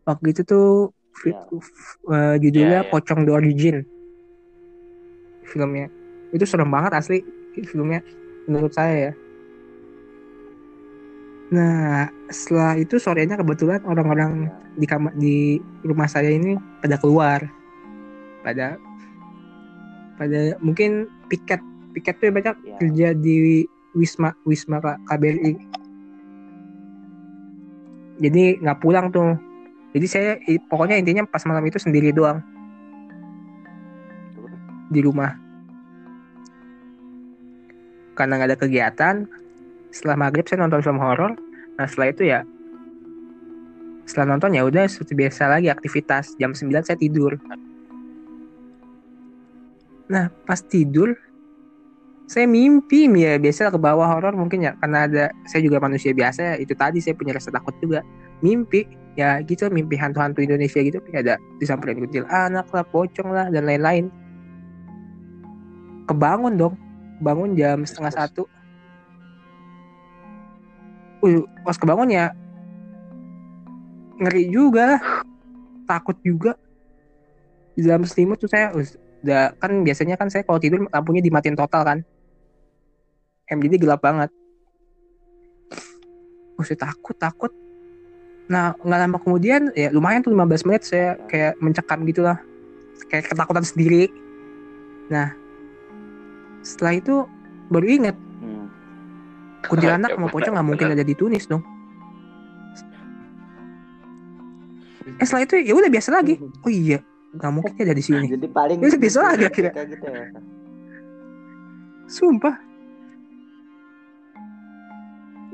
Waktu 0.03 0.27
itu 0.31 0.41
tuh 0.43 0.67
fi- 1.13 1.31
Ya. 1.31 1.45
eh, 2.11 2.35
judulnya 2.41 2.79
Ya, 2.79 2.85
ya. 2.85 2.89
Pocong 2.89 3.23
the 3.23 3.31
Origin 3.31 3.85
filmnya 5.43 5.91
itu 6.31 6.47
serem 6.47 6.71
banget 6.71 6.97
asli 6.97 7.19
filmnya 7.61 8.01
menurut 8.47 8.73
saya 8.73 9.11
ya 9.11 9.13
nah 11.53 12.09
setelah 12.33 12.73
itu 12.73 12.97
sorenya 12.97 13.37
kebetulan 13.37 13.83
orang-orang 13.85 14.49
Ya. 14.49 14.55
di 14.73 14.85
kamar 14.89 15.13
di 15.13 15.35
rumah 15.85 16.09
saya 16.09 16.33
ini 16.33 16.57
pada 16.81 16.97
keluar 16.97 17.45
pada 18.41 18.81
pada 20.17 20.57
mungkin 20.57 21.05
piket 21.29 21.61
piket 21.93 22.17
tuh 22.17 22.33
banyak 22.33 22.55
Ya. 22.65 22.75
kerja 22.81 23.07
di 23.13 23.67
wisma 23.93 24.33
wisma 24.41 24.81
KBRI 24.81 25.53
jadi 28.17 28.57
nggak 28.57 28.79
pulang 28.81 29.13
tuh 29.13 29.37
jadi 29.93 30.07
saya 30.09 30.31
pokoknya 30.65 30.97
intinya 30.97 31.21
pas 31.29 31.45
malam 31.45 31.61
itu 31.69 31.77
sendiri 31.77 32.09
doang. 32.09 32.41
Di 34.89 34.99
rumah. 35.05 35.37
Karena 38.17 38.41
nggak 38.41 38.49
ada 38.49 38.57
kegiatan 38.57 39.15
setelah 39.93 40.17
maghrib 40.17 40.49
saya 40.49 40.65
nonton 40.65 40.81
film 40.81 40.97
horor. 40.97 41.37
Nah 41.77 41.85
setelah 41.85 42.09
itu 42.09 42.23
ya 42.25 42.41
setelah 44.09 44.35
nonton 44.35 44.57
ya 44.57 44.65
udah 44.65 44.89
seperti 44.89 45.13
biasa 45.13 45.45
lagi 45.45 45.69
aktivitas. 45.69 46.33
Jam 46.41 46.57
9 46.57 46.73
saya 46.89 46.97
tidur. 46.97 47.37
Nah 50.09 50.33
pas 50.49 50.57
tidur 50.57 51.13
saya 52.25 52.49
mimpi 52.49 53.05
ya 53.13 53.37
biasa 53.37 53.69
ke 53.69 53.77
bawah 53.77 54.09
horor 54.09 54.33
mungkin 54.33 54.65
ya 54.65 54.73
karena 54.81 55.05
ada 55.05 55.25
saya 55.45 55.61
juga 55.61 55.77
manusia 55.77 56.17
biasa 56.17 56.57
itu 56.57 56.73
tadi 56.73 56.97
saya 56.97 57.13
punya 57.13 57.37
rasa 57.37 57.53
takut 57.53 57.77
juga. 57.77 58.01
Mimpi 58.41 59.02
ya 59.13 59.37
gitu 59.45 59.69
mimpi 59.69 59.93
hantu-hantu 59.93 60.41
Indonesia 60.41 60.81
gitu 60.81 60.97
ya 61.13 61.21
ada 61.21 61.35
disamperin 61.61 62.01
kuntil 62.01 62.25
anak 62.29 62.65
lah 62.73 62.85
pocong 62.85 63.29
lah 63.29 63.47
dan 63.53 63.69
lain-lain. 63.69 64.09
Kebangun 66.09 66.57
dong 66.57 66.75
bangun 67.21 67.53
jam 67.53 67.85
setengah 67.85 68.13
satu. 68.13 68.43
Uh 71.23 71.45
pas 71.63 71.77
kebangun 71.79 72.11
ya 72.11 72.25
ngeri 74.19 74.49
juga 74.49 74.97
lah 74.97 75.01
takut 75.85 76.17
juga. 76.25 76.57
Di 77.73 77.81
dalam 77.85 78.05
selimut 78.05 78.37
tuh 78.37 78.49
saya 78.49 78.73
udah 78.73 79.57
kan 79.57 79.71
biasanya 79.81 80.17
kan 80.17 80.29
saya 80.29 80.45
kalau 80.45 80.61
tidur 80.61 80.85
lampunya 80.89 81.21
dimatiin 81.21 81.57
total 81.57 81.85
kan. 81.85 81.99
Em 83.45 83.61
jadi 83.61 83.77
gelap 83.77 84.01
banget. 84.01 84.33
Saya 86.63 86.79
takut 86.79 87.15
takut 87.19 87.51
nah 88.43 88.75
nggak 88.75 88.99
lama 88.99 89.17
kemudian 89.17 89.71
ya 89.71 89.87
lumayan 89.89 90.19
tuh 90.19 90.31
15 90.31 90.67
menit 90.67 90.83
saya 90.83 91.15
kayak 91.27 91.55
mencekam 91.57 92.03
gitu 92.03 92.21
lah. 92.21 92.37
Kayak 93.07 93.29
ketakutan 93.29 93.63
sendiri. 93.63 94.11
Nah 95.07 95.31
setelah 96.61 96.93
itu 96.95 97.15
baru 97.67 97.87
inget 97.87 98.17
Hmm. 98.39 98.67
kuntilanak 99.63 100.11
sama 100.11 100.27
pocong 100.27 100.51
nggak 100.51 100.67
mungkin 100.67 100.87
ada 100.91 101.01
di 101.01 101.15
Tunis 101.15 101.47
dong. 101.47 101.63
Eh 105.13 105.23
setelah 105.23 105.43
itu 105.43 105.55
ya 105.59 105.73
udah 105.73 105.87
biasa 105.87 106.09
lagi. 106.11 106.35
Oh 106.39 106.71
iya 106.71 106.99
nggak 107.33 107.51
mungkin 107.51 107.73
ada 107.79 107.95
di 107.95 108.03
sini. 108.03 108.27
Jadi 108.29 108.47
paling 108.47 108.77
Itu 108.77 108.95
bisa 108.95 109.19
lagi 109.23 109.47
akhirnya. 109.47 109.73
kayak 109.73 109.87
gitu 109.89 110.05
ya. 110.05 110.25
sumpah 112.05 112.55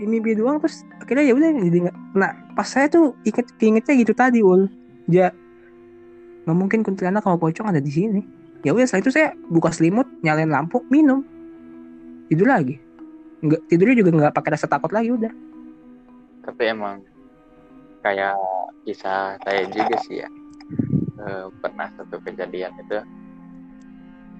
mimpi 0.07 0.35
doang 0.37 0.63
terus 0.63 0.87
akhirnya 1.03 1.25
ya 1.27 1.33
udah 1.35 1.49
jadi 1.59 1.77
nggak 1.89 1.95
nah 2.15 2.31
pas 2.55 2.67
saya 2.67 2.87
tuh 2.87 3.15
inget 3.27 3.47
ingetnya 3.59 3.95
gitu 3.99 4.13
tadi 4.15 4.39
ul. 4.39 4.71
Ya 5.09 5.33
nggak 6.47 6.57
mungkin 6.57 6.79
kuntilanak 6.85 7.25
sama 7.25 7.35
pocong 7.35 7.67
ada 7.67 7.81
di 7.83 7.91
sini. 7.91 8.21
Ya 8.63 8.75
udah 8.75 8.87
setelah 8.87 9.03
itu 9.03 9.11
saya 9.11 9.27
buka 9.47 9.71
selimut 9.71 10.07
nyalain 10.23 10.51
lampu 10.51 10.83
minum. 10.87 11.23
Tidur 12.31 12.47
lagi. 12.47 12.79
Nggak 13.43 13.61
tidurnya 13.67 13.95
juga 13.99 14.09
nggak 14.15 14.33
pakai 14.35 14.49
rasa 14.55 14.67
takut 14.67 14.91
lagi 14.91 15.11
udah. 15.11 15.31
Tapi 16.43 16.63
emang 16.67 17.03
kayak 18.03 18.35
kisah 18.87 19.35
saya 19.43 19.63
juga 19.67 19.95
sih 20.07 20.23
ya. 20.23 20.29
Eh, 21.19 21.45
pernah 21.59 21.91
satu 21.99 22.15
kejadian 22.23 22.71
itu 22.79 22.99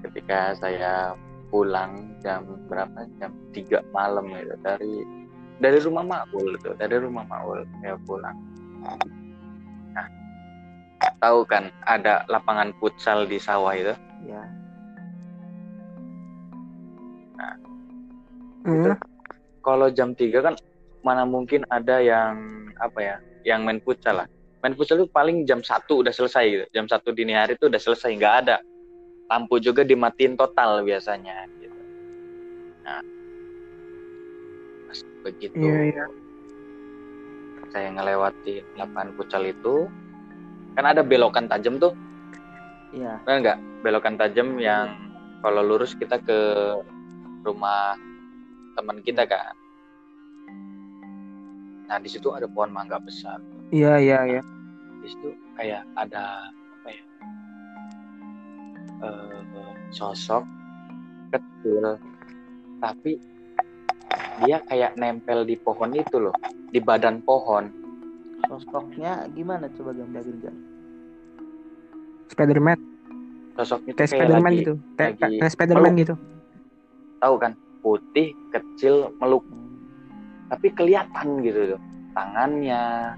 ketika 0.08 0.56
saya 0.56 1.12
pulang 1.52 2.16
jam 2.24 2.48
berapa? 2.72 3.10
Jam 3.20 3.36
3 3.52 3.84
malam 3.92 4.32
gitu 4.32 4.56
dari 4.64 5.19
dari 5.60 5.80
rumah 5.84 6.04
Maul 6.08 6.56
tuh 6.64 6.74
dari 6.80 6.96
rumah 6.98 7.28
Maul 7.28 7.68
ya 7.84 7.96
pulang. 8.08 8.36
Nah 9.96 10.08
tahu 11.20 11.44
kan 11.48 11.72
ada 11.84 12.24
lapangan 12.32 12.72
futsal 12.80 13.28
di 13.28 13.38
sawah 13.40 13.76
itu? 13.76 13.94
Ya 14.28 14.44
Hmm. 18.70 18.92
kalau 19.64 19.88
jam 19.88 20.12
3 20.12 20.44
kan 20.44 20.56
mana 21.00 21.24
mungkin 21.24 21.64
ada 21.72 22.04
yang 22.04 22.36
apa 22.76 23.00
ya 23.00 23.16
yang 23.48 23.64
main 23.64 23.80
futsal 23.80 24.24
lah. 24.24 24.28
Main 24.60 24.76
futsal 24.76 25.00
itu 25.00 25.08
paling 25.08 25.48
jam 25.48 25.64
satu 25.64 26.04
udah 26.04 26.12
selesai 26.12 26.44
gitu. 26.52 26.66
Jam 26.76 26.86
satu 26.86 27.16
dini 27.16 27.32
hari 27.32 27.56
itu 27.56 27.72
udah 27.72 27.80
selesai 27.80 28.12
nggak 28.14 28.36
ada. 28.46 28.58
Lampu 29.32 29.64
juga 29.64 29.88
dimatiin 29.88 30.36
total 30.36 30.84
biasanya 30.84 31.48
gitu. 31.64 31.80
Nah 32.84 33.00
begitu. 35.24 35.60
Iya, 35.60 35.80
iya. 35.96 36.06
saya 37.70 37.94
ngelewati 37.94 38.66
lapangan 38.74 39.14
futsal 39.14 39.46
itu. 39.46 39.86
Kan 40.74 40.86
ada 40.90 41.06
belokan 41.06 41.46
tajam 41.46 41.78
tuh. 41.78 41.94
Iya. 42.94 43.22
Benar 43.26 43.38
nggak? 43.46 43.60
Belokan 43.86 44.16
tajam 44.18 44.58
yang 44.58 44.98
kalau 45.40 45.62
lurus 45.64 45.96
kita 45.96 46.20
ke 46.20 46.40
rumah 47.46 47.96
teman 48.76 49.00
kita 49.04 49.28
kan 49.28 49.56
nah 51.90 51.98
di 51.98 52.06
situ 52.06 52.30
ada 52.30 52.46
pohon 52.46 52.70
mangga 52.70 53.02
besar. 53.02 53.42
Iya 53.74 53.98
iya 53.98 54.20
iya. 54.38 54.42
di 55.02 55.08
situ 55.10 55.34
kayak 55.58 55.82
ada 55.98 56.54
apa 56.54 56.90
ya 56.94 57.04
eh, 59.10 59.74
sosok 59.90 60.46
kecil 61.34 61.98
tapi 62.78 63.18
dia 64.44 64.58
kayak 64.66 64.96
nempel 64.96 65.44
di 65.44 65.56
pohon 65.60 65.92
itu 65.96 66.18
loh 66.18 66.36
di 66.72 66.80
badan 66.80 67.22
pohon. 67.24 67.70
Sosoknya 68.48 69.28
gimana 69.36 69.68
coba 69.76 69.92
gambarin 69.92 70.38
Jar? 70.40 70.56
Spiderman, 72.32 72.80
sosoknya 73.58 73.94
kayak 73.98 74.10
Spiderman 74.16 74.52
gitu. 74.56 74.74
Kayak 74.96 75.52
Spiderman 75.52 75.94
gitu. 76.00 76.16
tahu 77.20 77.36
kan? 77.36 77.52
Putih 77.84 78.32
kecil 78.56 79.12
meluk. 79.20 79.44
Tapi 80.50 80.68
kelihatan 80.74 81.44
gitu 81.44 81.76
tuh 81.76 81.82
tangannya. 82.16 83.16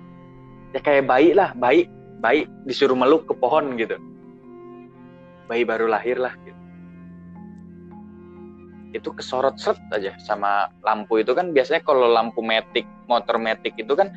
Ya 0.72 0.80
kayak 0.82 1.06
bayi 1.06 1.34
lah 1.38 1.54
bayi. 1.58 1.86
Bayi 2.22 2.46
disuruh 2.70 2.94
meluk 2.94 3.26
ke 3.26 3.34
pohon 3.34 3.74
gitu. 3.82 3.98
Bayi 5.50 5.66
baru 5.66 5.89
lahir 5.89 6.22
lah 6.22 6.38
gitu 6.46 6.61
itu 8.92 9.10
kesorot 9.16 9.56
set 9.56 9.80
aja 9.96 10.16
sama 10.20 10.68
lampu 10.84 11.24
itu 11.24 11.32
kan. 11.32 11.56
Biasanya 11.56 11.82
kalau 11.84 12.12
lampu 12.12 12.44
metik 12.44 12.84
motor 13.08 13.39
metik 13.39 13.76
itu 13.80 13.96
kan 13.96 14.12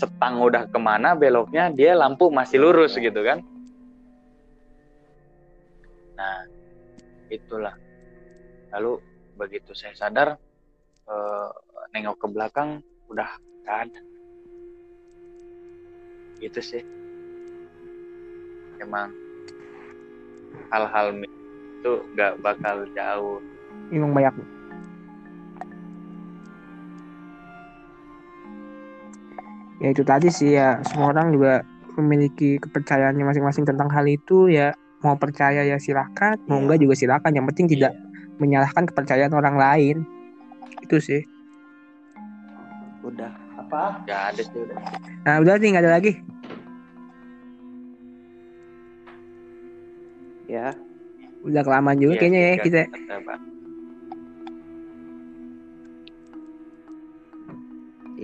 setang 0.00 0.42
udah 0.42 0.66
ke 0.66 0.78
mana 0.80 1.14
beloknya 1.14 1.70
dia 1.70 1.94
lampu 1.94 2.32
masih 2.32 2.60
lurus 2.60 2.96
gitu 2.96 3.20
kan. 3.20 3.44
Nah 6.16 6.48
itulah. 7.28 7.76
Lalu 8.74 8.98
begitu 9.38 9.76
saya 9.76 9.94
sadar 9.94 10.28
eh, 11.06 11.50
nengok 11.94 12.16
ke 12.18 12.26
belakang 12.32 12.80
udah 13.12 13.28
gak 13.68 13.78
ada. 13.88 14.00
Gitu 16.40 16.60
sih. 16.64 16.82
Emang 18.80 19.12
hal-hal 20.72 21.14
itu 21.22 21.92
nggak 22.16 22.40
bakal 22.40 22.88
jauh 22.96 23.38
Emang 23.92 24.10
banyak. 24.10 24.34
Ya 29.82 29.88
itu 29.92 30.02
tadi 30.06 30.28
sih 30.30 30.56
ya. 30.56 30.80
Semua 30.86 31.12
orang 31.12 31.34
juga 31.34 31.60
memiliki 31.94 32.56
kepercayaannya 32.58 33.24
masing-masing 33.26 33.68
tentang 33.68 33.90
hal 33.90 34.06
itu 34.08 34.48
ya. 34.48 34.72
Mau 35.04 35.18
percaya 35.20 35.60
ya 35.66 35.76
silakan. 35.76 36.40
Mau 36.48 36.62
enggak 36.64 36.80
juga 36.80 36.94
silakan. 36.96 37.36
Yang 37.36 37.46
penting 37.52 37.66
tidak 37.76 37.92
Iya. 37.92 38.40
menyalahkan 38.40 38.88
kepercayaan 38.88 39.34
orang 39.36 39.56
lain. 39.60 39.96
Itu 40.80 40.98
sih. 40.98 41.22
Udah. 43.04 43.30
Apa? 43.60 44.00
Nggak 44.08 44.20
ada 44.32 44.42
sih 44.42 44.58
udah. 44.64 44.78
Nah 45.24 45.34
udah 45.44 45.54
nih 45.60 45.68
nggak 45.70 45.84
ada 45.84 45.92
lagi. 45.92 46.12
Ya. 50.48 50.72
Udah 51.44 51.60
kelamaan 51.60 52.00
juga 52.00 52.16
Iya, 52.16 52.20
kayaknya 52.24 52.40
ya 52.40 52.52
tiga 52.64 52.82
kita 52.88 53.16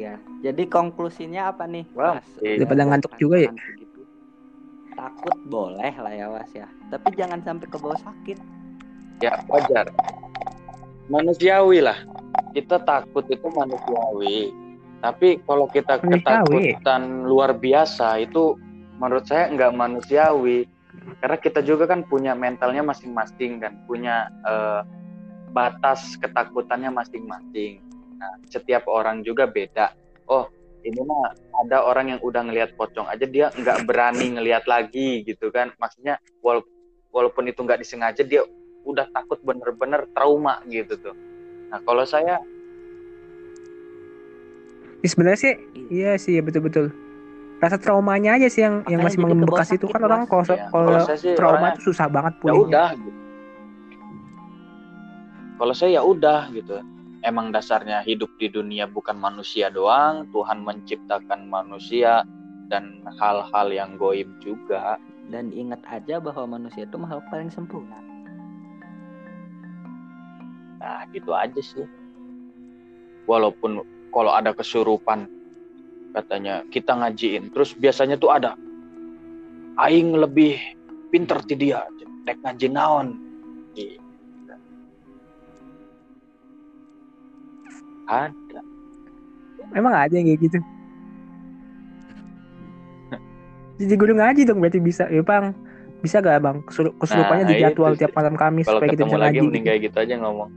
kata, 0.00 0.16
Pak. 0.16 0.40
ya 0.40 0.50
jadi 0.50 0.62
konklusinya 0.66 1.42
apa 1.52 1.64
nih 1.68 1.84
Wah, 1.92 2.18
Mas? 2.18 2.28
iya. 2.40 2.56
Udah 2.60 2.66
pada 2.68 2.82
ngantuk 2.88 3.12
juga 3.20 3.36
ya? 3.38 3.50
Segitu. 3.52 4.00
takut 4.96 5.36
boleh 5.48 5.92
lah 5.96 6.12
ya 6.12 6.26
was 6.28 6.50
ya 6.52 6.68
tapi 6.88 7.08
jangan 7.16 7.40
sampai 7.40 7.66
ke 7.68 7.76
bawah 7.80 7.96
sakit 7.96 8.38
ya 9.20 9.32
wajar 9.48 9.88
manusiawi 11.08 11.80
lah 11.80 11.96
kita 12.52 12.82
takut 12.82 13.24
itu 13.28 13.46
manusiawi 13.48 14.52
tapi 15.00 15.40
kalau 15.48 15.64
kita 15.72 15.96
Manusiawi. 16.04 16.76
ketakutan 16.76 17.24
luar 17.24 17.56
biasa 17.56 18.20
itu 18.20 18.60
menurut 19.00 19.24
saya 19.24 19.48
nggak 19.48 19.72
manusiawi 19.72 20.68
karena 21.24 21.36
kita 21.40 21.64
juga 21.64 21.88
kan 21.88 22.04
punya 22.04 22.36
mentalnya 22.36 22.84
masing-masing 22.84 23.56
dan 23.64 23.80
punya 23.88 24.28
eh, 24.44 24.82
batas 25.56 26.20
ketakutannya 26.20 26.92
masing-masing 26.92 27.80
nah 28.20 28.36
setiap 28.52 28.84
orang 28.84 29.24
juga 29.24 29.48
beda 29.48 29.96
oh 30.28 30.44
ini 30.84 31.00
mah 31.00 31.32
ada 31.64 31.88
orang 31.88 32.16
yang 32.16 32.20
udah 32.20 32.44
ngelihat 32.44 32.76
pocong 32.76 33.08
aja 33.08 33.24
dia 33.24 33.48
nggak 33.52 33.88
berani 33.88 34.36
ngelihat 34.36 34.68
lagi 34.68 35.24
gitu 35.24 35.48
kan 35.48 35.72
maksudnya 35.80 36.20
wala- 36.44 36.68
walaupun 37.12 37.48
itu 37.48 37.64
nggak 37.64 37.80
disengaja 37.80 38.20
dia 38.24 38.44
udah 38.84 39.08
takut 39.12 39.36
bener-bener 39.44 40.08
trauma 40.16 40.64
gitu 40.72 40.96
tuh. 40.96 41.16
Nah 41.68 41.80
kalau 41.84 42.04
saya 42.04 42.40
Ya, 45.00 45.08
sebenarnya 45.08 45.40
sih 45.40 45.54
iya 45.88 46.12
sih 46.20 46.36
ya 46.36 46.44
betul-betul 46.44 46.92
rasa 47.60 47.80
traumanya 47.80 48.36
aja 48.36 48.52
sih 48.52 48.64
yang 48.64 48.84
yang 48.84 49.00
masih 49.00 49.20
membekas 49.20 49.72
itu 49.72 49.88
kan 49.88 50.00
sakit, 50.00 50.08
orang 50.08 50.22
kalau 50.28 50.44
ya, 50.44 50.68
kalau 50.68 51.00
trauma 51.36 51.66
itu 51.72 51.80
susah 51.92 52.06
banget 52.08 52.32
ya 52.36 52.40
pulihnya 52.40 52.64
udah. 52.68 52.88
Gitu. 52.96 53.10
Kalau 55.60 55.74
saya 55.76 55.90
ya 56.00 56.02
udah 56.04 56.40
gitu. 56.52 56.72
Emang 57.20 57.52
dasarnya 57.52 58.00
hidup 58.00 58.32
di 58.40 58.48
dunia 58.48 58.88
bukan 58.88 59.20
manusia 59.20 59.68
doang. 59.68 60.24
Tuhan 60.32 60.64
menciptakan 60.64 61.52
manusia 61.52 62.24
dan 62.72 63.02
hal-hal 63.20 63.68
yang 63.68 63.98
goib 63.98 64.30
juga. 64.40 64.96
dan 65.30 65.54
ingat 65.54 65.78
aja 65.86 66.18
bahwa 66.18 66.58
manusia 66.58 66.90
itu 66.90 66.98
makhluk 66.98 67.22
paling 67.30 67.54
sempurna 67.54 67.94
Nah 70.80 71.04
gitu 71.12 71.30
aja 71.36 71.60
sih. 71.60 71.84
Walaupun 73.28 73.84
kalau 74.10 74.32
ada 74.32 74.56
kesurupan 74.56 75.28
katanya 76.16 76.66
kita 76.72 76.96
ngajiin, 76.96 77.52
terus 77.54 77.76
biasanya 77.76 78.16
tuh 78.18 78.32
ada 78.32 78.56
aing 79.78 80.16
lebih 80.16 80.58
pinter 81.12 81.38
ti 81.44 81.54
dia, 81.54 81.84
tek 82.26 82.40
ngaji 82.42 82.66
naon. 82.72 83.08
Gitu. 83.76 83.99
Ada. 88.10 88.60
emang 89.72 89.94
ada 89.94 90.10
yang 90.10 90.26
kayak 90.26 90.40
gitu 90.42 90.58
jadi 93.78 93.94
guru 93.94 94.12
ngaji 94.12 94.42
dong 94.44 94.58
berarti 94.58 94.76
bisa 94.78 95.06
ya 95.06 95.22
bang 95.22 95.54
bisa 96.00 96.18
gak 96.18 96.40
bang 96.40 96.58
Kesur- 96.64 96.96
kesurupannya 96.96 97.44
Nah, 97.44 97.50
di 97.50 97.60
jadwal 97.60 97.92
tiap 97.94 98.12
malam 98.12 98.34
Kamis 98.34 98.64
Kalau 98.64 98.80
supaya 98.80 98.90
kita 98.90 99.04
bisa 99.04 99.16
lagi 99.16 99.36
ngaji 99.36 99.46
mending 99.46 99.62
gitu. 99.62 99.68
kayak 99.68 99.80
gitu 99.86 99.96
aja 99.96 100.14
ngomong. 100.18 100.50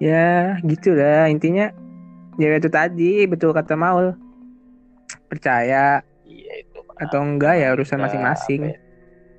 ya 0.00 0.56
gitu 0.64 0.96
lah 0.96 1.28
intinya 1.28 1.68
ya 2.40 2.56
itu 2.56 2.68
tadi 2.72 3.28
betul 3.28 3.52
kata 3.52 3.76
Maul 3.76 4.16
percaya 5.28 6.00
Iya 6.24 6.52
itu. 6.64 6.80
atau 6.96 7.20
enggak 7.20 7.58
ya 7.58 7.74
urusan 7.74 7.98
masing-masing 7.98 8.60
ya, 8.70 8.76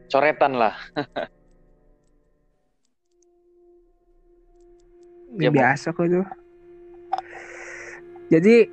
Coretan 0.07 0.53
lah. 0.53 0.75
Ya, 5.33 5.49
biasa 5.49 5.91
kok 5.91 6.03
itu. 6.03 6.21
Jadi 8.27 8.67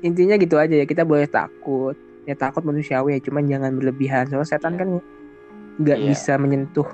intinya 0.00 0.34
gitu 0.36 0.56
aja 0.56 0.74
ya 0.74 0.84
kita 0.84 1.04
boleh 1.04 1.24
takut. 1.24 1.96
Ya 2.24 2.32
takut 2.32 2.64
manusiawi 2.64 3.16
ya, 3.16 3.20
cuman 3.20 3.44
jangan 3.44 3.72
berlebihan. 3.76 4.24
Soalnya 4.26 4.48
setan 4.48 4.74
Iya. 4.74 4.80
kan 4.80 4.88
nggak 5.76 5.98
Iya. 6.00 6.08
bisa 6.08 6.32
menyentuh, 6.36 6.88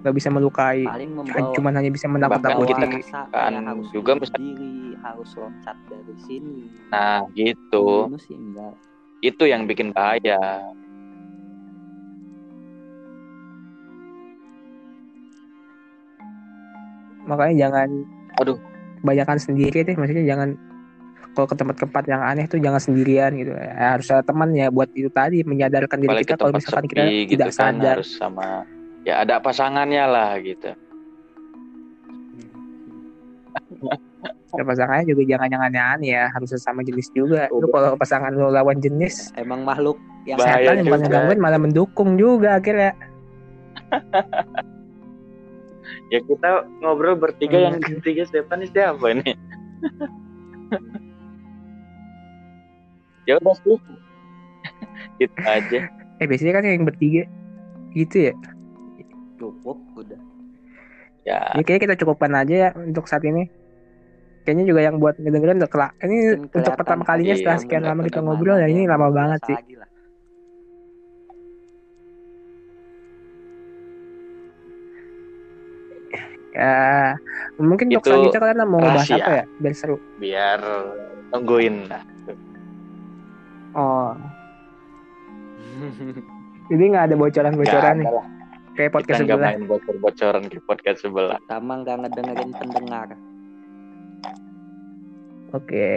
nggak 0.00 0.14
bisa 0.14 0.28
melukai. 0.28 0.88
membawa 0.88 1.52
Cuman 1.52 1.72
hanya 1.76 1.90
bisa 1.90 2.08
Bahkan 2.08 2.16
menakut-nakuti. 2.16 2.72
kita 2.72 3.20
kan 3.28 3.52
harus 3.60 3.88
juga 3.92 4.10
bunuh 4.16 4.22
mesti- 4.24 4.40
diri 4.40 4.72
harus 4.98 5.30
loncat 5.36 5.76
dari 5.86 6.14
sini 6.18 6.58
Nah 6.88 7.20
gitu. 7.32 8.08
Itu 9.20 9.44
yang 9.44 9.66
bikin 9.66 9.92
bahaya. 9.92 10.40
Makanya 17.28 17.68
jangan 17.68 17.88
Aduh. 18.40 18.56
kebanyakan 19.04 19.38
sendiri 19.38 19.84
deh 19.84 19.94
maksudnya 19.94 20.24
jangan 20.24 20.56
kalau 21.36 21.46
ke 21.46 21.54
tempat-tempat 21.54 22.04
yang 22.10 22.18
aneh 22.24 22.50
tuh 22.50 22.58
jangan 22.58 22.82
sendirian 22.82 23.30
gitu. 23.38 23.54
Ya, 23.54 23.94
harus 23.94 24.10
ada 24.10 24.26
teman 24.26 24.50
ya 24.58 24.74
buat 24.74 24.90
itu 24.96 25.06
tadi 25.12 25.46
menyadarkan 25.46 26.02
diri 26.02 26.26
kita 26.26 26.34
kalau 26.34 26.50
misalkan 26.56 26.88
sepi 26.88 26.90
kita 26.90 27.04
gitu 27.06 27.38
tidak 27.38 27.54
kan 27.54 27.78
sadar. 27.78 27.94
harus 28.00 28.10
sama 28.18 28.66
ya 29.06 29.22
ada 29.22 29.38
pasangannya 29.38 30.04
lah 30.08 30.34
gitu. 30.42 30.74
ya, 34.58 34.62
pasangannya 34.66 35.04
juga 35.06 35.22
jangan 35.30 35.48
yang 35.52 35.62
aneh-aneh 35.62 36.10
ya 36.10 36.24
harus 36.34 36.50
sesama 36.50 36.82
jenis 36.82 37.06
juga. 37.14 37.46
Lu 37.54 37.70
kalau 37.70 37.94
pasangan 37.94 38.34
lu 38.34 38.50
lawan 38.50 38.82
jenis 38.82 39.30
Emang 39.38 39.62
makhluk 39.62 40.00
yang 40.26 40.38
setan 40.42 40.82
yang 40.82 40.90
bukan 40.90 41.00
ngegangguin 41.06 41.40
malah 41.40 41.60
mendukung 41.60 42.18
juga 42.20 42.60
akhirnya 42.60 42.92
Ya 46.08 46.20
kita 46.20 46.50
ngobrol 46.80 47.14
bertiga 47.14 47.56
Hmm. 47.58 47.66
yang 47.68 47.76
ketiga 47.80 48.24
setan 48.24 48.64
ini 48.64 48.72
siapa 48.72 49.06
ini? 49.12 49.32
ya 53.24 53.36
udah 53.36 53.54
sih. 53.60 53.76
gitu 55.20 55.36
aja. 55.44 55.80
eh 56.18 56.26
biasanya 56.26 56.52
kan 56.56 56.64
yang 56.64 56.86
bertiga 56.88 57.22
gitu 57.92 58.30
ya 58.30 58.34
cukup 59.36 59.78
udah. 59.94 60.18
Ya, 61.22 61.44
ya 61.54 61.62
kayaknya 61.62 61.82
kita 61.84 61.96
cukupkan 62.02 62.32
aja 62.34 62.54
ya 62.56 62.70
untuk 62.74 63.04
saat 63.04 63.22
ini 63.22 63.46
kayaknya 64.42 64.64
juga 64.64 64.80
yang 64.80 64.96
buat 64.96 65.20
ngedengerin 65.20 65.60
udah 65.60 65.70
kelak 65.70 65.92
ini 66.00 66.40
untuk 66.40 66.72
pertama 66.72 67.04
kalinya 67.04 67.36
iya, 67.36 67.38
setelah 67.38 67.58
sekian 67.60 67.84
lama 67.84 68.00
kita 68.02 68.18
ngobrol 68.18 68.56
ya 68.56 68.66
ini 68.66 68.88
lama 68.88 69.12
banget 69.12 69.40
sih 69.44 69.56
ya 76.56 77.14
mungkin 77.60 77.92
untuk 77.92 78.04
selanjutnya 78.08 78.40
kalian 78.40 78.60
mau 78.68 78.80
rahasia. 78.80 79.20
apa 79.20 79.30
ya 79.30 79.44
biar 79.60 79.74
seru 79.76 79.96
biar 80.16 80.60
tungguin 81.30 81.76
lah. 81.88 82.02
oh 83.76 84.12
jadi 86.68 86.82
nggak 86.92 87.04
ada 87.12 87.16
bocoran-bocoran 87.16 87.94
nih 88.02 88.08
lah. 88.08 88.26
kayak 88.74 88.90
Kita 88.90 88.96
podcast 88.96 89.18
nggak 89.24 89.38
sebelah 89.38 89.50
main 89.52 89.64
bocor-bocoran 89.66 90.42
ke 90.50 90.58
podcast 90.62 90.98
sebelah. 91.02 91.38
Pertama 91.42 91.72
nggak 91.82 91.96
ngedengerin 92.04 92.50
pendengar. 92.54 93.08
oke 95.56 95.88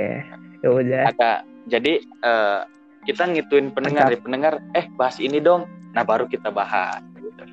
ya 0.61 0.67
udah 0.69 1.03
Ada. 1.11 1.33
Jadi 1.69 1.93
eh, 2.01 2.61
kita 3.05 3.29
ngituin 3.29 3.73
pendengar, 3.73 4.09
Mantap. 4.09 4.17
ya. 4.17 4.23
pendengar. 4.23 4.53
Eh 4.73 4.85
bahas 4.97 5.17
ini 5.21 5.37
dong. 5.41 5.65
Nah 5.93 6.03
baru 6.05 6.25
kita 6.25 6.49
bahas. 6.49 7.01
Gitu. 7.17 7.43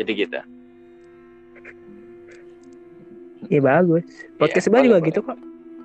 Jadi 0.00 0.10
gitu. 0.16 0.40
Iya 3.46 3.60
bagus 3.62 4.04
podcast 4.36 4.58
Iya, 4.58 4.64
sebelah 4.68 4.80
boleh, 4.80 4.88
juga 4.90 4.98
boleh. 4.98 5.08
gitu 5.08 5.20
kok 5.22 5.38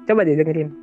coba 0.05 0.21
deh 0.21 0.35
dengerin 0.35 0.69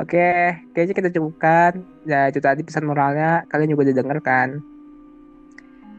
Oke, 0.00 0.28
kayaknya 0.72 0.94
kita 0.96 1.10
cukupkan. 1.12 1.72
Ya 2.02 2.26
itu 2.26 2.40
tadi 2.40 2.64
pesan 2.64 2.88
moralnya 2.88 3.44
kalian 3.46 3.70
juga 3.70 3.84
udah 3.84 3.96
denger 3.96 4.18
kan. 4.20 4.48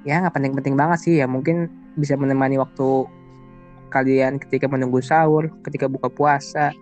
Ya 0.03 0.19
nggak 0.19 0.33
penting-penting 0.33 0.75
banget 0.75 0.99
sih 0.99 1.21
ya 1.21 1.29
mungkin 1.29 1.69
bisa 1.95 2.17
menemani 2.17 2.57
waktu 2.57 3.05
kalian 3.87 4.41
ketika 4.41 4.65
menunggu 4.65 4.99
sahur, 4.99 5.53
ketika 5.63 5.85
buka 5.85 6.09
puasa 6.09 6.73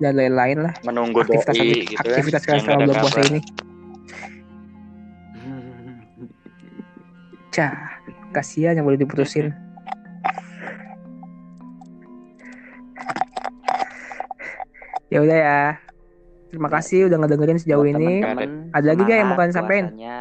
dan 0.00 0.16
lain-lain 0.16 0.64
lah 0.64 0.74
Menunggu 0.80 1.20
aktivitas 1.22 1.54
doi 1.54 1.84
gitu 1.84 1.92
kan. 1.94 2.06
aktivitas 2.08 2.42
kalian 2.42 2.56
yang 2.56 2.64
selama 2.64 2.80
bulan 2.88 3.02
puasa 3.04 3.20
ini. 3.28 3.40
Cah, 7.54 7.97
kasihan 8.38 8.78
yang 8.78 8.86
boleh 8.86 9.00
diputusin. 9.02 9.50
ya 15.08 15.24
udah 15.24 15.38
ya. 15.40 15.62
Terima 16.48 16.68
kasih 16.72 17.12
udah 17.12 17.18
ngedengerin 17.20 17.60
sejauh 17.60 17.84
Buat 17.84 17.92
ini. 17.98 18.12
teman-teman. 18.24 18.72
Ada 18.72 18.86
lagi 18.88 19.02
nggak 19.04 19.18
yang 19.18 19.28
mau 19.28 19.36
kalian 19.36 19.54
sampein? 19.56 19.84
puasanya. 19.92 20.20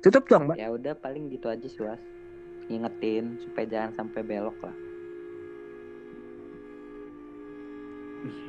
Tutup 0.00 0.24
dong, 0.30 0.48
Mbak. 0.48 0.56
Ya 0.56 0.68
udah 0.72 0.94
paling 0.96 1.28
gitu 1.28 1.46
aja 1.50 1.66
sih 1.66 1.82
was. 1.82 2.00
Ngingetin 2.70 3.36
supaya 3.42 3.66
jangan 3.66 3.92
sampai 3.98 4.22
belok 4.22 4.56
lah. 4.62 4.76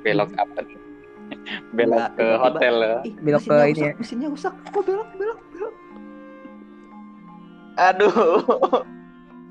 Belok 0.05 0.29
apa 0.37 0.59
nih? 0.61 0.90
Belok 1.77 2.05
ke 2.15 2.23
tiba-tiba. 2.23 2.41
hotel 2.43 2.75
ya. 2.79 2.95
Ih, 3.07 3.13
Belok 3.19 3.41
ke 3.43 3.55
ini 3.55 3.71
rusak, 3.71 3.83
ya. 3.83 3.93
Mesinnya 3.97 4.27
rusak. 4.29 4.53
Kok 4.69 4.83
belok 4.83 5.09
belok 5.15 5.39
belok. 5.51 5.73
Aduh. 7.79 8.15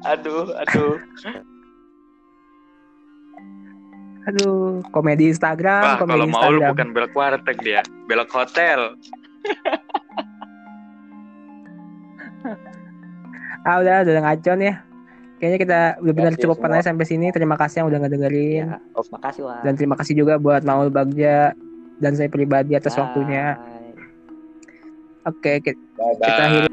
Aduh, 0.01 0.49
aduh. 0.57 0.97
Aduh, 4.25 4.81
komedi 4.97 5.29
Instagram, 5.29 5.85
Wah, 5.85 5.97
komedi 6.01 6.25
kalau 6.25 6.25
mau 6.25 6.41
lu 6.49 6.57
Instagram. 6.57 6.71
bukan 6.73 6.89
belok 6.97 7.13
warteg 7.13 7.57
dia, 7.61 7.81
belok 8.09 8.33
hotel. 8.33 8.97
Ah 13.61 13.77
udah, 13.77 14.09
udah 14.09 14.25
ngacon 14.25 14.65
ya. 14.65 14.75
Kayaknya 15.37 15.59
kita 15.61 15.81
udah 16.01 16.15
benar 16.17 16.33
semua. 16.37 16.57
aja 16.81 16.93
sampai 16.93 17.05
sini. 17.05 17.29
Terima 17.29 17.61
kasih 17.61 17.85
yang 17.85 17.89
udah 17.93 17.99
ngedengerin. 18.01 18.67
Ya, 18.73 18.81
makasih 19.13 19.43
was. 19.45 19.61
Dan 19.65 19.73
terima 19.77 19.97
kasih 20.01 20.17
juga 20.17 20.41
buat 20.41 20.65
Maul 20.65 20.89
Bagja 20.89 21.53
dan 22.01 22.17
saya 22.17 22.33
pribadi 22.33 22.73
atas 22.75 22.97
waktunya. 22.97 23.61
Bye. 23.61 23.93
Oke, 25.29 25.53
kita 25.61 25.77
Bye 26.01 26.17
kita 26.17 26.43
akhiri 26.49 26.69